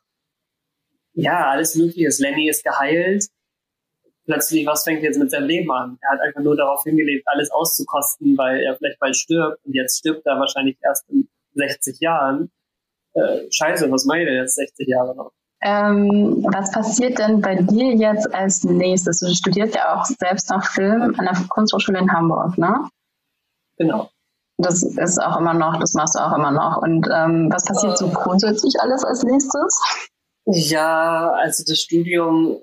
ja, 1.14 1.50
alles 1.50 1.76
mögliche 1.76 2.08
ist. 2.08 2.20
Lenny 2.20 2.50
ist 2.50 2.64
geheilt. 2.64 3.26
Plötzlich, 4.26 4.66
was 4.66 4.84
fängt 4.84 5.04
jetzt 5.04 5.20
mit 5.20 5.30
seinem 5.30 5.48
Leben 5.48 5.72
an? 5.72 5.98
Er 6.02 6.12
hat 6.12 6.22
einfach 6.22 6.42
nur 6.42 6.56
darauf 6.56 6.84
hingelebt, 6.84 7.28
alles 7.28 7.52
auszukosten, 7.52 8.38
weil 8.38 8.62
er 8.62 8.76
vielleicht 8.78 9.00
bald 9.00 9.16
stirbt. 9.16 9.64
Und 9.66 9.74
jetzt 9.74 10.00
stirbt 10.00 10.26
er 10.26 10.40
wahrscheinlich 10.40 10.78
erst 10.82 11.08
in 11.10 11.28
60 11.56 12.00
Jahren. 12.00 12.52
Äh, 13.14 13.50
scheiße, 13.50 13.90
was 13.92 14.06
meine 14.06 14.24
ich 14.24 14.30
denn 14.30 14.38
jetzt 14.38 14.56
60 14.56 14.88
Jahre 14.88 15.16
noch? 15.16 15.32
Ähm, 15.62 16.46
was 16.52 16.72
passiert 16.72 17.18
denn 17.18 17.42
bei 17.42 17.56
dir 17.56 17.96
jetzt 17.96 18.32
als 18.34 18.64
nächstes? 18.64 19.20
Du 19.20 19.34
studierst 19.34 19.74
ja 19.74 19.96
auch 19.96 20.06
selbst 20.06 20.50
noch 20.50 20.64
Film 20.64 21.16
an 21.18 21.26
der 21.26 21.38
Kunsthochschule 21.50 21.98
in 22.00 22.12
Hamburg, 22.12 22.58
ne? 22.58 22.88
Genau. 23.78 24.10
Das 24.58 24.84
ist 24.84 25.18
auch 25.22 25.38
immer 25.38 25.54
noch, 25.54 25.80
das 25.80 25.94
machst 25.94 26.16
du 26.16 26.20
auch 26.20 26.36
immer 26.36 26.52
noch. 26.52 26.78
Und 26.78 27.08
ähm, 27.12 27.50
was 27.52 27.66
passiert 27.66 27.98
so 27.98 28.10
grundsätzlich 28.10 28.76
alles 28.80 29.04
als 29.04 29.24
nächstes? 29.24 29.82
Ja, 30.46 31.32
also 31.32 31.64
das 31.68 31.80
Studium, 31.80 32.60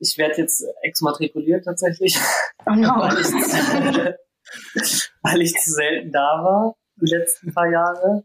ich 0.00 0.16
werde 0.16 0.40
jetzt 0.40 0.64
exmatrikuliert 0.82 1.64
tatsächlich. 1.64 2.18
Oh 2.64 2.74
no. 2.74 2.88
weil, 2.88 3.18
ich, 3.20 5.08
weil 5.22 5.42
ich 5.42 5.54
zu 5.54 5.70
selten 5.72 6.10
da 6.10 6.42
war 6.42 6.74
die 6.96 7.14
letzten 7.14 7.52
paar 7.52 7.70
Jahre. 7.70 8.24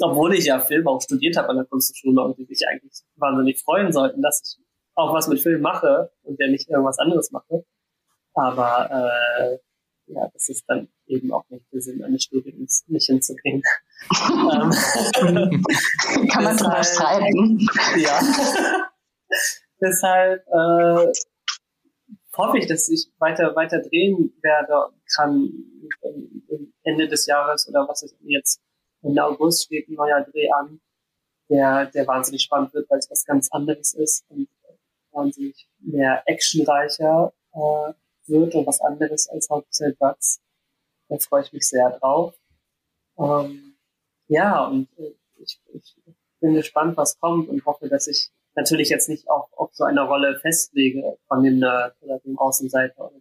Obwohl 0.00 0.34
ich 0.34 0.46
ja 0.46 0.58
Film 0.58 0.88
auch 0.88 1.00
studiert 1.00 1.36
habe 1.36 1.50
an 1.50 1.56
der 1.56 1.64
Kunsthochschule 1.64 2.20
und 2.22 2.36
die 2.38 2.44
sich 2.46 2.66
eigentlich 2.66 2.92
wahnsinnig 3.16 3.62
freuen 3.62 3.92
sollten, 3.92 4.22
dass 4.22 4.42
ich 4.42 4.64
auch 4.94 5.14
was 5.14 5.28
mit 5.28 5.40
Film 5.40 5.60
mache 5.60 6.10
und 6.22 6.40
der 6.40 6.48
nicht 6.48 6.68
irgendwas 6.68 6.98
anderes 6.98 7.30
mache. 7.30 7.64
Aber 8.34 8.90
äh, 8.90 9.58
ja, 10.06 10.28
das 10.32 10.48
ist 10.48 10.64
dann 10.66 10.88
eben 11.06 11.32
auch 11.32 11.44
nicht 11.48 11.64
der 11.72 11.80
Sinn 11.80 12.02
eines 12.02 12.24
Studiums, 12.24 12.84
nicht 12.88 13.06
hinzukriegen. 13.06 13.62
Ähm, 14.30 15.62
Kann 16.28 16.44
man 16.44 16.56
drüber 16.56 16.82
streiten. 16.82 17.66
Ja. 17.98 18.20
deshalb 19.80 20.46
äh, 20.46 21.12
hoffe 22.38 22.58
ich, 22.58 22.66
dass 22.66 22.88
ich 22.88 23.10
weiter, 23.18 23.54
weiter 23.54 23.80
drehen 23.80 24.32
werde 24.40 24.92
kann 25.14 25.52
Ende 26.82 27.08
des 27.08 27.26
Jahres 27.26 27.68
oder 27.68 27.86
was 27.88 28.02
ist 28.02 28.16
jetzt 28.22 28.60
Ende 29.02 29.24
August 29.24 29.64
steht 29.64 29.88
ein 29.88 29.94
neuer 29.94 30.22
Dreh 30.22 30.48
an, 30.50 30.80
der, 31.48 31.86
der 31.86 32.06
wahnsinnig 32.06 32.42
spannend 32.42 32.72
wird, 32.74 32.88
weil 32.90 32.98
es 32.98 33.10
was 33.10 33.24
ganz 33.24 33.50
anderes 33.52 33.94
ist 33.94 34.24
und 34.28 34.48
wahnsinnig 35.12 35.68
mehr 35.78 36.22
actionreicher 36.26 37.32
äh, 37.52 37.92
wird 38.26 38.54
und 38.54 38.66
was 38.66 38.80
anderes 38.80 39.28
als 39.28 39.48
Hauptzeit 39.50 39.98
Bugs. 39.98 40.40
Da 41.08 41.18
freue 41.18 41.42
ich 41.42 41.52
mich 41.52 41.68
sehr 41.68 41.90
drauf. 41.98 42.34
Ähm, 43.18 43.76
ja, 44.28 44.66
und 44.66 44.88
äh, 44.98 45.14
ich, 45.36 45.60
ich 45.72 45.96
bin 46.40 46.54
gespannt, 46.54 46.96
was 46.96 47.18
kommt 47.18 47.48
und 47.48 47.64
hoffe, 47.64 47.88
dass 47.88 48.06
ich 48.06 48.30
natürlich 48.58 48.88
jetzt 48.88 49.08
nicht 49.08 49.28
auf, 49.28 49.46
auf 49.56 49.70
so 49.72 49.84
eine 49.84 50.02
Rolle 50.02 50.38
festlege 50.40 51.16
von 51.28 51.42
dem 51.42 51.58
Nerd 51.58 51.94
oder 52.00 52.18
dem 52.20 52.38
Außenseiter 52.38 53.06
oder 53.06 53.20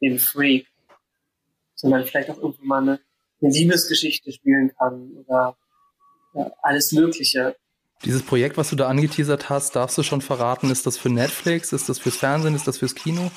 dem, 0.00 0.18
Freak, 0.18 0.66
sondern 1.74 2.04
vielleicht 2.04 2.28
auch 2.28 2.36
irgendwann 2.36 2.66
mal 2.66 2.82
eine, 2.82 3.00
eine 3.40 3.50
Liebesgeschichte 3.50 4.32
spielen 4.32 4.70
kann 4.76 5.12
oder 5.16 5.56
ja, 6.34 6.52
alles 6.60 6.92
Mögliche. 6.92 7.56
Dieses 8.04 8.22
Projekt, 8.22 8.58
was 8.58 8.68
du 8.68 8.76
da 8.76 8.88
angeteasert 8.88 9.48
hast, 9.48 9.76
darfst 9.76 9.96
du 9.96 10.02
schon 10.02 10.20
verraten, 10.20 10.70
ist 10.70 10.86
das 10.86 10.98
für 10.98 11.08
Netflix, 11.08 11.72
ist 11.72 11.88
das 11.88 11.98
fürs 11.98 12.16
Fernsehen, 12.16 12.54
ist 12.54 12.68
das 12.68 12.76
fürs 12.76 12.94
Kino? 12.94 13.30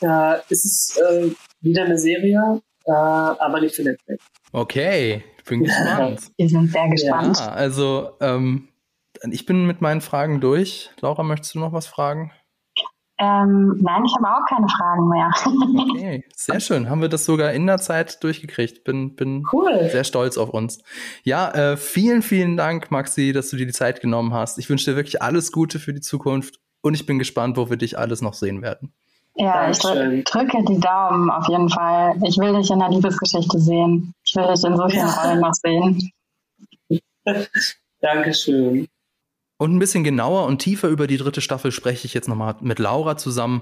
Ja, 0.00 0.42
es 0.48 0.64
ist 0.64 0.98
äh, 0.98 1.30
wieder 1.60 1.84
eine 1.84 1.98
Serie, 1.98 2.60
äh, 2.86 2.90
aber 2.90 3.60
nicht 3.60 3.76
für 3.76 3.84
Netflix. 3.84 4.24
Okay, 4.50 5.22
bin 5.46 5.62
gespannt. 5.64 6.20
Wir 6.36 6.48
sind 6.48 6.72
sehr 6.72 6.88
gespannt. 6.88 7.38
Ja, 7.38 7.52
also 7.52 8.16
ähm, 8.20 8.68
ich 9.30 9.46
bin 9.46 9.66
mit 9.66 9.80
meinen 9.80 10.00
Fragen 10.00 10.40
durch. 10.40 10.90
Laura, 11.00 11.22
möchtest 11.22 11.54
du 11.54 11.58
noch 11.58 11.72
was 11.72 11.86
fragen? 11.86 12.32
Ähm, 13.22 13.76
nein, 13.82 14.02
ich 14.06 14.14
habe 14.16 14.28
auch 14.28 14.46
keine 14.48 14.66
Fragen 14.66 15.08
mehr. 15.08 15.30
okay, 15.90 16.24
sehr 16.34 16.58
schön. 16.58 16.88
Haben 16.88 17.02
wir 17.02 17.10
das 17.10 17.26
sogar 17.26 17.52
in 17.52 17.66
der 17.66 17.76
Zeit 17.76 18.24
durchgekriegt. 18.24 18.82
Bin, 18.82 19.14
bin 19.14 19.44
cool. 19.52 19.90
sehr 19.90 20.04
stolz 20.04 20.38
auf 20.38 20.48
uns. 20.48 20.82
Ja, 21.22 21.50
äh, 21.50 21.76
vielen, 21.76 22.22
vielen 22.22 22.56
Dank, 22.56 22.90
Maxi, 22.90 23.32
dass 23.32 23.50
du 23.50 23.56
dir 23.56 23.66
die 23.66 23.74
Zeit 23.74 24.00
genommen 24.00 24.32
hast. 24.32 24.58
Ich 24.58 24.70
wünsche 24.70 24.90
dir 24.90 24.96
wirklich 24.96 25.20
alles 25.20 25.52
Gute 25.52 25.78
für 25.78 25.92
die 25.92 26.00
Zukunft 26.00 26.60
und 26.80 26.94
ich 26.94 27.04
bin 27.04 27.18
gespannt, 27.18 27.58
wo 27.58 27.68
wir 27.68 27.76
dich 27.76 27.98
alles 27.98 28.22
noch 28.22 28.32
sehen 28.32 28.62
werden. 28.62 28.94
Ja, 29.34 29.64
Dankeschön. 29.64 30.18
ich 30.18 30.24
drücke 30.24 30.64
die 30.64 30.80
Daumen 30.80 31.30
auf 31.30 31.46
jeden 31.46 31.68
Fall. 31.68 32.14
Ich 32.24 32.38
will 32.38 32.54
dich 32.54 32.70
in 32.70 32.78
der 32.78 32.88
Liebesgeschichte 32.88 33.58
sehen. 33.58 34.14
Ich 34.24 34.34
will 34.34 34.46
dich 34.46 34.64
in 34.64 34.76
so 34.76 34.88
vielen 34.88 35.08
Rollen 35.22 35.40
noch 35.40 35.54
sehen. 35.54 36.10
Dankeschön. 38.00 38.88
Und 39.60 39.74
ein 39.74 39.78
bisschen 39.78 40.04
genauer 40.04 40.46
und 40.46 40.60
tiefer 40.60 40.88
über 40.88 41.06
die 41.06 41.18
dritte 41.18 41.42
Staffel 41.42 41.70
spreche 41.70 42.06
ich 42.06 42.14
jetzt 42.14 42.28
nochmal 42.28 42.56
mit 42.62 42.78
Laura 42.78 43.18
zusammen. 43.18 43.60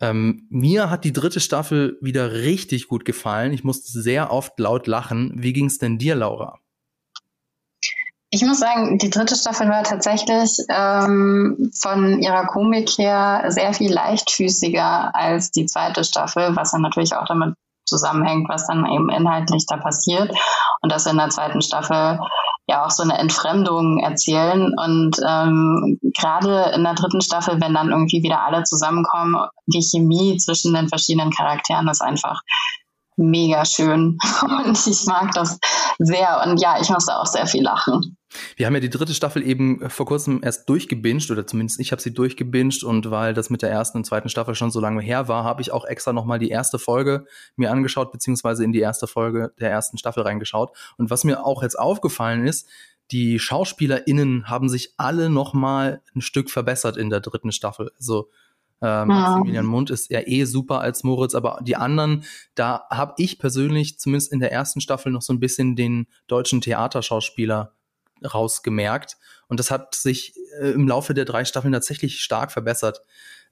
Ähm, 0.00 0.46
mir 0.48 0.88
hat 0.88 1.04
die 1.04 1.12
dritte 1.12 1.40
Staffel 1.40 1.98
wieder 2.00 2.32
richtig 2.32 2.88
gut 2.88 3.04
gefallen. 3.04 3.52
Ich 3.52 3.62
musste 3.62 4.00
sehr 4.00 4.32
oft 4.32 4.58
laut 4.58 4.86
lachen. 4.86 5.34
Wie 5.36 5.52
ging 5.52 5.66
es 5.66 5.76
denn 5.76 5.98
dir, 5.98 6.14
Laura? 6.14 6.58
Ich 8.30 8.40
muss 8.46 8.60
sagen, 8.60 8.96
die 8.96 9.10
dritte 9.10 9.36
Staffel 9.36 9.68
war 9.68 9.82
tatsächlich 9.82 10.56
ähm, 10.70 11.70
von 11.78 12.22
ihrer 12.22 12.46
Komik 12.46 12.96
her 12.96 13.44
sehr 13.48 13.74
viel 13.74 13.92
leichtfüßiger 13.92 15.14
als 15.14 15.50
die 15.50 15.66
zweite 15.66 16.02
Staffel, 16.02 16.56
was 16.56 16.70
dann 16.70 16.80
natürlich 16.80 17.14
auch 17.14 17.26
damit 17.26 17.56
zusammenhängt, 17.86 18.48
was 18.48 18.66
dann 18.66 18.86
eben 18.86 19.08
inhaltlich 19.10 19.64
da 19.66 19.76
passiert. 19.76 20.30
Und 20.82 20.92
dass 20.92 21.06
in 21.06 21.16
der 21.16 21.30
zweiten 21.30 21.62
Staffel 21.62 22.18
ja 22.68 22.84
auch 22.84 22.90
so 22.90 23.02
eine 23.02 23.18
Entfremdung 23.18 23.98
erzählen. 23.98 24.72
Und 24.76 25.16
ähm, 25.26 25.98
gerade 26.16 26.72
in 26.74 26.84
der 26.84 26.94
dritten 26.94 27.20
Staffel, 27.20 27.60
wenn 27.60 27.74
dann 27.74 27.90
irgendwie 27.90 28.22
wieder 28.22 28.44
alle 28.44 28.64
zusammenkommen, 28.64 29.36
die 29.66 29.82
Chemie 29.82 30.36
zwischen 30.36 30.74
den 30.74 30.88
verschiedenen 30.88 31.30
Charakteren 31.30 31.88
ist 31.88 32.02
einfach 32.02 32.40
mega 33.16 33.64
schön. 33.64 34.18
Und 34.42 34.86
ich 34.86 35.06
mag 35.06 35.32
das 35.32 35.58
sehr. 35.98 36.42
Und 36.44 36.60
ja, 36.60 36.80
ich 36.80 36.90
musste 36.90 37.16
auch 37.16 37.26
sehr 37.26 37.46
viel 37.46 37.62
lachen. 37.62 38.15
Wir 38.56 38.66
haben 38.66 38.74
ja 38.74 38.80
die 38.80 38.90
dritte 38.90 39.14
Staffel 39.14 39.46
eben 39.46 39.82
äh, 39.82 39.90
vor 39.90 40.06
kurzem 40.06 40.40
erst 40.42 40.68
durchgebinged, 40.68 41.30
oder 41.30 41.46
zumindest 41.46 41.80
ich 41.80 41.92
habe 41.92 42.02
sie 42.02 42.12
durchgebinged 42.12 42.84
und 42.84 43.10
weil 43.10 43.34
das 43.34 43.50
mit 43.50 43.62
der 43.62 43.70
ersten 43.70 43.98
und 43.98 44.04
zweiten 44.04 44.28
Staffel 44.28 44.54
schon 44.54 44.70
so 44.70 44.80
lange 44.80 45.00
her 45.00 45.28
war, 45.28 45.44
habe 45.44 45.62
ich 45.62 45.72
auch 45.72 45.84
extra 45.84 46.12
nochmal 46.12 46.38
die 46.38 46.50
erste 46.50 46.78
Folge 46.78 47.26
mir 47.56 47.70
angeschaut, 47.70 48.12
beziehungsweise 48.12 48.64
in 48.64 48.72
die 48.72 48.80
erste 48.80 49.06
Folge 49.06 49.52
der 49.60 49.70
ersten 49.70 49.98
Staffel 49.98 50.22
reingeschaut. 50.22 50.76
Und 50.96 51.10
was 51.10 51.24
mir 51.24 51.44
auch 51.44 51.62
jetzt 51.62 51.78
aufgefallen 51.78 52.46
ist, 52.46 52.68
die 53.12 53.38
SchauspielerInnen 53.38 54.48
haben 54.48 54.68
sich 54.68 54.94
alle 54.96 55.30
nochmal 55.30 56.02
ein 56.14 56.20
Stück 56.20 56.50
verbessert 56.50 56.96
in 56.96 57.10
der 57.10 57.20
dritten 57.20 57.52
Staffel. 57.52 57.92
Also 57.96 58.30
ähm, 58.82 58.88
ja. 58.88 59.04
Maximilian 59.04 59.66
Mund 59.66 59.90
ist 59.90 60.10
ja 60.10 60.20
eh 60.26 60.44
super 60.44 60.80
als 60.80 61.04
Moritz, 61.04 61.34
aber 61.34 61.60
die 61.62 61.76
anderen, 61.76 62.24
da 62.54 62.84
habe 62.90 63.14
ich 63.16 63.38
persönlich 63.38 63.98
zumindest 63.98 64.32
in 64.32 64.40
der 64.40 64.52
ersten 64.52 64.80
Staffel 64.80 65.12
noch 65.12 65.22
so 65.22 65.32
ein 65.32 65.40
bisschen 65.40 65.76
den 65.76 66.08
deutschen 66.26 66.60
Theaterschauspieler 66.60 67.75
rausgemerkt. 68.24 69.16
Und 69.48 69.60
das 69.60 69.70
hat 69.70 69.94
sich 69.94 70.34
äh, 70.60 70.70
im 70.70 70.88
Laufe 70.88 71.14
der 71.14 71.24
drei 71.24 71.44
Staffeln 71.44 71.72
tatsächlich 71.72 72.20
stark 72.20 72.52
verbessert. 72.52 73.00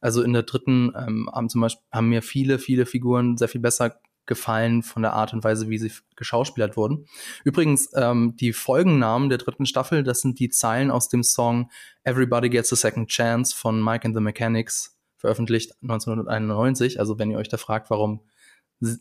Also 0.00 0.22
in 0.22 0.32
der 0.32 0.42
dritten 0.42 0.92
ähm, 0.96 1.30
haben 1.32 1.48
zum 1.48 1.60
Beispiel 1.60 1.84
haben 1.92 2.08
mir 2.08 2.22
viele, 2.22 2.58
viele 2.58 2.86
Figuren 2.86 3.36
sehr 3.36 3.48
viel 3.48 3.60
besser 3.60 3.98
gefallen 4.26 4.82
von 4.82 5.02
der 5.02 5.12
Art 5.12 5.32
und 5.32 5.44
Weise, 5.44 5.68
wie 5.68 5.78
sie 5.78 5.92
geschauspielert 6.16 6.76
wurden. 6.76 7.06
Übrigens, 7.44 7.90
ähm, 7.94 8.34
die 8.36 8.52
Folgennamen 8.52 9.28
der 9.28 9.38
dritten 9.38 9.66
Staffel, 9.66 10.02
das 10.02 10.20
sind 10.20 10.38
die 10.38 10.48
Zeilen 10.48 10.90
aus 10.90 11.08
dem 11.08 11.22
Song 11.22 11.70
Everybody 12.04 12.48
Gets 12.48 12.72
a 12.72 12.76
Second 12.76 13.08
Chance 13.08 13.54
von 13.54 13.82
Mike 13.82 14.06
and 14.06 14.14
the 14.14 14.22
Mechanics, 14.22 14.98
veröffentlicht 15.16 15.72
1991. 15.82 16.98
Also 16.98 17.18
wenn 17.18 17.30
ihr 17.30 17.38
euch 17.38 17.48
da 17.48 17.56
fragt, 17.56 17.90
warum 17.90 18.20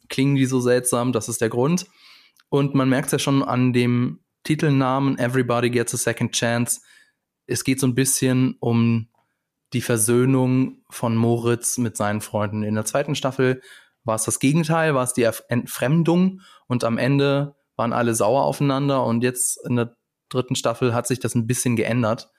klingen 0.10 0.36
die 0.36 0.46
so 0.46 0.60
seltsam, 0.60 1.12
das 1.12 1.30
ist 1.30 1.42
der 1.42 1.50
Grund. 1.50 1.86
Und 2.50 2.76
man 2.76 2.90
merkt 2.90 3.08
es 3.08 3.14
ja 3.14 3.20
schon 3.20 3.44
an 3.44 3.74
dem 3.74 4.20
Titelnamen 4.44 5.18
Everybody 5.18 5.70
Gets 5.70 5.94
a 5.94 5.98
Second 5.98 6.34
Chance. 6.34 6.82
Es 7.48 7.64
geht 7.64 7.80
so 7.80 7.88
ein 7.88 7.96
bisschen 7.96 8.56
um 8.60 9.10
die 9.74 9.82
Versöhnung 9.82 10.84
von 10.90 11.16
Moritz 11.16 11.78
mit 11.78 11.98
seinen 11.98 12.22
Freunden. 12.22 12.64
In 12.64 12.76
der 12.76 12.86
zweiten 12.86 13.16
Staffel 13.16 13.62
war 14.04 14.16
es 14.16 14.24
das 14.24 14.40
Gegenteil, 14.40 14.94
war 14.96 15.04
es 15.04 15.14
die 15.14 15.24
Entfremdung 15.48 16.42
und 16.68 16.84
am 16.84 16.98
Ende 16.98 17.56
waren 17.76 17.94
alle 17.94 18.14
sauer 18.14 18.44
aufeinander 18.44 19.04
und 19.06 19.24
jetzt 19.24 19.66
in 19.68 19.76
der 19.76 19.96
dritten 20.30 20.56
Staffel 20.56 20.94
hat 20.94 21.08
sich 21.08 21.20
das 21.20 21.36
ein 21.36 21.48
bisschen 21.48 21.76
geändert. 21.76 22.30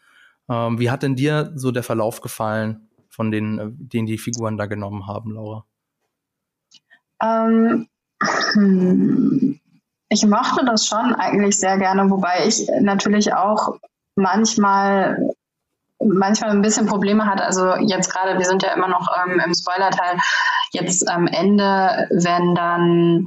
Ähm, 0.49 0.79
wie 0.79 0.91
hat 0.91 1.03
denn 1.03 1.17
dir 1.17 1.53
so 1.57 1.71
der 1.71 1.83
Verlauf 1.83 2.21
gefallen 2.21 2.89
von 3.09 3.31
den, 3.31 3.59
äh, 3.59 3.67
den 3.71 4.07
die 4.07 4.19
Figuren 4.19 4.57
da 4.57 4.67
genommen 4.67 5.07
haben, 5.07 5.33
Laura? 5.33 5.67
Ähm, 7.23 7.89
hm, 8.53 9.61
ich 10.15 10.25
mochte 10.27 10.65
das 10.65 10.87
schon 10.87 11.15
eigentlich 11.17 11.59
sehr 11.59 11.77
gerne, 11.77 12.09
wobei 12.09 12.47
ich 12.47 12.69
natürlich 12.81 13.35
auch 13.35 13.75
manchmal 14.15 15.31
manchmal 16.03 16.51
ein 16.51 16.63
bisschen 16.63 16.87
Probleme 16.87 17.27
hat. 17.27 17.41
Also 17.41 17.77
jetzt 17.77 18.13
gerade, 18.13 18.39
wir 18.39 18.45
sind 18.45 18.63
ja 18.63 18.73
immer 18.75 18.89
noch 18.89 19.09
ähm, 19.25 19.41
im 19.45 19.55
Spoiler-Teil, 19.55 20.19
jetzt 20.73 21.09
am 21.09 21.27
Ende, 21.27 22.09
wenn 22.11 22.55
dann 22.55 23.27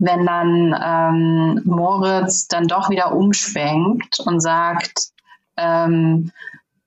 wenn 0.00 0.26
dann 0.26 0.76
ähm, 0.80 1.62
Moritz 1.64 2.46
dann 2.46 2.68
doch 2.68 2.88
wieder 2.88 3.12
umschwenkt 3.12 4.20
und 4.20 4.40
sagt, 4.40 5.08
ähm, 5.56 6.30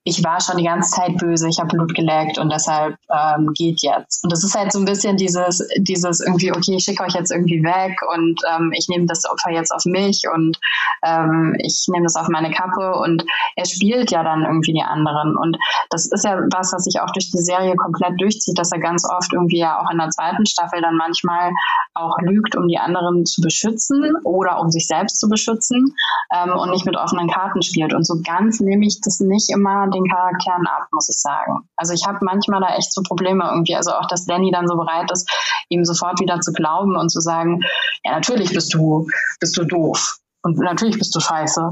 ich 0.04 0.24
war 0.24 0.40
schon 0.40 0.56
die 0.56 0.64
ganze 0.64 0.90
Zeit 0.90 1.16
böse, 1.18 1.48
ich 1.48 1.60
habe 1.60 1.68
Blut 1.68 1.94
geleckt 1.94 2.38
und 2.38 2.52
deshalb 2.52 2.96
ähm, 3.08 3.50
geht 3.54 3.82
jetzt. 3.82 4.24
Und 4.24 4.32
das 4.32 4.42
ist 4.42 4.54
halt 4.54 4.72
so 4.72 4.80
ein 4.80 4.84
bisschen 4.84 5.16
dieses, 5.16 5.66
dieses 5.78 6.20
irgendwie, 6.20 6.50
okay, 6.50 6.74
ich 6.76 6.84
schicke 6.84 7.04
euch 7.04 7.14
jetzt 7.14 7.30
irgendwie 7.30 7.62
weg 7.62 7.96
und 8.12 8.40
ähm, 8.52 8.72
ich 8.76 8.88
nehme 8.88 9.06
das 9.06 9.24
Opfer 9.30 9.52
jetzt 9.52 9.70
auf 9.70 9.84
mich 9.84 10.22
und 10.32 10.58
ähm, 11.04 11.54
ich 11.58 11.86
nehme 11.88 12.04
das 12.04 12.16
auf 12.16 12.28
meine 12.28 12.50
Kappe 12.50 12.94
und 12.98 13.24
er 13.54 13.64
spielt 13.64 14.10
ja 14.10 14.24
dann 14.24 14.42
irgendwie 14.42 14.72
die 14.72 14.82
anderen. 14.82 15.36
Und 15.36 15.56
das 15.90 16.06
ist 16.06 16.24
ja 16.24 16.36
was, 16.50 16.72
was 16.72 16.82
sich 16.82 17.00
auch 17.00 17.10
durch 17.12 17.30
die 17.30 17.38
Serie 17.38 17.76
komplett 17.76 18.20
durchzieht, 18.20 18.58
dass 18.58 18.72
er 18.72 18.80
ganz 18.80 19.08
oft 19.08 19.32
irgendwie 19.32 19.58
ja 19.58 19.80
auch 19.80 19.90
in 19.90 19.98
der 19.98 20.10
zweiten 20.10 20.46
Staffel 20.46 20.80
dann 20.80 20.96
manchmal 20.96 21.52
auch 21.94 22.16
lügt, 22.22 22.56
um 22.56 22.66
die 22.66 22.78
anderen 22.78 23.24
zu 23.24 23.40
beschützen 23.40 24.16
oder 24.24 24.58
um 24.58 24.70
sich 24.70 24.88
selbst 24.88 25.20
zu 25.20 25.28
beschützen 25.28 25.94
ähm, 26.34 26.58
und 26.58 26.70
nicht 26.70 26.86
mit 26.86 26.96
offenen 26.96 27.30
Karten 27.30 27.62
spielt. 27.62 27.94
Und 27.94 28.04
so 28.04 28.20
ganz 28.26 28.58
nehme 28.58 28.84
ich 28.84 29.00
das 29.00 29.20
nicht 29.20 29.50
immer 29.50 29.91
den 29.92 30.08
Charakteren 30.08 30.66
ab, 30.66 30.88
muss 30.92 31.08
ich 31.08 31.20
sagen. 31.20 31.68
Also 31.76 31.92
ich 31.92 32.06
habe 32.06 32.18
manchmal 32.22 32.60
da 32.60 32.74
echt 32.76 32.92
so 32.92 33.02
Probleme 33.02 33.44
irgendwie. 33.44 33.76
Also 33.76 33.92
auch, 33.92 34.06
dass 34.08 34.26
Danny 34.26 34.50
dann 34.50 34.66
so 34.66 34.76
bereit 34.76 35.10
ist, 35.12 35.30
ihm 35.68 35.84
sofort 35.84 36.20
wieder 36.20 36.40
zu 36.40 36.52
glauben 36.52 36.96
und 36.96 37.10
zu 37.10 37.20
sagen, 37.20 37.60
ja, 38.04 38.12
natürlich 38.12 38.52
bist 38.52 38.74
du, 38.74 39.06
bist 39.40 39.56
du 39.56 39.64
doof. 39.64 40.18
Und 40.42 40.58
natürlich 40.58 40.98
bist 40.98 41.14
du 41.14 41.20
scheiße. 41.20 41.70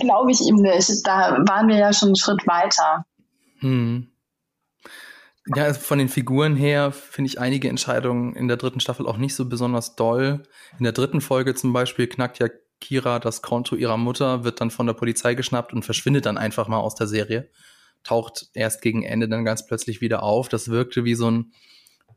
Glaube 0.00 0.30
ich 0.30 0.40
ihm 0.40 0.56
nicht. 0.56 1.06
Da 1.06 1.38
waren 1.46 1.68
wir 1.68 1.76
ja 1.76 1.92
schon 1.92 2.10
einen 2.10 2.16
Schritt 2.16 2.46
weiter. 2.46 3.04
Hm. 3.60 4.10
Ja, 5.54 5.64
also 5.64 5.80
von 5.80 5.98
den 5.98 6.08
Figuren 6.08 6.54
her 6.54 6.92
finde 6.92 7.28
ich 7.28 7.40
einige 7.40 7.68
Entscheidungen 7.68 8.34
in 8.36 8.46
der 8.46 8.56
dritten 8.56 8.80
Staffel 8.80 9.06
auch 9.06 9.16
nicht 9.16 9.34
so 9.34 9.48
besonders 9.48 9.96
doll. 9.96 10.42
In 10.78 10.84
der 10.84 10.92
dritten 10.92 11.20
Folge 11.20 11.54
zum 11.54 11.72
Beispiel 11.72 12.06
knackt 12.06 12.38
ja 12.38 12.48
Kira 12.80 13.18
das 13.18 13.42
Konto 13.42 13.76
ihrer 13.76 13.96
Mutter, 13.96 14.44
wird 14.44 14.60
dann 14.60 14.70
von 14.70 14.86
der 14.86 14.94
Polizei 14.94 15.34
geschnappt 15.34 15.72
und 15.72 15.84
verschwindet 15.84 16.26
dann 16.26 16.38
einfach 16.38 16.68
mal 16.68 16.80
aus 16.80 16.94
der 16.94 17.06
Serie. 17.06 17.50
Taucht 18.02 18.48
erst 18.54 18.82
gegen 18.82 19.02
Ende 19.02 19.28
dann 19.28 19.44
ganz 19.44 19.66
plötzlich 19.66 20.00
wieder 20.00 20.22
auf. 20.22 20.48
Das 20.48 20.68
wirkte 20.68 21.04
wie 21.04 21.14
so 21.14 21.30
ein 21.30 21.52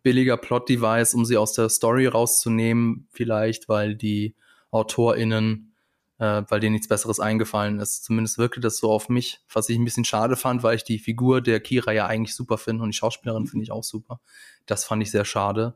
billiger 0.02 0.38
Plot-Device, 0.38 1.14
um 1.14 1.26
sie 1.26 1.38
aus 1.38 1.54
der 1.54 1.70
Story 1.70 2.08
rauszunehmen, 2.08 3.08
vielleicht, 3.12 3.70
weil 3.70 3.96
die 3.96 4.36
AutorInnen, 4.72 5.74
äh, 6.20 6.44
weil 6.48 6.60
denen 6.60 6.74
nichts 6.74 6.88
Besseres 6.88 7.20
eingefallen 7.20 7.80
ist. 7.80 8.04
Zumindest 8.04 8.38
wirkte 8.38 8.60
das 8.60 8.78
so 8.78 8.92
auf 8.92 9.10
mich, 9.10 9.42
was 9.52 9.70
ich 9.70 9.78
ein 9.78 9.86
bisschen 9.86 10.06
schade 10.06 10.36
fand, 10.36 10.64
weil 10.64 10.78
ich 10.78 10.84
die 10.84 11.00
Figur 11.00 11.42
der 11.42 11.60
Kira 11.60 11.92
ja 11.92 12.08
eigentlich 12.08 12.36
super 12.36 12.58
finde 12.58 12.84
und 12.84 12.90
die 12.90 12.98
Schauspielerin 12.98 13.48
finde 13.48 13.64
ich 13.64 13.72
auch 13.72 13.84
super. 13.84 14.20
Das 14.66 14.86
fand 14.86 15.04
ich 15.04 15.12
sehr 15.12 15.26
schade 15.26 15.76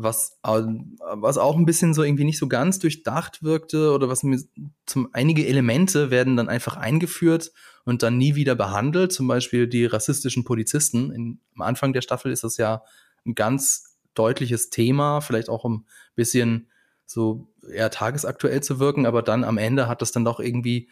was, 0.00 0.38
was 0.42 1.38
auch 1.38 1.56
ein 1.56 1.66
bisschen 1.66 1.92
so 1.92 2.04
irgendwie 2.04 2.24
nicht 2.24 2.38
so 2.38 2.46
ganz 2.46 2.78
durchdacht 2.78 3.42
wirkte 3.42 3.92
oder 3.92 4.08
was 4.08 4.22
mir 4.22 4.40
zum 4.86 5.08
einige 5.12 5.44
Elemente 5.46 6.10
werden 6.12 6.36
dann 6.36 6.48
einfach 6.48 6.76
eingeführt 6.76 7.50
und 7.84 8.04
dann 8.04 8.16
nie 8.16 8.36
wieder 8.36 8.54
behandelt. 8.54 9.12
Zum 9.12 9.26
Beispiel 9.26 9.66
die 9.66 9.86
rassistischen 9.86 10.44
Polizisten. 10.44 11.10
In, 11.10 11.40
am 11.56 11.62
Anfang 11.62 11.92
der 11.92 12.02
Staffel 12.02 12.30
ist 12.30 12.44
das 12.44 12.58
ja 12.58 12.84
ein 13.26 13.34
ganz 13.34 13.96
deutliches 14.14 14.70
Thema, 14.70 15.20
vielleicht 15.20 15.48
auch 15.48 15.64
ein 15.64 15.84
bisschen 16.14 16.70
so 17.04 17.48
eher 17.68 17.90
tagesaktuell 17.90 18.62
zu 18.62 18.78
wirken, 18.78 19.04
aber 19.04 19.22
dann 19.22 19.42
am 19.42 19.58
Ende 19.58 19.88
hat 19.88 20.00
das 20.00 20.12
dann 20.12 20.24
doch 20.24 20.38
irgendwie 20.38 20.90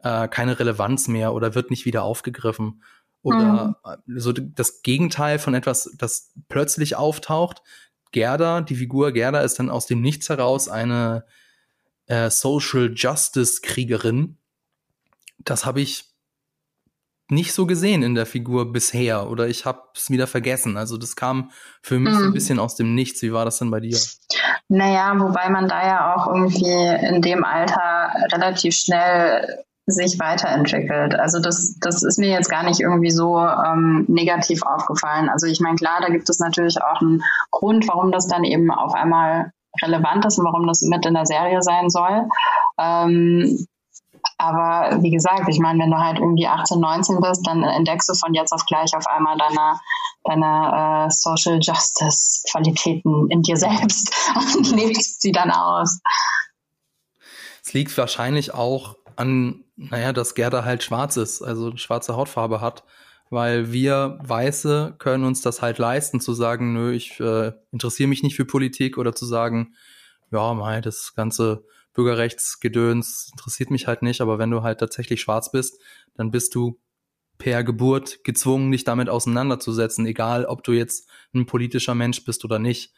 äh, 0.00 0.26
keine 0.26 0.58
Relevanz 0.58 1.06
mehr 1.06 1.34
oder 1.34 1.54
wird 1.54 1.70
nicht 1.70 1.84
wieder 1.84 2.02
aufgegriffen. 2.02 2.82
Oder 3.22 3.76
mhm. 3.84 4.18
so 4.18 4.32
das 4.32 4.82
Gegenteil 4.82 5.38
von 5.38 5.54
etwas, 5.54 5.94
das 5.98 6.32
plötzlich 6.48 6.96
auftaucht, 6.96 7.62
Gerda, 8.12 8.60
die 8.60 8.74
Figur 8.74 9.12
Gerda 9.12 9.40
ist 9.40 9.58
dann 9.58 9.70
aus 9.70 9.86
dem 9.86 10.00
Nichts 10.00 10.28
heraus 10.28 10.68
eine 10.68 11.24
äh, 12.06 12.30
Social 12.30 12.92
Justice 12.94 13.60
Kriegerin. 13.62 14.36
Das 15.38 15.64
habe 15.64 15.80
ich 15.80 16.10
nicht 17.30 17.52
so 17.52 17.66
gesehen 17.66 18.02
in 18.02 18.14
der 18.14 18.26
Figur 18.26 18.72
bisher 18.72 19.30
oder 19.30 19.46
ich 19.46 19.64
habe 19.64 19.82
es 19.94 20.10
wieder 20.10 20.26
vergessen. 20.26 20.76
Also 20.76 20.96
das 20.98 21.14
kam 21.14 21.50
für 21.80 21.98
mich 21.98 22.14
mhm. 22.14 22.26
ein 22.26 22.32
bisschen 22.32 22.58
aus 22.58 22.74
dem 22.74 22.94
Nichts. 22.94 23.22
Wie 23.22 23.32
war 23.32 23.44
das 23.44 23.58
denn 23.58 23.70
bei 23.70 23.80
dir? 23.80 23.96
Naja, 24.68 25.14
wobei 25.18 25.48
man 25.48 25.68
da 25.68 25.86
ja 25.86 26.14
auch 26.14 26.26
irgendwie 26.26 27.06
in 27.06 27.22
dem 27.22 27.44
Alter 27.44 28.12
relativ 28.32 28.74
schnell 28.74 29.64
sich 29.92 30.18
weiterentwickelt. 30.18 31.14
Also 31.14 31.40
das, 31.40 31.76
das 31.80 32.02
ist 32.02 32.18
mir 32.18 32.30
jetzt 32.30 32.50
gar 32.50 32.62
nicht 32.64 32.80
irgendwie 32.80 33.10
so 33.10 33.38
ähm, 33.38 34.04
negativ 34.08 34.62
aufgefallen. 34.62 35.28
Also 35.28 35.46
ich 35.46 35.60
meine, 35.60 35.76
klar, 35.76 36.00
da 36.00 36.08
gibt 36.08 36.28
es 36.28 36.38
natürlich 36.38 36.82
auch 36.82 37.00
einen 37.00 37.22
Grund, 37.50 37.86
warum 37.88 38.12
das 38.12 38.28
dann 38.28 38.44
eben 38.44 38.70
auf 38.70 38.94
einmal 38.94 39.52
relevant 39.82 40.24
ist 40.24 40.38
und 40.38 40.44
warum 40.44 40.66
das 40.66 40.82
mit 40.82 41.06
in 41.06 41.14
der 41.14 41.26
Serie 41.26 41.62
sein 41.62 41.90
soll. 41.90 42.28
Ähm, 42.78 43.66
aber 44.38 45.02
wie 45.02 45.10
gesagt, 45.10 45.48
ich 45.48 45.58
meine, 45.58 45.82
wenn 45.82 45.90
du 45.90 45.98
halt 45.98 46.18
irgendwie 46.18 46.46
18, 46.46 46.80
19 46.80 47.20
bist, 47.20 47.46
dann 47.46 47.62
entdeckst 47.62 48.08
du 48.08 48.14
von 48.14 48.34
jetzt 48.34 48.52
auf 48.52 48.64
gleich 48.66 48.94
auf 48.96 49.06
einmal 49.06 49.36
deine, 49.36 49.78
deine 50.24 51.06
äh, 51.06 51.10
Social 51.10 51.58
Justice 51.60 52.42
Qualitäten 52.50 53.30
in 53.30 53.42
dir 53.42 53.56
selbst 53.56 54.14
und 54.56 54.70
lebst 54.70 55.20
sie 55.20 55.32
dann 55.32 55.50
aus. 55.50 56.00
Es 57.62 57.74
liegt 57.74 57.96
wahrscheinlich 57.98 58.54
auch 58.54 58.96
an, 59.20 59.64
naja, 59.76 60.12
dass 60.12 60.34
Gerda 60.34 60.64
halt 60.64 60.82
schwarz 60.82 61.16
ist, 61.16 61.42
also 61.42 61.76
schwarze 61.76 62.16
Hautfarbe 62.16 62.60
hat, 62.60 62.84
weil 63.28 63.70
wir 63.70 64.18
Weiße 64.22 64.96
können 64.98 65.24
uns 65.24 65.42
das 65.42 65.62
halt 65.62 65.78
leisten, 65.78 66.20
zu 66.20 66.32
sagen, 66.32 66.72
nö, 66.72 66.92
ich 66.92 67.20
äh, 67.20 67.52
interessiere 67.70 68.08
mich 68.08 68.22
nicht 68.22 68.34
für 68.34 68.46
Politik 68.46 68.98
oder 68.98 69.14
zu 69.14 69.26
sagen, 69.26 69.74
ja, 70.32 70.54
mei, 70.54 70.80
das 70.80 71.14
ganze 71.14 71.64
Bürgerrechtsgedöns 71.92 73.28
interessiert 73.32 73.70
mich 73.70 73.86
halt 73.86 74.02
nicht, 74.02 74.20
aber 74.20 74.38
wenn 74.38 74.50
du 74.50 74.62
halt 74.62 74.80
tatsächlich 74.80 75.20
schwarz 75.20 75.52
bist, 75.52 75.80
dann 76.14 76.30
bist 76.30 76.54
du 76.54 76.80
per 77.38 77.64
Geburt 77.64 78.24
gezwungen, 78.24 78.72
dich 78.72 78.84
damit 78.84 79.08
auseinanderzusetzen, 79.08 80.06
egal 80.06 80.44
ob 80.44 80.62
du 80.62 80.72
jetzt 80.72 81.08
ein 81.34 81.46
politischer 81.46 81.94
Mensch 81.94 82.24
bist 82.24 82.44
oder 82.44 82.58
nicht. 82.58 82.92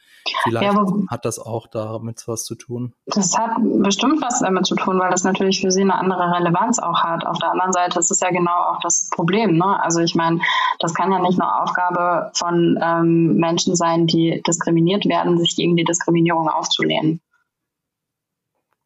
Vielleicht 0.44 0.74
ja, 0.74 0.86
hat 1.08 1.24
das 1.24 1.38
auch 1.38 1.66
damit 1.66 2.26
was 2.26 2.44
zu 2.44 2.54
tun. 2.54 2.94
Das 3.06 3.36
hat 3.36 3.52
bestimmt 3.60 4.22
was 4.22 4.40
damit 4.40 4.66
zu 4.66 4.74
tun, 4.74 4.98
weil 4.98 5.10
das 5.10 5.24
natürlich 5.24 5.60
für 5.60 5.70
sie 5.70 5.82
eine 5.82 5.94
andere 5.94 6.32
Relevanz 6.32 6.78
auch 6.78 7.02
hat. 7.02 7.26
Auf 7.26 7.38
der 7.38 7.50
anderen 7.50 7.72
Seite 7.72 7.98
ist 7.98 8.10
es 8.10 8.20
ja 8.20 8.30
genau 8.30 8.56
auch 8.70 8.80
das 8.82 9.08
Problem. 9.10 9.56
Ne? 9.56 9.82
Also 9.82 10.00
ich 10.00 10.14
meine, 10.14 10.40
das 10.78 10.94
kann 10.94 11.12
ja 11.12 11.18
nicht 11.18 11.38
nur 11.38 11.62
Aufgabe 11.62 12.30
von 12.34 12.78
ähm, 12.82 13.36
Menschen 13.36 13.76
sein, 13.76 14.06
die 14.06 14.42
diskriminiert 14.46 15.06
werden, 15.06 15.38
sich 15.38 15.56
gegen 15.56 15.76
die 15.76 15.84
Diskriminierung 15.84 16.48
aufzulehnen. 16.48 17.20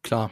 Klar. 0.03 0.31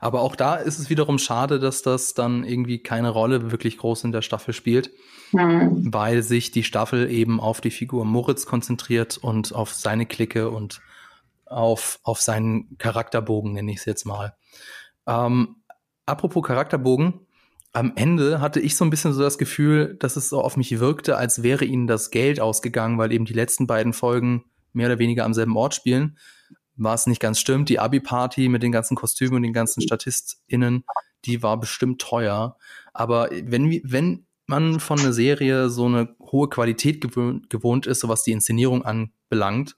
Aber 0.00 0.20
auch 0.20 0.36
da 0.36 0.56
ist 0.56 0.78
es 0.78 0.90
wiederum 0.90 1.18
schade, 1.18 1.58
dass 1.58 1.82
das 1.82 2.14
dann 2.14 2.44
irgendwie 2.44 2.78
keine 2.78 3.10
Rolle 3.10 3.50
wirklich 3.50 3.78
groß 3.78 4.04
in 4.04 4.12
der 4.12 4.22
Staffel 4.22 4.54
spielt, 4.54 4.90
mhm. 5.32 5.92
weil 5.92 6.22
sich 6.22 6.50
die 6.50 6.64
Staffel 6.64 7.10
eben 7.10 7.40
auf 7.40 7.60
die 7.60 7.70
Figur 7.70 8.04
Moritz 8.04 8.46
konzentriert 8.46 9.18
und 9.18 9.54
auf 9.54 9.72
seine 9.74 10.06
Clique 10.06 10.50
und 10.50 10.80
auf, 11.46 12.00
auf 12.02 12.20
seinen 12.20 12.76
Charakterbogen, 12.78 13.52
nenne 13.52 13.72
ich 13.72 13.78
es 13.78 13.84
jetzt 13.84 14.04
mal. 14.04 14.34
Ähm, 15.06 15.56
apropos 16.06 16.42
Charakterbogen, 16.42 17.26
am 17.72 17.92
Ende 17.96 18.40
hatte 18.40 18.60
ich 18.60 18.76
so 18.76 18.84
ein 18.84 18.90
bisschen 18.90 19.12
so 19.12 19.22
das 19.22 19.38
Gefühl, 19.38 19.96
dass 19.98 20.16
es 20.16 20.28
so 20.28 20.42
auf 20.42 20.56
mich 20.56 20.78
wirkte, 20.78 21.16
als 21.16 21.42
wäre 21.42 21.64
ihnen 21.64 21.86
das 21.86 22.10
Geld 22.10 22.38
ausgegangen, 22.40 22.98
weil 22.98 23.12
eben 23.12 23.24
die 23.24 23.32
letzten 23.32 23.66
beiden 23.66 23.92
Folgen 23.92 24.44
mehr 24.72 24.88
oder 24.88 24.98
weniger 24.98 25.24
am 25.24 25.34
selben 25.34 25.56
Ort 25.56 25.74
spielen 25.74 26.18
was 26.76 27.06
nicht 27.06 27.20
ganz 27.20 27.38
stimmt. 27.38 27.68
Die 27.68 27.78
Abi-Party 27.78 28.48
mit 28.48 28.62
den 28.62 28.72
ganzen 28.72 28.96
Kostümen 28.96 29.36
und 29.36 29.42
den 29.42 29.52
ganzen 29.52 29.82
StatistInnen, 29.82 30.84
die 31.24 31.42
war 31.42 31.58
bestimmt 31.58 32.00
teuer. 32.00 32.56
Aber 32.92 33.30
wenn, 33.30 33.80
wenn 33.84 34.26
man 34.46 34.80
von 34.80 35.00
einer 35.00 35.12
Serie 35.12 35.68
so 35.68 35.86
eine 35.86 36.14
hohe 36.20 36.48
Qualität 36.48 37.00
gewöhnt, 37.00 37.50
gewohnt 37.50 37.86
ist, 37.86 38.00
so 38.00 38.08
was 38.08 38.22
die 38.22 38.32
Inszenierung 38.32 38.84
anbelangt, 38.84 39.76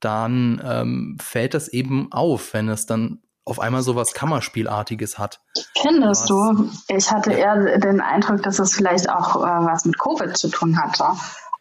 dann 0.00 0.60
ähm, 0.64 1.16
fällt 1.20 1.54
das 1.54 1.68
eben 1.68 2.10
auf, 2.12 2.54
wenn 2.54 2.68
es 2.68 2.86
dann 2.86 3.22
auf 3.44 3.58
einmal 3.58 3.82
so 3.82 3.96
was 3.96 4.14
Kammerspielartiges 4.14 5.18
hat. 5.18 5.40
Findest 5.80 6.30
du? 6.30 6.70
Ich 6.88 7.10
hatte 7.10 7.32
eher 7.32 7.78
den 7.78 8.00
Eindruck, 8.00 8.42
dass 8.42 8.58
es 8.58 8.74
vielleicht 8.74 9.08
auch 9.10 9.36
äh, 9.36 9.66
was 9.66 9.84
mit 9.84 9.98
Covid 9.98 10.36
zu 10.36 10.48
tun 10.48 10.80
hatte. 10.80 11.04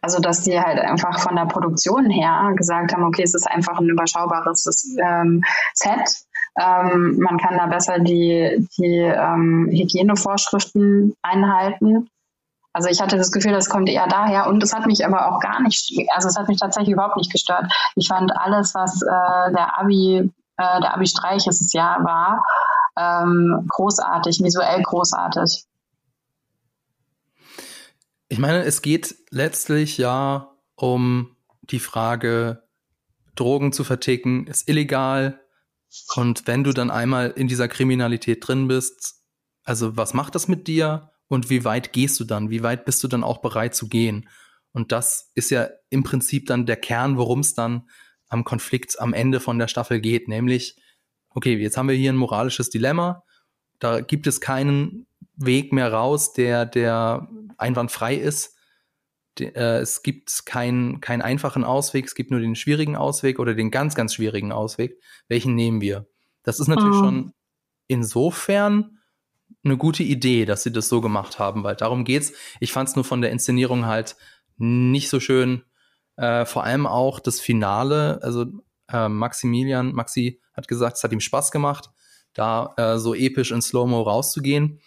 Also 0.01 0.19
dass 0.19 0.41
die 0.41 0.59
halt 0.59 0.79
einfach 0.79 1.19
von 1.19 1.35
der 1.35 1.45
Produktion 1.45 2.09
her 2.09 2.53
gesagt 2.55 2.93
haben, 2.93 3.03
okay, 3.03 3.23
es 3.23 3.35
ist 3.35 3.47
einfach 3.47 3.79
ein 3.79 3.89
überschaubares 3.89 4.97
ähm, 4.99 5.43
Set. 5.73 6.25
Ähm, 6.59 7.17
man 7.19 7.37
kann 7.37 7.57
da 7.57 7.67
besser 7.67 7.99
die, 7.99 8.67
die 8.77 8.97
ähm, 8.97 9.69
Hygienevorschriften 9.71 11.13
einhalten. 11.21 12.09
Also 12.73 12.89
ich 12.89 13.01
hatte 13.01 13.17
das 13.17 13.31
Gefühl, 13.31 13.51
das 13.51 13.69
kommt 13.69 13.89
eher 13.89 14.07
daher 14.07 14.47
und 14.47 14.63
es 14.63 14.73
hat 14.73 14.85
mich 14.85 15.05
aber 15.05 15.27
auch 15.27 15.39
gar 15.39 15.61
nicht, 15.61 15.93
also 16.15 16.29
es 16.29 16.37
hat 16.37 16.47
mich 16.47 16.59
tatsächlich 16.59 16.93
überhaupt 16.93 17.17
nicht 17.17 17.31
gestört. 17.31 17.71
Ich 17.95 18.07
fand 18.07 18.31
alles, 18.35 18.73
was 18.73 19.01
äh, 19.01 19.53
der 19.53 19.77
Abi, 19.77 20.31
äh, 20.57 20.81
der 20.81 20.93
Abi-Streich 20.93 21.47
ist 21.47 21.61
es 21.61 21.73
ja 21.73 21.97
war, 22.01 22.43
ähm, 22.97 23.67
großartig, 23.69 24.41
visuell 24.41 24.81
großartig. 24.83 25.65
Ich 28.31 28.39
meine, 28.39 28.63
es 28.63 28.81
geht 28.81 29.17
letztlich 29.29 29.97
ja 29.97 30.55
um 30.75 31.35
die 31.63 31.79
Frage, 31.79 32.63
Drogen 33.35 33.73
zu 33.73 33.83
verticken, 33.83 34.47
ist 34.47 34.69
illegal. 34.69 35.41
Und 36.15 36.47
wenn 36.47 36.63
du 36.63 36.71
dann 36.71 36.91
einmal 36.91 37.31
in 37.31 37.49
dieser 37.49 37.67
Kriminalität 37.67 38.47
drin 38.47 38.69
bist, 38.69 39.15
also 39.65 39.97
was 39.97 40.13
macht 40.13 40.33
das 40.33 40.47
mit 40.47 40.69
dir 40.69 41.11
und 41.27 41.49
wie 41.49 41.65
weit 41.65 41.91
gehst 41.91 42.21
du 42.21 42.23
dann? 42.23 42.49
Wie 42.49 42.63
weit 42.63 42.85
bist 42.85 43.03
du 43.03 43.09
dann 43.09 43.25
auch 43.25 43.39
bereit 43.39 43.75
zu 43.75 43.89
gehen? 43.89 44.29
Und 44.71 44.93
das 44.93 45.29
ist 45.35 45.51
ja 45.51 45.67
im 45.89 46.03
Prinzip 46.03 46.45
dann 46.45 46.65
der 46.65 46.77
Kern, 46.77 47.17
worum 47.17 47.41
es 47.41 47.53
dann 47.53 47.89
am 48.29 48.45
Konflikt 48.45 48.97
am 49.01 49.11
Ende 49.11 49.41
von 49.41 49.59
der 49.59 49.67
Staffel 49.67 49.99
geht, 49.99 50.29
nämlich, 50.29 50.77
okay, 51.31 51.57
jetzt 51.57 51.75
haben 51.75 51.89
wir 51.89 51.95
hier 51.95 52.13
ein 52.13 52.15
moralisches 52.15 52.69
Dilemma. 52.69 53.25
Da 53.79 53.99
gibt 53.99 54.25
es 54.25 54.39
keinen 54.39 55.05
Weg 55.35 55.73
mehr 55.73 55.91
raus, 55.91 56.31
der, 56.31 56.65
der 56.65 57.27
einwandfrei 57.61 58.15
ist. 58.15 58.57
De, 59.39 59.47
äh, 59.55 59.79
es 59.79 60.03
gibt 60.03 60.45
keinen 60.45 60.99
keinen 60.99 61.21
einfachen 61.21 61.63
Ausweg, 61.63 62.05
es 62.05 62.15
gibt 62.15 62.31
nur 62.31 62.41
den 62.41 62.55
schwierigen 62.55 62.97
Ausweg 62.97 63.39
oder 63.39 63.53
den 63.53 63.71
ganz, 63.71 63.95
ganz 63.95 64.13
schwierigen 64.13 64.51
Ausweg. 64.51 64.99
Welchen 65.27 65.55
nehmen 65.55 65.79
wir? 65.79 66.07
Das 66.43 66.59
ist 66.59 66.67
natürlich 66.67 66.97
oh. 66.97 67.03
schon 67.03 67.33
insofern 67.87 68.97
eine 69.63 69.77
gute 69.77 70.03
Idee, 70.03 70.45
dass 70.45 70.63
sie 70.63 70.71
das 70.71 70.89
so 70.89 71.01
gemacht 71.01 71.39
haben, 71.39 71.63
weil 71.63 71.75
darum 71.75 72.03
geht's. 72.03 72.33
Ich 72.59 72.71
fand 72.71 72.89
es 72.89 72.95
nur 72.95 73.05
von 73.05 73.21
der 73.21 73.31
Inszenierung 73.31 73.85
halt 73.85 74.15
nicht 74.57 75.09
so 75.09 75.19
schön. 75.19 75.63
Äh, 76.17 76.45
vor 76.45 76.63
allem 76.63 76.87
auch 76.87 77.19
das 77.19 77.39
Finale, 77.39 78.19
also 78.21 78.45
äh, 78.91 79.07
Maximilian, 79.07 79.93
Maxi 79.93 80.41
hat 80.53 80.67
gesagt, 80.67 80.97
es 80.97 81.03
hat 81.03 81.11
ihm 81.11 81.19
Spaß 81.19 81.51
gemacht, 81.51 81.89
da 82.33 82.73
äh, 82.77 82.97
so 82.97 83.13
episch 83.13 83.51
in 83.51 83.61
Slow-Mo 83.61 84.01
rauszugehen. 84.01 84.79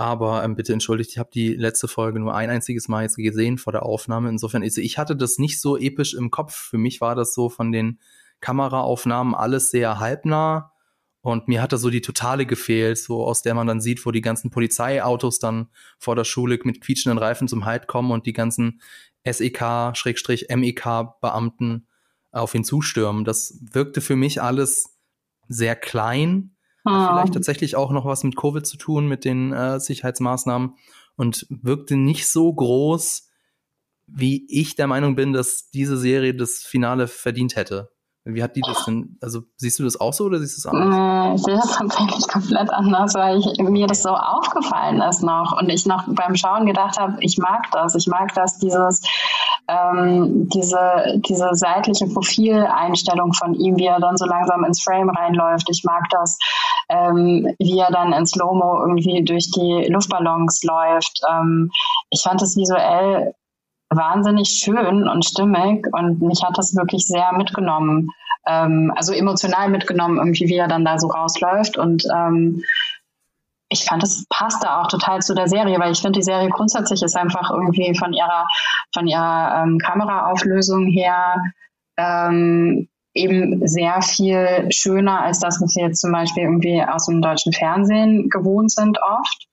Aber 0.00 0.42
ähm, 0.42 0.56
bitte 0.56 0.72
entschuldigt, 0.72 1.10
ich 1.10 1.18
habe 1.18 1.28
die 1.30 1.52
letzte 1.52 1.86
Folge 1.86 2.20
nur 2.20 2.34
ein 2.34 2.48
einziges 2.48 2.88
Mal 2.88 3.02
jetzt 3.02 3.16
gesehen 3.16 3.58
vor 3.58 3.74
der 3.74 3.84
Aufnahme. 3.84 4.30
Insofern, 4.30 4.62
ist, 4.62 4.78
ich 4.78 4.96
hatte 4.96 5.14
das 5.14 5.36
nicht 5.36 5.60
so 5.60 5.76
episch 5.76 6.14
im 6.14 6.30
Kopf. 6.30 6.54
Für 6.54 6.78
mich 6.78 7.02
war 7.02 7.14
das 7.14 7.34
so 7.34 7.50
von 7.50 7.70
den 7.70 8.00
Kameraaufnahmen 8.40 9.34
alles 9.34 9.70
sehr 9.70 10.00
halbnah. 10.00 10.72
Und 11.20 11.48
mir 11.48 11.60
hat 11.60 11.74
da 11.74 11.76
so 11.76 11.90
die 11.90 12.00
Totale 12.00 12.46
gefehlt, 12.46 12.96
so 12.96 13.26
aus 13.26 13.42
der 13.42 13.52
man 13.52 13.66
dann 13.66 13.82
sieht, 13.82 14.06
wo 14.06 14.10
die 14.10 14.22
ganzen 14.22 14.50
Polizeiautos 14.50 15.38
dann 15.38 15.68
vor 15.98 16.16
der 16.16 16.24
Schule 16.24 16.58
mit 16.64 16.80
quietschenden 16.80 17.18
Reifen 17.18 17.46
zum 17.46 17.66
Halt 17.66 17.86
kommen 17.86 18.10
und 18.10 18.24
die 18.24 18.32
ganzen 18.32 18.80
SEK-MEK-Beamten 19.26 21.86
auf 22.30 22.54
ihn 22.54 22.64
zustürmen. 22.64 23.26
Das 23.26 23.60
wirkte 23.70 24.00
für 24.00 24.16
mich 24.16 24.40
alles 24.40 24.98
sehr 25.46 25.76
klein 25.76 26.56
Ah. 26.84 27.14
Vielleicht 27.14 27.34
tatsächlich 27.34 27.76
auch 27.76 27.90
noch 27.90 28.06
was 28.06 28.24
mit 28.24 28.36
Covid 28.36 28.66
zu 28.66 28.76
tun, 28.76 29.06
mit 29.06 29.24
den 29.24 29.52
äh, 29.52 29.80
Sicherheitsmaßnahmen 29.80 30.74
und 31.16 31.46
wirkte 31.50 31.96
nicht 31.96 32.28
so 32.28 32.52
groß, 32.52 33.28
wie 34.06 34.46
ich 34.48 34.74
der 34.76 34.86
Meinung 34.86 35.14
bin, 35.14 35.32
dass 35.32 35.70
diese 35.70 35.96
Serie 35.96 36.34
das 36.34 36.58
Finale 36.58 37.06
verdient 37.06 37.56
hätte. 37.56 37.90
Wie 38.24 38.42
hat 38.42 38.54
die 38.54 38.60
das 38.60 38.84
denn? 38.84 39.16
Also 39.22 39.42
siehst 39.56 39.78
du 39.78 39.84
das 39.84 39.98
auch 39.98 40.12
so 40.12 40.24
oder 40.24 40.38
siehst 40.38 40.58
du 40.58 40.60
es 40.60 40.66
anders? 40.66 41.40
ich 41.40 41.44
sehe 41.44 41.56
das 41.56 41.72
tatsächlich 41.72 42.28
komplett 42.28 42.70
anders, 42.70 43.14
weil 43.14 43.38
ich, 43.38 43.58
mir 43.58 43.86
das 43.86 44.02
so 44.02 44.10
aufgefallen 44.10 45.00
ist 45.00 45.22
noch 45.22 45.58
und 45.58 45.70
ich 45.70 45.86
noch 45.86 46.04
beim 46.06 46.36
Schauen 46.36 46.66
gedacht 46.66 46.98
habe, 46.98 47.16
ich 47.20 47.38
mag 47.38 47.70
das. 47.72 47.94
Ich 47.94 48.08
mag 48.08 48.34
das, 48.34 48.58
dieses, 48.58 49.02
ähm, 49.70 50.48
diese, 50.48 51.20
diese 51.28 51.48
seitliche 51.52 52.06
Profileinstellung 52.06 53.32
von 53.32 53.54
ihm, 53.54 53.76
wie 53.76 53.86
er 53.86 54.00
dann 54.00 54.16
so 54.16 54.26
langsam 54.26 54.64
ins 54.64 54.82
Frame 54.82 55.10
reinläuft. 55.10 55.68
Ich 55.70 55.84
mag 55.84 56.02
das, 56.10 56.38
ähm, 56.88 57.54
wie 57.58 57.78
er 57.78 57.90
dann 57.90 58.12
ins 58.12 58.30
Slow-Mo 58.30 58.80
irgendwie 58.80 59.22
durch 59.24 59.50
die 59.50 59.86
Luftballons 59.88 60.62
läuft. 60.64 61.20
Ähm, 61.30 61.70
ich 62.10 62.22
fand 62.22 62.42
es 62.42 62.56
visuell 62.56 63.34
wahnsinnig 63.90 64.48
schön 64.48 65.08
und 65.08 65.24
stimmig 65.24 65.86
und 65.92 66.22
mich 66.22 66.42
hat 66.44 66.56
das 66.56 66.76
wirklich 66.76 67.06
sehr 67.06 67.32
mitgenommen, 67.32 68.08
ähm, 68.46 68.92
also 68.96 69.12
emotional 69.12 69.68
mitgenommen, 69.68 70.18
irgendwie 70.18 70.48
wie 70.48 70.56
er 70.56 70.68
dann 70.68 70.84
da 70.84 70.98
so 70.98 71.08
rausläuft 71.08 71.76
und 71.76 72.04
ähm, 72.14 72.62
ich 73.70 73.84
fand, 73.84 74.02
es 74.02 74.26
passte 74.28 74.70
auch 74.70 74.88
total 74.88 75.20
zu 75.20 75.34
der 75.34 75.48
Serie, 75.48 75.78
weil 75.78 75.92
ich 75.92 76.00
finde, 76.00 76.18
die 76.18 76.24
Serie 76.24 76.50
grundsätzlich 76.50 77.02
ist 77.02 77.16
einfach 77.16 77.50
irgendwie 77.50 77.96
von 77.96 78.12
ihrer, 78.12 78.46
von 78.92 79.06
ihrer 79.06 79.62
ähm, 79.62 79.78
Kameraauflösung 79.78 80.86
her 80.86 81.36
ähm, 81.96 82.88
eben 83.14 83.66
sehr 83.66 84.02
viel 84.02 84.68
schöner 84.70 85.22
als 85.22 85.38
das, 85.38 85.60
was 85.60 85.74
wir 85.76 85.86
jetzt 85.86 86.00
zum 86.00 86.12
Beispiel 86.12 86.44
irgendwie 86.44 86.82
aus 86.82 87.06
dem 87.06 87.22
deutschen 87.22 87.52
Fernsehen 87.52 88.28
gewohnt 88.28 88.72
sind 88.72 88.98
oft. 89.02 89.46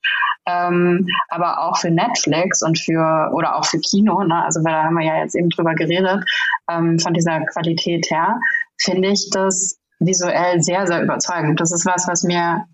Ähm, 0.46 1.06
aber 1.28 1.60
auch 1.60 1.76
für 1.76 1.90
Netflix 1.90 2.62
und 2.62 2.78
für 2.78 3.30
oder 3.34 3.56
auch 3.56 3.66
für 3.66 3.78
Kino, 3.78 4.22
ne? 4.24 4.44
also 4.44 4.62
da 4.64 4.84
haben 4.84 4.94
wir 4.94 5.04
ja 5.04 5.18
jetzt 5.18 5.34
eben 5.34 5.50
drüber 5.50 5.74
geredet, 5.74 6.24
ähm, 6.70 6.98
von 6.98 7.12
dieser 7.12 7.44
Qualität 7.52 8.06
her, 8.10 8.40
finde 8.80 9.08
ich 9.10 9.28
das 9.30 9.78
visuell 10.00 10.62
sehr, 10.62 10.86
sehr 10.86 11.02
überzeugend. 11.02 11.60
Das 11.60 11.70
ist 11.72 11.84
was, 11.84 12.08
was 12.08 12.22
mir 12.22 12.64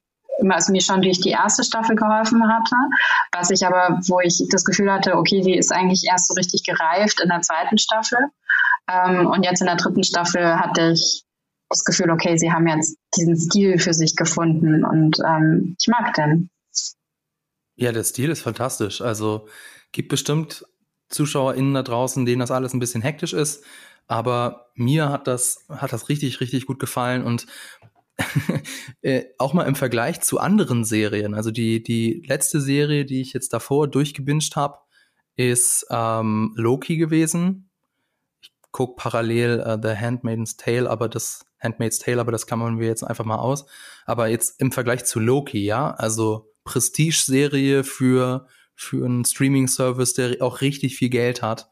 was 0.43 0.68
mir 0.68 0.80
schon 0.80 1.03
durch 1.03 1.20
die 1.20 1.30
erste 1.30 1.64
Staffel 1.64 1.97
geholfen 1.97 2.43
hatte, 2.49 2.76
was 3.32 3.51
ich 3.51 3.66
aber, 3.66 4.01
wo 4.07 4.20
ich 4.20 4.43
das 4.51 4.64
Gefühl 4.64 4.91
hatte, 4.93 5.16
okay, 5.16 5.41
die 5.41 5.57
ist 5.57 5.72
eigentlich 5.72 6.05
erst 6.11 6.28
so 6.28 6.35
richtig 6.35 6.64
gereift 6.64 7.20
in 7.20 7.28
der 7.28 7.41
zweiten 7.41 7.78
Staffel. 7.78 8.18
Ähm, 8.91 9.26
und 9.26 9.45
jetzt 9.45 9.61
in 9.61 9.66
der 9.66 9.76
dritten 9.76 10.03
Staffel 10.03 10.59
hatte 10.59 10.93
ich 10.93 11.24
das 11.68 11.85
Gefühl, 11.85 12.11
okay, 12.11 12.37
sie 12.37 12.53
haben 12.53 12.66
jetzt 12.66 12.97
diesen 13.16 13.37
Stil 13.37 13.78
für 13.78 13.95
sich 13.95 14.16
gefunden 14.16 14.85
und 14.85 15.18
ähm, 15.26 15.76
ich 15.80 15.89
mag 15.89 16.14
den. 16.14 16.51
Ja, 17.76 17.91
der 17.93 18.05
Stil 18.05 18.30
ist 18.30 18.43
fantastisch. 18.43 19.01
Also 19.01 19.49
gibt 19.93 20.09
bestimmt 20.09 20.64
ZuschauerInnen 21.09 21.74
da 21.74 21.82
draußen, 21.82 22.24
denen 22.26 22.41
das 22.41 22.51
alles 22.51 22.74
ein 22.74 22.80
bisschen 22.80 23.03
hektisch 23.03 23.32
ist. 23.32 23.64
Aber 24.07 24.70
mir 24.74 25.09
hat 25.09 25.26
das, 25.26 25.64
hat 25.68 25.93
das 25.93 26.09
richtig, 26.09 26.41
richtig 26.41 26.66
gut 26.66 26.78
gefallen. 26.78 27.24
Und 27.24 27.47
äh, 29.02 29.24
auch 29.38 29.54
mal 29.54 29.64
im 29.64 29.74
Vergleich 29.74 30.20
zu 30.20 30.38
anderen 30.38 30.84
Serien. 30.84 31.34
Also 31.34 31.50
die, 31.50 31.82
die 31.82 32.22
letzte 32.26 32.60
Serie, 32.60 33.04
die 33.04 33.20
ich 33.20 33.32
jetzt 33.32 33.52
davor 33.52 33.88
durchgebinged 33.88 34.56
habe, 34.56 34.78
ist 35.36 35.86
ähm, 35.90 36.52
Loki 36.56 36.96
gewesen. 36.96 37.70
Ich 38.40 38.52
gucke 38.70 38.94
parallel 38.96 39.64
uh, 39.66 39.80
The 39.80 39.96
Handmaid's 39.96 40.56
Tale, 40.56 40.88
aber 40.88 41.08
das 41.08 41.44
Handmaid's 41.60 41.98
Tale, 41.98 42.20
aber 42.20 42.32
das 42.32 42.46
klammern 42.46 42.78
wir 42.78 42.86
jetzt 42.86 43.02
einfach 43.02 43.24
mal 43.24 43.38
aus. 43.38 43.66
Aber 44.06 44.28
jetzt 44.28 44.60
im 44.60 44.70
Vergleich 44.70 45.04
zu 45.04 45.18
Loki, 45.18 45.64
ja, 45.64 45.90
also 45.90 46.52
Prestige-Serie 46.64 47.84
für, 47.84 48.46
für 48.74 49.04
einen 49.04 49.24
Streaming-Service, 49.24 50.14
der 50.14 50.36
auch 50.40 50.60
richtig 50.60 50.96
viel 50.96 51.10
Geld 51.10 51.42
hat. 51.42 51.68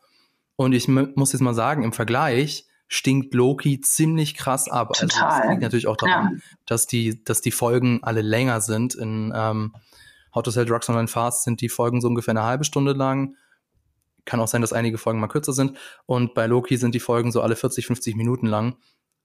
Und 0.57 0.73
ich 0.73 0.89
muss 0.89 1.33
jetzt 1.33 1.41
mal 1.41 1.55
sagen, 1.55 1.83
im 1.83 1.93
Vergleich 1.93 2.67
stinkt 2.93 3.33
Loki 3.33 3.81
ziemlich 3.81 4.35
krass 4.35 4.69
ab. 4.69 4.93
Total. 4.93 5.23
Also 5.23 5.39
das 5.39 5.51
liegt 5.51 5.63
natürlich 5.63 5.87
auch 5.87 5.97
daran, 5.97 6.35
ja. 6.35 6.41
dass 6.67 6.87
die, 6.87 7.25
dass 7.25 7.41
die 7.41 7.51
Folgen 7.51 8.01
alle 8.03 8.21
länger 8.21 8.61
sind. 8.61 8.95
In 8.95 9.33
ähm, 9.35 9.75
How 10.35 10.43
to 10.43 10.51
Sell 10.51 10.67
Drugs 10.67 10.91
Online 10.91 11.09
Fast 11.09 11.45
sind 11.45 11.63
die 11.63 11.71
Folgen 11.71 12.03
so 12.03 12.09
ungefähr 12.09 12.33
eine 12.33 12.43
halbe 12.43 12.65
Stunde 12.65 12.93
lang. 12.93 13.37
Kann 14.27 14.41
auch 14.41 14.49
sein, 14.49 14.61
dass 14.61 14.75
einige 14.75 14.99
Folgen 14.99 15.21
mal 15.21 15.29
kürzer 15.29 15.55
sind. 15.55 15.79
Und 16.05 16.35
bei 16.35 16.47
Loki 16.47 16.77
sind 16.77 16.95
die 16.95 17.01
Folgen 17.01 17.33
so 17.33 17.41
alle 17.41 17.57
40, 17.57 17.87
50 17.87 18.15
Minuten 18.15 18.47
lang. 18.47 18.77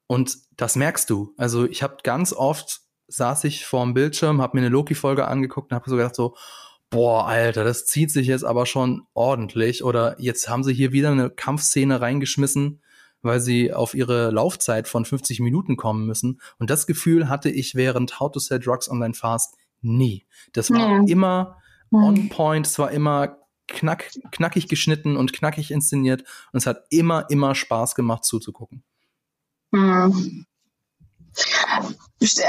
Und 0.07 0.37
das 0.55 0.77
merkst 0.77 1.09
du. 1.09 1.33
Also 1.37 1.65
ich 1.65 1.83
habe 1.83 1.97
ganz 2.03 2.31
oft 2.31 2.79
saß 3.09 3.43
ich 3.45 3.65
vorm 3.65 3.93
Bildschirm, 3.93 4.41
habe 4.41 4.57
mir 4.57 4.61
eine 4.61 4.69
Loki-Folge 4.69 5.27
angeguckt 5.27 5.71
und 5.71 5.75
habe 5.75 5.89
so 5.89 5.95
gedacht 5.97 6.15
so, 6.15 6.35
boah, 6.89 7.27
Alter, 7.27 7.63
das 7.63 7.85
zieht 7.85 8.11
sich 8.11 8.27
jetzt 8.27 8.43
aber 8.43 8.65
schon 8.65 9.07
ordentlich. 9.13 9.83
Oder 9.83 10.15
jetzt 10.19 10.47
haben 10.47 10.63
sie 10.63 10.73
hier 10.73 10.93
wieder 10.93 11.11
eine 11.11 11.29
Kampfszene 11.29 11.99
reingeschmissen, 11.99 12.81
weil 13.27 13.39
sie 13.39 13.73
auf 13.73 13.93
ihre 13.93 14.31
Laufzeit 14.31 14.87
von 14.87 15.05
50 15.05 15.39
Minuten 15.39 15.77
kommen 15.77 16.07
müssen. 16.07 16.41
Und 16.57 16.69
das 16.69 16.87
Gefühl 16.87 17.29
hatte 17.29 17.49
ich 17.49 17.75
während 17.75 18.19
How 18.19 18.31
to 18.31 18.39
Sell 18.39 18.59
Drugs 18.59 18.89
Online 18.89 19.13
Fast 19.13 19.55
nie. 19.81 20.25
Das 20.53 20.71
war 20.71 20.79
ja. 20.79 21.03
immer 21.07 21.57
on 21.91 22.29
point, 22.29 22.65
es 22.65 22.79
war 22.79 22.91
immer 22.91 23.37
knack, 23.67 24.09
knackig 24.31 24.67
geschnitten 24.67 25.17
und 25.17 25.33
knackig 25.33 25.71
inszeniert 25.71 26.23
und 26.51 26.57
es 26.57 26.65
hat 26.65 26.85
immer, 26.89 27.29
immer 27.29 27.55
Spaß 27.55 27.95
gemacht 27.95 28.25
zuzugucken. 28.25 28.83
Mhm. 29.71 30.45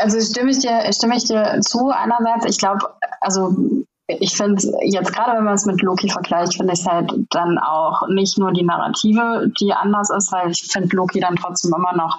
Also 0.00 0.20
stimme 0.20 0.50
ich 0.50 0.60
dir, 0.60 0.90
stimme 0.92 1.16
ich 1.16 1.24
dir 1.24 1.60
zu 1.60 1.90
einerseits. 1.90 2.46
Ich 2.46 2.58
glaube, 2.58 2.94
also 3.20 3.84
ich 4.08 4.34
finde 4.34 4.62
jetzt 4.82 5.12
gerade, 5.12 5.36
wenn 5.36 5.44
man 5.44 5.54
es 5.54 5.66
mit 5.66 5.82
Loki 5.82 6.08
vergleicht, 6.08 6.56
finde 6.56 6.72
ich 6.72 6.80
es 6.80 6.86
halt 6.86 7.12
dann 7.30 7.58
auch 7.58 8.08
nicht 8.08 8.38
nur 8.38 8.52
die 8.52 8.64
Narrative, 8.64 9.50
die 9.60 9.74
anders 9.74 10.08
ist, 10.10 10.32
weil 10.32 10.50
ich 10.50 10.62
finde 10.62 10.96
Loki 10.96 11.20
dann 11.20 11.36
trotzdem 11.36 11.74
immer 11.74 11.94
noch 11.94 12.18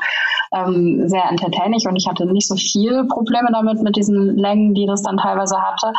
ähm, 0.53 1.09
sehr 1.09 1.25
entertaining 1.29 1.81
und 1.87 1.95
ich 1.95 2.07
hatte 2.07 2.27
nicht 2.27 2.47
so 2.47 2.55
viele 2.55 3.05
Probleme 3.05 3.49
damit 3.51 3.81
mit 3.81 3.95
diesen 3.95 4.37
Längen, 4.37 4.75
die 4.75 4.85
das 4.85 5.01
dann 5.01 5.17
teilweise 5.17 5.59
hatte. 5.59 5.91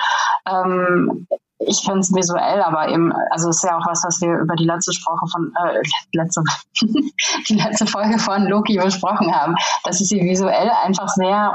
Ähm, 0.48 1.26
ich 1.58 1.82
finde 1.84 2.00
es 2.00 2.14
visuell, 2.14 2.62
aber 2.62 2.88
eben, 2.88 3.12
also 3.30 3.50
es 3.50 3.56
ist 3.56 3.64
ja 3.64 3.76
auch 3.76 3.86
was, 3.86 4.04
was 4.04 4.20
wir 4.20 4.38
über 4.38 4.54
die 4.54 4.64
letzte 4.64 4.92
Sprache 4.92 5.26
von, 5.26 5.52
äh, 5.62 5.82
letzte, 6.12 6.42
die 7.48 7.54
letzte 7.54 7.86
Folge 7.86 8.18
von 8.18 8.46
Loki 8.46 8.78
besprochen 8.78 9.34
haben, 9.34 9.56
dass 9.84 10.00
ich 10.00 10.08
sie 10.08 10.22
visuell 10.22 10.70
einfach 10.84 11.08
sehr 11.08 11.54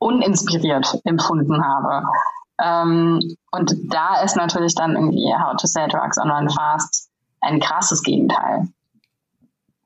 uninspiriert 0.00 0.98
empfunden 1.04 1.62
habe. 1.62 2.06
Ähm, 2.62 3.20
und 3.50 3.74
da 3.92 4.22
ist 4.22 4.36
natürlich 4.36 4.74
dann 4.74 4.94
irgendwie 4.94 5.32
How 5.34 5.56
to 5.60 5.66
Sell 5.66 5.88
Drugs 5.88 6.18
Online 6.18 6.50
Fast 6.50 7.10
ein 7.40 7.60
krasses 7.60 8.02
Gegenteil. 8.02 8.68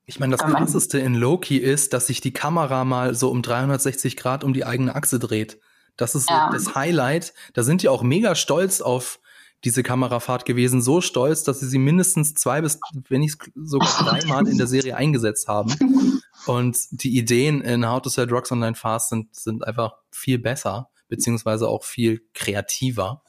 Ich 0.07 0.21
meine, 0.21 0.37
das 0.37 0.47
krasseste 0.47 0.99
in 0.99 1.15
Loki 1.15 1.57
ist, 1.57 1.93
dass 1.95 2.09
sich 2.09 2.21
die 2.21 2.33
Kamera 2.33 2.85
mal 2.85 3.15
so 3.15 3.31
um 3.31 3.41
360 3.41 4.17
Grad 4.17 4.45
um 4.45 4.53
die 4.53 4.67
eigene 4.67 4.95
Achse 4.95 5.19
dreht. 5.19 5.59
Das 5.97 6.15
ist 6.15 6.29
ja. 6.29 6.51
das 6.53 6.75
Highlight. 6.75 7.33
Da 7.55 7.63
sind 7.63 7.83
die 7.83 7.89
auch 7.89 8.03
mega 8.03 8.35
stolz 8.35 8.81
auf 8.81 9.21
diese 9.65 9.83
Kamerafahrt 9.83 10.45
gewesen, 10.45 10.83
so 10.83 11.01
stolz, 11.01 11.43
dass 11.43 11.61
sie 11.61 11.67
sie 11.67 11.79
mindestens 11.79 12.35
zwei 12.35 12.61
bis, 12.61 12.79
wenn 13.09 13.21
nicht 13.21 13.39
sogar 13.55 13.89
dreimal 13.99 14.47
in 14.47 14.59
der 14.59 14.67
Serie 14.67 14.97
eingesetzt 14.97 15.49
haben. 15.49 15.75
Und 16.47 16.77
die 16.91 17.17
Ideen 17.17 17.63
in 17.63 17.89
How 17.89 18.03
to 18.03 18.11
Sell 18.11 18.27
Drugs 18.27 18.53
Online 18.53 18.75
Fast 18.75 19.09
sind, 19.09 19.35
sind 19.35 19.67
einfach 19.67 19.95
viel 20.11 20.39
besser, 20.39 20.91
beziehungsweise 21.15 21.69
auch 21.69 21.85
viel 21.85 22.23
kreativer. 22.35 23.23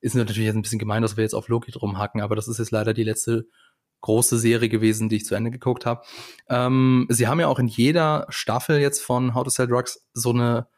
Ist 0.00 0.14
natürlich 0.14 0.44
jetzt 0.44 0.56
ein 0.56 0.62
bisschen 0.62 0.78
gemein, 0.78 1.02
dass 1.02 1.16
wir 1.16 1.24
jetzt 1.24 1.34
auf 1.34 1.48
Loki 1.48 1.70
drum 1.70 1.98
hacken, 1.98 2.20
aber 2.20 2.36
das 2.36 2.48
ist 2.48 2.58
jetzt 2.58 2.70
leider 2.70 2.94
die 2.94 3.04
letzte 3.04 3.46
große 4.00 4.38
Serie 4.38 4.68
gewesen, 4.68 5.08
die 5.08 5.16
ich 5.16 5.24
zu 5.24 5.34
Ende 5.34 5.50
geguckt 5.50 5.86
habe. 5.86 6.02
Ähm, 6.48 7.06
sie 7.08 7.26
haben 7.26 7.40
ja 7.40 7.48
auch 7.48 7.58
in 7.58 7.66
jeder 7.66 8.26
Staffel 8.28 8.78
jetzt 8.78 9.02
von 9.02 9.34
How 9.34 9.44
to 9.44 9.50
Sell 9.50 9.66
Drugs 9.66 10.06
so 10.12 10.30
eine 10.30 10.68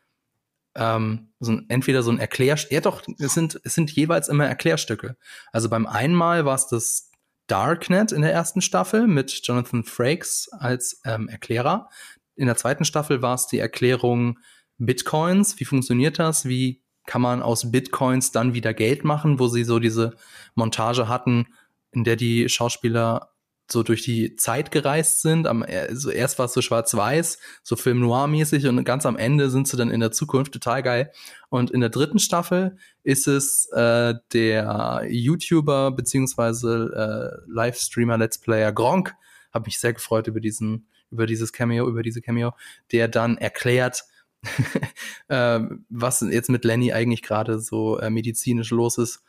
ähm, 0.74 1.32
so 1.40 1.52
ein, 1.52 1.66
entweder 1.68 2.02
so 2.02 2.10
ein 2.10 2.18
Erklär, 2.18 2.56
ja 2.70 2.80
doch, 2.80 3.02
es 3.18 3.34
sind, 3.34 3.60
es 3.64 3.74
sind 3.74 3.90
jeweils 3.90 4.28
immer 4.28 4.46
Erklärstücke. 4.46 5.16
Also 5.52 5.68
beim 5.68 5.86
einmal 5.86 6.44
war 6.44 6.54
es 6.54 6.68
das 6.68 7.10
Darknet 7.48 8.12
in 8.12 8.22
der 8.22 8.32
ersten 8.32 8.60
Staffel 8.60 9.06
mit 9.06 9.40
Jonathan 9.42 9.82
Frakes 9.82 10.48
als 10.52 11.00
ähm, 11.04 11.28
Erklärer. 11.28 11.88
In 12.36 12.46
der 12.46 12.56
zweiten 12.56 12.84
Staffel 12.84 13.22
war 13.22 13.34
es 13.34 13.46
die 13.46 13.58
Erklärung 13.58 14.38
Bitcoins. 14.78 15.58
Wie 15.60 15.64
funktioniert 15.64 16.18
das? 16.18 16.46
Wie 16.46 16.82
kann 17.06 17.22
man 17.22 17.42
aus 17.42 17.70
Bitcoins 17.70 18.32
dann 18.32 18.54
wieder 18.54 18.74
Geld 18.74 19.02
machen, 19.02 19.38
wo 19.38 19.48
sie 19.48 19.64
so 19.64 19.78
diese 19.78 20.14
Montage 20.54 21.08
hatten, 21.08 21.46
in 21.90 22.04
der 22.04 22.16
die 22.16 22.48
Schauspieler 22.48 23.30
so 23.70 23.82
durch 23.82 24.02
die 24.02 24.34
Zeit 24.36 24.70
gereist 24.70 25.22
sind. 25.22 25.46
Am, 25.46 25.62
also 25.62 26.10
erst 26.10 26.38
war 26.38 26.46
es 26.46 26.54
so 26.54 26.62
schwarz-weiß, 26.62 27.38
so 27.62 27.76
Film 27.76 28.00
noir-mäßig 28.00 28.66
und 28.66 28.82
ganz 28.84 29.04
am 29.06 29.16
Ende 29.16 29.50
sind 29.50 29.68
sie 29.68 29.76
dann 29.76 29.90
in 29.90 30.00
der 30.00 30.10
Zukunft 30.10 30.52
total 30.52 30.82
geil. 30.82 31.12
Und 31.50 31.70
in 31.70 31.80
der 31.80 31.90
dritten 31.90 32.18
Staffel 32.18 32.76
ist 33.02 33.28
es 33.28 33.66
äh, 33.72 34.14
der 34.32 35.06
YouTuber 35.08 35.92
beziehungsweise 35.92 37.42
äh, 37.46 37.50
Livestreamer, 37.50 38.16
Let's 38.16 38.38
Player 38.38 38.72
Gronk. 38.72 39.14
Habe 39.52 39.66
mich 39.66 39.78
sehr 39.78 39.92
gefreut 39.92 40.26
über 40.26 40.40
diesen, 40.40 40.88
über 41.10 41.26
dieses 41.26 41.52
Cameo, 41.52 41.88
über 41.88 42.02
diese 42.02 42.22
Cameo, 42.22 42.54
der 42.92 43.08
dann 43.08 43.36
erklärt, 43.36 44.04
äh, 45.28 45.60
was 45.88 46.20
jetzt 46.20 46.50
mit 46.50 46.64
Lenny 46.64 46.92
eigentlich 46.92 47.22
gerade 47.22 47.60
so 47.60 47.98
äh, 47.98 48.10
medizinisch 48.10 48.70
los 48.70 48.98
ist 48.98 49.22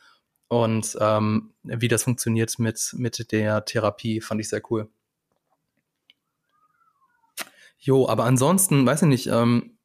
und 0.50 0.98
ähm, 1.00 1.54
wie 1.64 1.88
das 1.88 2.04
funktioniert 2.04 2.58
mit, 2.58 2.94
mit 2.98 3.32
der 3.32 3.66
Therapie, 3.66 4.20
fand 4.20 4.42
ich 4.42 4.50
sehr 4.50 4.62
cool. 4.72 4.90
Jo, 7.78 8.10
aber 8.10 8.26
ansonsten, 8.26 8.86
weiß 8.86 9.04
ich 9.04 9.08
nicht, 9.08 9.28
ähm, 9.28 9.78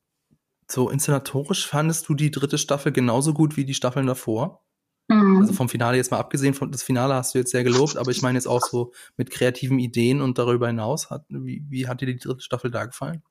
so 0.68 0.88
inszenatorisch 0.88 1.66
fandest 1.66 2.08
du 2.08 2.14
die 2.14 2.30
dritte 2.30 2.58
Staffel 2.58 2.92
genauso 2.92 3.34
gut 3.34 3.56
wie 3.56 3.64
die 3.64 3.74
Staffeln 3.74 4.06
davor? 4.06 4.64
Mhm. 5.08 5.42
Also 5.42 5.52
vom 5.52 5.68
Finale 5.68 5.98
jetzt 5.98 6.10
mal 6.10 6.18
abgesehen, 6.18 6.54
von 6.54 6.72
das 6.72 6.82
Finale 6.82 7.14
hast 7.14 7.34
du 7.34 7.38
jetzt 7.38 7.50
sehr 7.50 7.62
gelobt, 7.62 7.98
aber 7.98 8.10
ich 8.10 8.22
meine 8.22 8.38
jetzt 8.38 8.46
auch 8.46 8.62
so 8.62 8.92
mit 9.16 9.30
kreativen 9.30 9.78
Ideen 9.78 10.22
und 10.22 10.38
darüber 10.38 10.66
hinaus, 10.66 11.10
hat, 11.10 11.26
wie, 11.28 11.62
wie 11.68 11.86
hat 11.86 12.00
dir 12.00 12.06
die 12.06 12.16
dritte 12.16 12.40
Staffel 12.40 12.70
da 12.70 12.86
gefallen? 12.86 13.22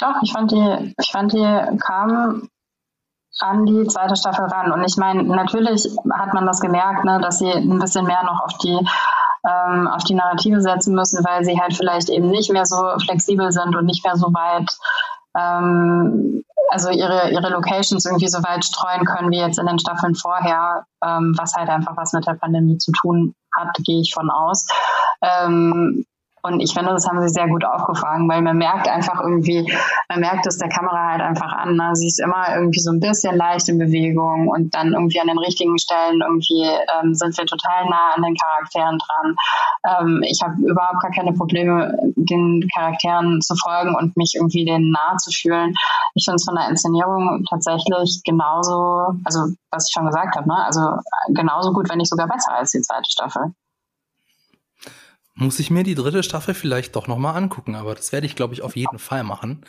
Doch, 0.00 0.22
ich 0.22 0.32
fand 0.32 0.50
die, 0.50 0.94
ich 0.98 1.10
fand 1.10 1.32
die 1.32 1.78
kam 1.78 2.48
an 3.40 3.64
die 3.64 3.86
zweite 3.86 4.16
Staffel 4.16 4.44
ran. 4.46 4.72
Und 4.72 4.84
ich 4.84 4.96
meine, 4.96 5.22
natürlich 5.22 5.88
hat 6.12 6.34
man 6.34 6.46
das 6.46 6.60
gemerkt, 6.60 7.04
ne, 7.04 7.20
dass 7.20 7.38
sie 7.38 7.50
ein 7.50 7.78
bisschen 7.78 8.06
mehr 8.06 8.22
noch 8.24 8.44
auf 8.44 8.58
die 8.58 8.78
ähm, 9.48 9.88
auf 9.88 10.04
die 10.04 10.14
Narrative 10.14 10.60
setzen 10.60 10.94
müssen, 10.94 11.24
weil 11.24 11.44
sie 11.44 11.58
halt 11.58 11.74
vielleicht 11.74 12.10
eben 12.10 12.28
nicht 12.28 12.52
mehr 12.52 12.66
so 12.66 12.76
flexibel 13.02 13.50
sind 13.52 13.74
und 13.74 13.86
nicht 13.86 14.04
mehr 14.04 14.16
so 14.16 14.26
weit, 14.34 14.70
ähm, 15.34 16.44
also 16.70 16.90
ihre, 16.90 17.30
ihre 17.30 17.48
Locations 17.48 18.04
irgendwie 18.04 18.28
so 18.28 18.42
weit 18.42 18.64
streuen 18.64 19.04
können 19.06 19.30
wie 19.30 19.38
jetzt 19.38 19.58
in 19.58 19.66
den 19.66 19.78
Staffeln 19.78 20.14
vorher, 20.14 20.84
ähm, 21.02 21.34
was 21.38 21.54
halt 21.54 21.70
einfach 21.70 21.96
was 21.96 22.12
mit 22.12 22.26
der 22.26 22.34
Pandemie 22.34 22.76
zu 22.76 22.92
tun 22.92 23.34
hat, 23.56 23.74
gehe 23.84 24.00
ich 24.00 24.12
von 24.12 24.30
aus. 24.30 24.66
Ähm, 25.22 26.04
und 26.42 26.60
ich 26.60 26.72
finde, 26.72 26.90
das 26.92 27.06
haben 27.06 27.20
sie 27.20 27.28
sehr 27.28 27.48
gut 27.48 27.64
aufgefangen, 27.64 28.28
weil 28.28 28.42
man 28.42 28.56
merkt 28.56 28.88
einfach 28.88 29.20
irgendwie, 29.20 29.70
man 30.08 30.20
merkt 30.20 30.46
es 30.46 30.58
der 30.58 30.68
Kamera 30.68 31.10
halt 31.10 31.20
einfach 31.20 31.52
an. 31.52 31.76
Ne? 31.76 31.90
Sie 31.94 32.06
ist 32.06 32.20
immer 32.20 32.54
irgendwie 32.54 32.80
so 32.80 32.90
ein 32.90 33.00
bisschen 33.00 33.36
leicht 33.36 33.68
in 33.68 33.78
Bewegung 33.78 34.48
und 34.48 34.74
dann 34.74 34.92
irgendwie 34.92 35.20
an 35.20 35.26
den 35.26 35.38
richtigen 35.38 35.78
Stellen 35.78 36.20
irgendwie 36.22 36.62
ähm, 36.62 37.14
sind 37.14 37.36
wir 37.36 37.46
total 37.46 37.88
nah 37.88 38.14
an 38.16 38.22
den 38.22 38.36
Charakteren 38.36 38.98
dran. 38.98 39.36
Ähm, 39.84 40.22
ich 40.22 40.40
habe 40.42 40.54
überhaupt 40.62 41.02
gar 41.02 41.10
keine 41.10 41.32
Probleme, 41.32 41.96
den 42.16 42.66
Charakteren 42.74 43.40
zu 43.40 43.54
folgen 43.56 43.94
und 43.94 44.16
mich 44.16 44.34
irgendwie 44.36 44.64
denen 44.64 44.90
nahe 44.90 45.16
zu 45.16 45.30
fühlen. 45.30 45.74
Ich 46.14 46.24
finde 46.24 46.36
es 46.36 46.44
von 46.44 46.54
der 46.54 46.68
Inszenierung 46.68 47.44
tatsächlich 47.48 48.22
genauso, 48.24 49.14
also 49.24 49.52
was 49.70 49.88
ich 49.88 49.92
schon 49.92 50.06
gesagt 50.06 50.36
habe, 50.36 50.48
ne? 50.48 50.64
also 50.64 50.80
genauso 51.28 51.72
gut, 51.72 51.88
wenn 51.90 51.98
nicht 51.98 52.10
sogar 52.10 52.26
besser 52.26 52.54
als 52.54 52.70
die 52.70 52.80
zweite 52.80 53.10
Staffel 53.10 53.52
muss 55.40 55.58
ich 55.58 55.70
mir 55.70 55.82
die 55.82 55.94
dritte 55.94 56.22
Staffel 56.22 56.54
vielleicht 56.54 56.94
doch 56.96 57.06
nochmal 57.06 57.36
angucken, 57.36 57.74
aber 57.74 57.94
das 57.94 58.12
werde 58.12 58.26
ich, 58.26 58.36
glaube 58.36 58.54
ich, 58.54 58.62
auf 58.62 58.76
jeden 58.76 58.98
Fall 58.98 59.24
machen. 59.24 59.64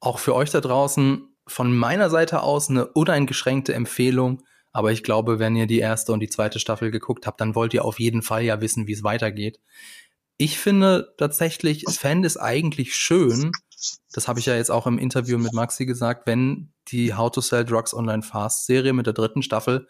Auch 0.00 0.18
für 0.18 0.34
euch 0.34 0.50
da 0.50 0.60
draußen 0.60 1.28
von 1.46 1.76
meiner 1.76 2.10
Seite 2.10 2.42
aus 2.42 2.70
eine 2.70 2.86
uneingeschränkte 2.86 3.74
Empfehlung. 3.74 4.42
Aber 4.72 4.90
ich 4.90 5.02
glaube, 5.02 5.38
wenn 5.38 5.54
ihr 5.54 5.66
die 5.66 5.80
erste 5.80 6.12
und 6.12 6.20
die 6.20 6.30
zweite 6.30 6.58
Staffel 6.58 6.90
geguckt 6.90 7.26
habt, 7.26 7.40
dann 7.40 7.54
wollt 7.54 7.74
ihr 7.74 7.84
auf 7.84 8.00
jeden 8.00 8.22
Fall 8.22 8.42
ja 8.42 8.60
wissen, 8.60 8.86
wie 8.86 8.92
es 8.92 9.04
weitergeht. 9.04 9.60
Ich 10.38 10.58
finde 10.58 11.14
tatsächlich, 11.18 11.84
fände 11.90 12.26
es 12.26 12.38
eigentlich 12.38 12.96
schön, 12.96 13.52
das 14.12 14.28
habe 14.28 14.40
ich 14.40 14.46
ja 14.46 14.56
jetzt 14.56 14.70
auch 14.70 14.86
im 14.86 14.98
Interview 14.98 15.38
mit 15.38 15.52
Maxi 15.52 15.86
gesagt, 15.86 16.26
wenn 16.26 16.72
die 16.88 17.14
How 17.14 17.30
to 17.30 17.40
Sell 17.40 17.64
Drugs 17.64 17.94
Online 17.94 18.22
Fast 18.22 18.66
Serie 18.66 18.92
mit 18.92 19.06
der 19.06 19.12
dritten 19.12 19.42
Staffel 19.42 19.86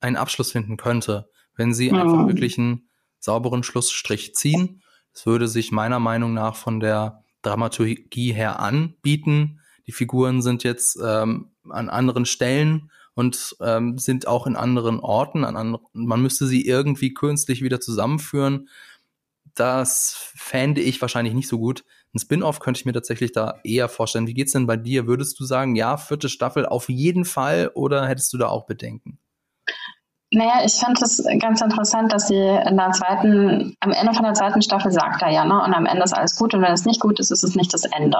einen 0.00 0.16
Abschluss 0.16 0.52
finden 0.52 0.76
könnte, 0.76 1.28
wenn 1.56 1.74
sie 1.74 1.90
mhm. 1.90 1.98
einfach 1.98 2.26
wirklich 2.26 2.58
einen 2.58 2.88
sauberen 3.22 3.62
Schlussstrich 3.62 4.34
ziehen. 4.34 4.82
Das 5.14 5.26
würde 5.26 5.48
sich 5.48 5.72
meiner 5.72 6.00
Meinung 6.00 6.34
nach 6.34 6.56
von 6.56 6.80
der 6.80 7.22
Dramaturgie 7.42 8.32
her 8.32 8.60
anbieten. 8.60 9.60
Die 9.86 9.92
Figuren 9.92 10.42
sind 10.42 10.64
jetzt 10.64 10.98
ähm, 11.02 11.52
an 11.68 11.88
anderen 11.88 12.24
Stellen 12.26 12.90
und 13.14 13.56
ähm, 13.60 13.98
sind 13.98 14.26
auch 14.26 14.46
in 14.46 14.56
anderen 14.56 15.00
Orten. 15.00 15.44
An 15.44 15.56
anderen, 15.56 15.86
man 15.92 16.22
müsste 16.22 16.46
sie 16.46 16.66
irgendwie 16.66 17.14
künstlich 17.14 17.62
wieder 17.62 17.80
zusammenführen. 17.80 18.68
Das 19.54 20.32
fände 20.34 20.80
ich 20.80 21.00
wahrscheinlich 21.00 21.34
nicht 21.34 21.48
so 21.48 21.58
gut. 21.58 21.84
Ein 22.14 22.18
Spin-off 22.18 22.60
könnte 22.60 22.80
ich 22.80 22.86
mir 22.86 22.92
tatsächlich 22.92 23.32
da 23.32 23.60
eher 23.64 23.88
vorstellen. 23.88 24.26
Wie 24.26 24.34
geht's 24.34 24.52
denn 24.52 24.66
bei 24.66 24.76
dir? 24.76 25.06
Würdest 25.06 25.38
du 25.38 25.44
sagen, 25.44 25.76
ja, 25.76 25.96
vierte 25.96 26.28
Staffel 26.28 26.66
auf 26.66 26.88
jeden 26.88 27.24
Fall 27.24 27.70
oder 27.74 28.06
hättest 28.06 28.32
du 28.32 28.38
da 28.38 28.48
auch 28.48 28.66
Bedenken? 28.66 29.18
Naja, 30.34 30.64
ich 30.64 30.72
fand 30.74 31.00
es 31.02 31.22
ganz 31.40 31.60
interessant, 31.60 32.10
dass 32.10 32.28
sie 32.28 32.38
in 32.38 32.78
der 32.78 32.90
zweiten, 32.92 33.76
am 33.80 33.92
Ende 33.92 34.14
von 34.14 34.24
der 34.24 34.32
zweiten 34.32 34.62
Staffel 34.62 34.90
sagt 34.90 35.20
er 35.20 35.28
ja, 35.28 35.44
ne, 35.44 35.62
und 35.62 35.74
am 35.74 35.84
Ende 35.84 36.04
ist 36.04 36.14
alles 36.14 36.36
gut 36.36 36.54
und 36.54 36.62
wenn 36.62 36.72
es 36.72 36.86
nicht 36.86 37.00
gut 37.00 37.20
ist, 37.20 37.30
ist 37.30 37.44
es 37.44 37.54
nicht 37.54 37.74
das 37.74 37.84
Ende. 37.84 38.16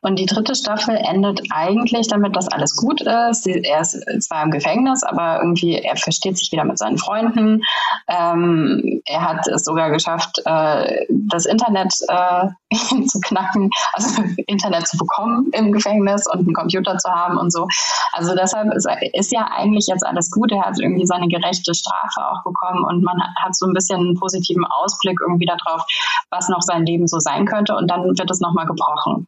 Und 0.00 0.18
die 0.18 0.24
dritte 0.24 0.54
Staffel 0.54 0.96
endet 0.96 1.42
eigentlich 1.50 2.08
damit, 2.08 2.34
dass 2.36 2.48
alles 2.48 2.74
gut 2.74 3.02
ist. 3.02 3.44
Sie, 3.44 3.62
er 3.64 3.82
ist 3.82 4.02
zwar 4.22 4.44
im 4.44 4.50
Gefängnis, 4.50 5.02
aber 5.02 5.40
irgendwie, 5.42 5.74
er 5.74 5.96
versteht 5.96 6.38
sich 6.38 6.50
wieder 6.52 6.64
mit 6.64 6.78
seinen 6.78 6.96
Freunden. 6.96 7.60
Ähm, 8.08 9.02
er 9.04 9.20
hat 9.20 9.46
es 9.46 9.64
sogar 9.64 9.90
geschafft, 9.90 10.40
äh, 10.46 11.04
das 11.10 11.44
Internet 11.44 11.92
äh, 12.08 12.46
zu 13.08 13.20
knacken, 13.20 13.70
also 13.92 14.22
Internet 14.46 14.86
zu 14.86 14.96
bekommen 14.96 15.48
im 15.52 15.72
Gefängnis 15.72 16.26
und 16.26 16.40
einen 16.40 16.54
Computer 16.54 16.96
zu 16.98 17.10
haben 17.10 17.38
und 17.38 17.52
so. 17.52 17.66
Also 18.12 18.34
deshalb 18.34 18.72
ist, 18.74 18.88
ist 19.12 19.32
ja 19.32 19.48
eigentlich 19.50 19.86
jetzt 19.86 20.06
alles 20.06 20.30
gut. 20.30 20.52
Er 20.52 20.62
hat 20.62 20.78
irgendwie 20.80 21.06
seine 21.06 21.28
gerechte 21.28 21.74
Strafe 21.74 22.20
auch 22.20 22.42
bekommen 22.44 22.84
und 22.84 23.02
man 23.02 23.20
hat 23.42 23.56
so 23.56 23.66
ein 23.66 23.72
bisschen 23.72 24.00
einen 24.00 24.18
positiven 24.18 24.64
Ausblick 24.64 25.18
irgendwie 25.20 25.46
darauf, 25.46 25.84
was 26.30 26.48
noch 26.48 26.62
sein 26.62 26.86
Leben 26.86 27.06
so 27.06 27.18
sein 27.18 27.46
könnte 27.46 27.74
und 27.76 27.90
dann 27.90 28.04
wird 28.04 28.30
es 28.30 28.40
nochmal 28.40 28.66
gebrochen. 28.66 29.26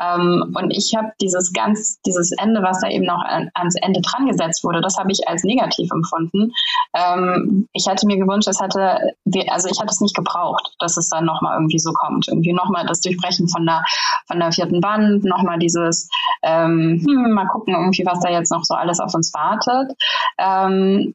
Ähm, 0.00 0.54
und 0.54 0.70
ich 0.70 0.94
habe 0.96 1.12
dieses 1.20 1.52
ganz, 1.52 2.00
dieses 2.02 2.32
Ende, 2.32 2.62
was 2.62 2.80
da 2.80 2.88
eben 2.88 3.06
noch 3.06 3.22
an, 3.22 3.50
ans 3.54 3.76
Ende 3.76 4.00
dran 4.00 4.26
gesetzt 4.26 4.64
wurde, 4.64 4.80
das 4.80 4.96
habe 4.98 5.12
ich 5.12 5.26
als 5.28 5.44
negativ 5.44 5.90
empfunden. 5.90 6.52
Ähm, 6.94 7.68
ich 7.72 7.86
hätte 7.86 8.06
mir 8.06 8.18
gewünscht, 8.18 8.48
es 8.48 8.60
hätte, 8.60 8.98
also 9.48 9.68
ich 9.68 9.78
hätte 9.80 9.90
es 9.90 10.00
nicht 10.00 10.16
gebraucht, 10.16 10.74
dass 10.78 10.96
es 10.96 11.08
dann 11.08 11.24
nochmal 11.24 11.54
irgendwie 11.54 11.78
so 11.78 11.92
kommt. 11.92 12.28
Irgendwie 12.28 12.52
nochmal 12.52 12.85
das 12.86 13.00
Durchbrechen 13.00 13.48
von 13.48 13.66
der, 13.66 13.82
von 14.26 14.38
der 14.38 14.52
vierten 14.52 14.82
Wand, 14.82 15.24
nochmal 15.24 15.58
dieses, 15.58 16.08
ähm, 16.42 17.02
hm, 17.04 17.32
mal 17.32 17.46
gucken 17.46 17.74
irgendwie, 17.74 18.04
was 18.06 18.20
da 18.20 18.30
jetzt 18.30 18.52
noch 18.52 18.64
so 18.64 18.74
alles 18.74 19.00
auf 19.00 19.14
uns 19.14 19.32
wartet. 19.34 19.92
Ähm, 20.38 21.14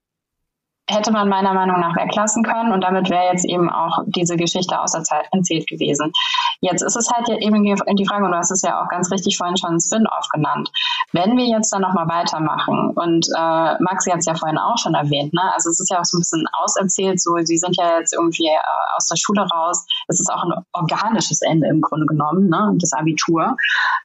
hätte 0.91 1.11
man 1.11 1.29
meiner 1.29 1.53
Meinung 1.53 1.79
nach 1.79 1.95
weglassen 1.95 2.43
können 2.43 2.71
und 2.71 2.81
damit 2.81 3.09
wäre 3.09 3.31
jetzt 3.31 3.45
eben 3.45 3.69
auch 3.69 3.99
diese 4.07 4.37
Geschichte 4.37 4.79
außer 4.79 5.03
Zeit 5.03 5.27
erzählt 5.31 5.67
gewesen. 5.67 6.11
Jetzt 6.59 6.81
ist 6.81 6.95
es 6.95 7.09
halt 7.09 7.27
eben 7.29 7.63
die 7.63 8.05
Frage, 8.05 8.25
und 8.25 8.31
du 8.31 8.37
hast 8.37 8.51
es 8.51 8.61
ja 8.61 8.81
auch 8.81 8.89
ganz 8.89 9.11
richtig 9.11 9.37
vorhin 9.37 9.57
schon 9.57 9.79
Spin-off 9.79 10.27
genannt. 10.33 10.69
Wenn 11.11 11.37
wir 11.37 11.45
jetzt 11.45 11.73
dann 11.73 11.81
nochmal 11.81 12.07
weitermachen 12.07 12.91
und 12.95 13.27
äh, 13.35 13.81
Maxi 13.81 14.11
hat 14.11 14.19
es 14.19 14.25
ja 14.25 14.35
vorhin 14.35 14.57
auch 14.57 14.77
schon 14.77 14.93
erwähnt, 14.93 15.33
ne? 15.33 15.41
also 15.53 15.69
es 15.69 15.79
ist 15.79 15.89
ja 15.89 15.99
auch 15.99 16.05
so 16.05 16.17
ein 16.17 16.21
bisschen 16.21 16.45
auserzählt, 16.61 17.21
so 17.21 17.35
sie 17.41 17.57
sind 17.57 17.75
ja 17.77 17.99
jetzt 17.99 18.13
irgendwie 18.13 18.47
äh, 18.47 18.95
aus 18.97 19.07
der 19.07 19.17
Schule 19.17 19.41
raus. 19.41 19.85
Es 20.07 20.19
ist 20.19 20.31
auch 20.31 20.43
ein 20.43 20.53
organisches 20.73 21.41
Ende 21.41 21.67
im 21.67 21.81
Grunde 21.81 22.05
genommen, 22.05 22.49
ne? 22.49 22.73
das 22.79 22.93
Abitur. 22.93 23.55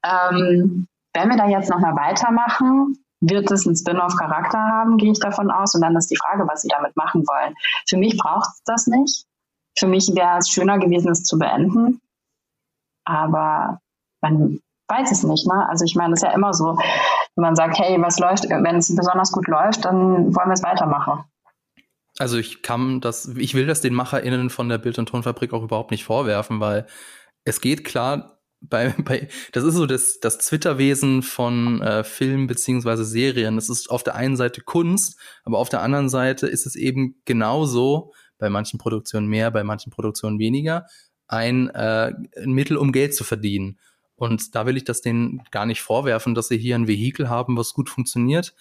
Ähm, 0.05 0.87
wenn 1.15 1.31
wir 1.31 1.37
da 1.37 1.49
jetzt 1.49 1.71
nochmal 1.71 1.97
weitermachen, 1.97 2.99
wird 3.29 3.51
es 3.51 3.67
einen 3.67 3.77
Spin-off-Charakter 3.77 4.59
haben, 4.59 4.97
gehe 4.97 5.13
ich 5.13 5.21
davon 5.21 5.51
aus. 5.51 5.75
Und 5.75 5.83
dann 5.83 5.97
ist 5.97 6.11
die 6.11 6.17
Frage, 6.17 6.47
was 6.49 6.63
sie 6.63 6.69
damit 6.69 6.97
machen 6.97 7.23
wollen. 7.27 7.55
Für 7.89 7.97
mich 7.97 8.17
braucht 8.17 8.49
es 8.49 8.63
das 8.65 8.87
nicht. 8.87 9.27
Für 9.79 9.87
mich 9.87 10.11
wäre 10.15 10.39
es 10.39 10.49
schöner 10.49 10.79
gewesen, 10.79 11.11
es 11.11 11.25
zu 11.25 11.39
beenden. 11.39 12.01
Aber 13.05 13.81
man 14.21 14.61
weiß 14.89 15.13
es 15.13 15.23
nicht. 15.23 15.47
Ne? 15.47 15.69
Also 15.69 15.85
ich 15.85 15.95
meine, 15.95 16.15
es 16.15 16.23
ist 16.23 16.29
ja 16.29 16.35
immer 16.35 16.53
so, 16.53 16.77
wenn 16.77 17.43
man 17.43 17.57
sagt, 17.57 17.79
hey, 17.79 18.01
was 18.01 18.19
läuft, 18.19 18.49
wenn 18.49 18.77
es 18.77 18.95
besonders 18.95 19.33
gut 19.33 19.47
läuft, 19.49 19.85
dann 19.85 20.35
wollen 20.35 20.49
wir 20.49 20.55
es 20.55 20.63
weitermachen. 20.63 21.25
Also 22.19 22.39
ich 22.39 22.63
kann 22.63 23.01
das, 23.01 23.29
ich 23.37 23.55
will 23.55 23.67
das 23.67 23.83
den 23.83 23.95
MacherInnen 23.95 24.49
von 24.49 24.69
der 24.69 24.79
Bild- 24.79 24.99
und 24.99 25.09
Tonfabrik 25.09 25.53
auch 25.53 25.63
überhaupt 25.63 25.91
nicht 25.91 26.05
vorwerfen, 26.05 26.61
weil 26.61 26.87
es 27.45 27.61
geht 27.61 27.85
klar 27.85 28.36
bei, 28.61 28.95
bei, 29.05 29.29
das 29.53 29.65
ist 29.65 29.75
so 29.75 29.87
das, 29.87 30.21
das 30.21 30.39
Twitter-Wesen 30.39 31.23
von 31.23 31.83
äh, 31.83 32.05
Filmen 32.05 32.47
beziehungsweise 32.47 33.05
Serien. 33.05 33.57
Das 33.57 33.69
ist 33.69 33.91
auf 33.91 34.03
der 34.03 34.15
einen 34.15 34.37
Seite 34.37 34.61
Kunst, 34.61 35.19
aber 35.45 35.59
auf 35.59 35.69
der 35.69 35.83
anderen 35.83 36.09
Seite 36.09 36.47
ist 36.47 36.67
es 36.67 36.77
eben 36.77 37.21
genauso, 37.25 38.13
bei 38.39 38.51
manchen 38.51 38.79
Produktionen 38.79 39.29
mehr, 39.29 39.51
bei 39.51 39.65
manchen 39.65 39.91
Produktionen 39.91 40.39
weniger, 40.39 40.87
ein, 41.27 41.69
äh, 41.71 42.13
ein 42.37 42.53
Mittel, 42.53 42.77
um 42.77 42.93
Geld 42.93 43.15
zu 43.15 43.25
verdienen. 43.25 43.79
Und 44.15 44.55
da 44.55 44.67
will 44.67 44.77
ich 44.77 44.85
das 44.85 45.03
denen 45.03 45.43
gar 45.51 45.67
nicht 45.67 45.83
vorwerfen, 45.83 46.35
dass 46.35 46.49
sie 46.49 46.59
hier 46.59 46.75
ein 46.75 46.89
Vehikel 46.89 47.29
haben, 47.29 47.57
was 47.57 47.75
gut 47.75 47.91
funktioniert, 47.91 48.55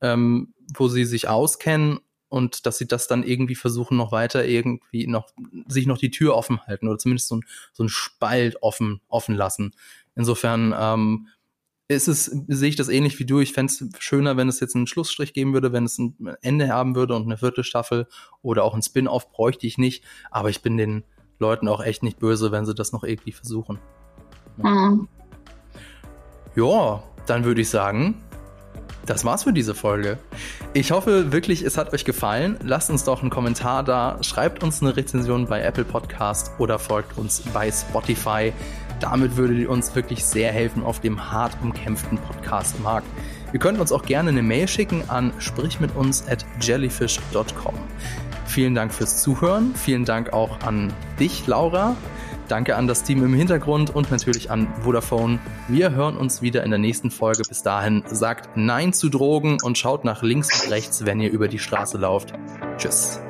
ähm, 0.00 0.54
wo 0.74 0.88
sie 0.88 1.04
sich 1.04 1.28
auskennen 1.28 2.00
und 2.32 2.64
dass 2.64 2.78
sie 2.78 2.88
das 2.88 3.08
dann 3.08 3.24
irgendwie 3.24 3.54
versuchen, 3.54 3.98
noch 3.98 4.10
weiter 4.10 4.46
irgendwie 4.46 5.06
noch, 5.06 5.28
sich 5.68 5.86
noch 5.86 5.98
die 5.98 6.10
Tür 6.10 6.34
offen 6.34 6.62
halten 6.66 6.88
oder 6.88 6.98
zumindest 6.98 7.28
so 7.28 7.36
ein, 7.36 7.44
so 7.72 7.84
ein 7.84 7.90
Spalt 7.90 8.62
offen, 8.62 9.02
offen 9.08 9.34
lassen. 9.34 9.72
Insofern, 10.14 10.74
ähm, 10.76 11.28
ist 11.88 12.08
es, 12.08 12.24
sehe 12.24 12.70
ich 12.70 12.76
das 12.76 12.88
ähnlich 12.88 13.18
wie 13.18 13.26
du. 13.26 13.40
Ich 13.40 13.52
fände 13.52 13.70
es 13.70 13.84
schöner, 13.98 14.38
wenn 14.38 14.48
es 14.48 14.60
jetzt 14.60 14.74
einen 14.74 14.86
Schlussstrich 14.86 15.34
geben 15.34 15.52
würde, 15.52 15.74
wenn 15.74 15.84
es 15.84 15.98
ein 15.98 16.16
Ende 16.40 16.68
haben 16.70 16.96
würde 16.96 17.14
und 17.14 17.24
eine 17.24 17.36
vierte 17.36 17.64
Staffel 17.64 18.06
oder 18.40 18.64
auch 18.64 18.74
ein 18.74 18.80
Spin-off 18.80 19.30
bräuchte 19.30 19.66
ich 19.66 19.76
nicht. 19.76 20.02
Aber 20.30 20.48
ich 20.48 20.62
bin 20.62 20.78
den 20.78 21.04
Leuten 21.38 21.68
auch 21.68 21.82
echt 21.82 22.02
nicht 22.02 22.18
böse, 22.18 22.50
wenn 22.50 22.64
sie 22.64 22.74
das 22.74 22.92
noch 22.92 23.04
irgendwie 23.04 23.32
versuchen. 23.32 23.78
Mhm. 24.56 25.06
Ja, 26.56 27.02
dann 27.26 27.44
würde 27.44 27.60
ich 27.60 27.68
sagen, 27.68 28.22
das 29.06 29.24
war's 29.24 29.44
für 29.44 29.52
diese 29.52 29.74
Folge. 29.74 30.18
Ich 30.74 30.92
hoffe 30.92 31.32
wirklich, 31.32 31.62
es 31.62 31.76
hat 31.76 31.92
euch 31.92 32.04
gefallen. 32.04 32.56
Lasst 32.62 32.90
uns 32.90 33.04
doch 33.04 33.20
einen 33.20 33.30
Kommentar 33.30 33.82
da, 33.82 34.18
schreibt 34.22 34.62
uns 34.62 34.82
eine 34.82 34.96
Rezension 34.96 35.46
bei 35.46 35.62
Apple 35.62 35.84
Podcast 35.84 36.52
oder 36.58 36.78
folgt 36.78 37.18
uns 37.18 37.40
bei 37.52 37.70
Spotify. 37.70 38.52
Damit 39.00 39.36
würdet 39.36 39.58
ihr 39.58 39.70
uns 39.70 39.94
wirklich 39.96 40.24
sehr 40.24 40.52
helfen 40.52 40.84
auf 40.84 41.00
dem 41.00 41.32
hart 41.32 41.56
umkämpften 41.60 42.18
Podcast-Markt. 42.18 43.06
Ihr 43.52 43.58
könnt 43.58 43.80
uns 43.80 43.92
auch 43.92 44.04
gerne 44.04 44.30
eine 44.30 44.42
Mail 44.42 44.68
schicken 44.68 45.02
an 45.08 45.32
sprichmituns 45.38 46.26
at 46.28 46.46
jellyfish.com. 46.60 47.74
Vielen 48.46 48.74
Dank 48.74 48.94
fürs 48.94 49.22
Zuhören. 49.22 49.74
Vielen 49.74 50.04
Dank 50.04 50.32
auch 50.32 50.60
an 50.60 50.92
dich, 51.18 51.46
Laura. 51.46 51.96
Danke 52.52 52.76
an 52.76 52.86
das 52.86 53.02
Team 53.02 53.24
im 53.24 53.32
Hintergrund 53.32 53.94
und 53.94 54.10
natürlich 54.10 54.50
an 54.50 54.68
Vodafone. 54.82 55.38
Wir 55.68 55.92
hören 55.92 56.18
uns 56.18 56.42
wieder 56.42 56.62
in 56.64 56.70
der 56.70 56.78
nächsten 56.78 57.10
Folge. 57.10 57.44
Bis 57.48 57.62
dahin 57.62 58.04
sagt 58.04 58.58
Nein 58.58 58.92
zu 58.92 59.08
Drogen 59.08 59.56
und 59.62 59.78
schaut 59.78 60.04
nach 60.04 60.22
links 60.22 60.62
und 60.62 60.70
rechts, 60.70 61.06
wenn 61.06 61.18
ihr 61.18 61.30
über 61.30 61.48
die 61.48 61.58
Straße 61.58 61.96
lauft. 61.96 62.34
Tschüss. 62.76 63.22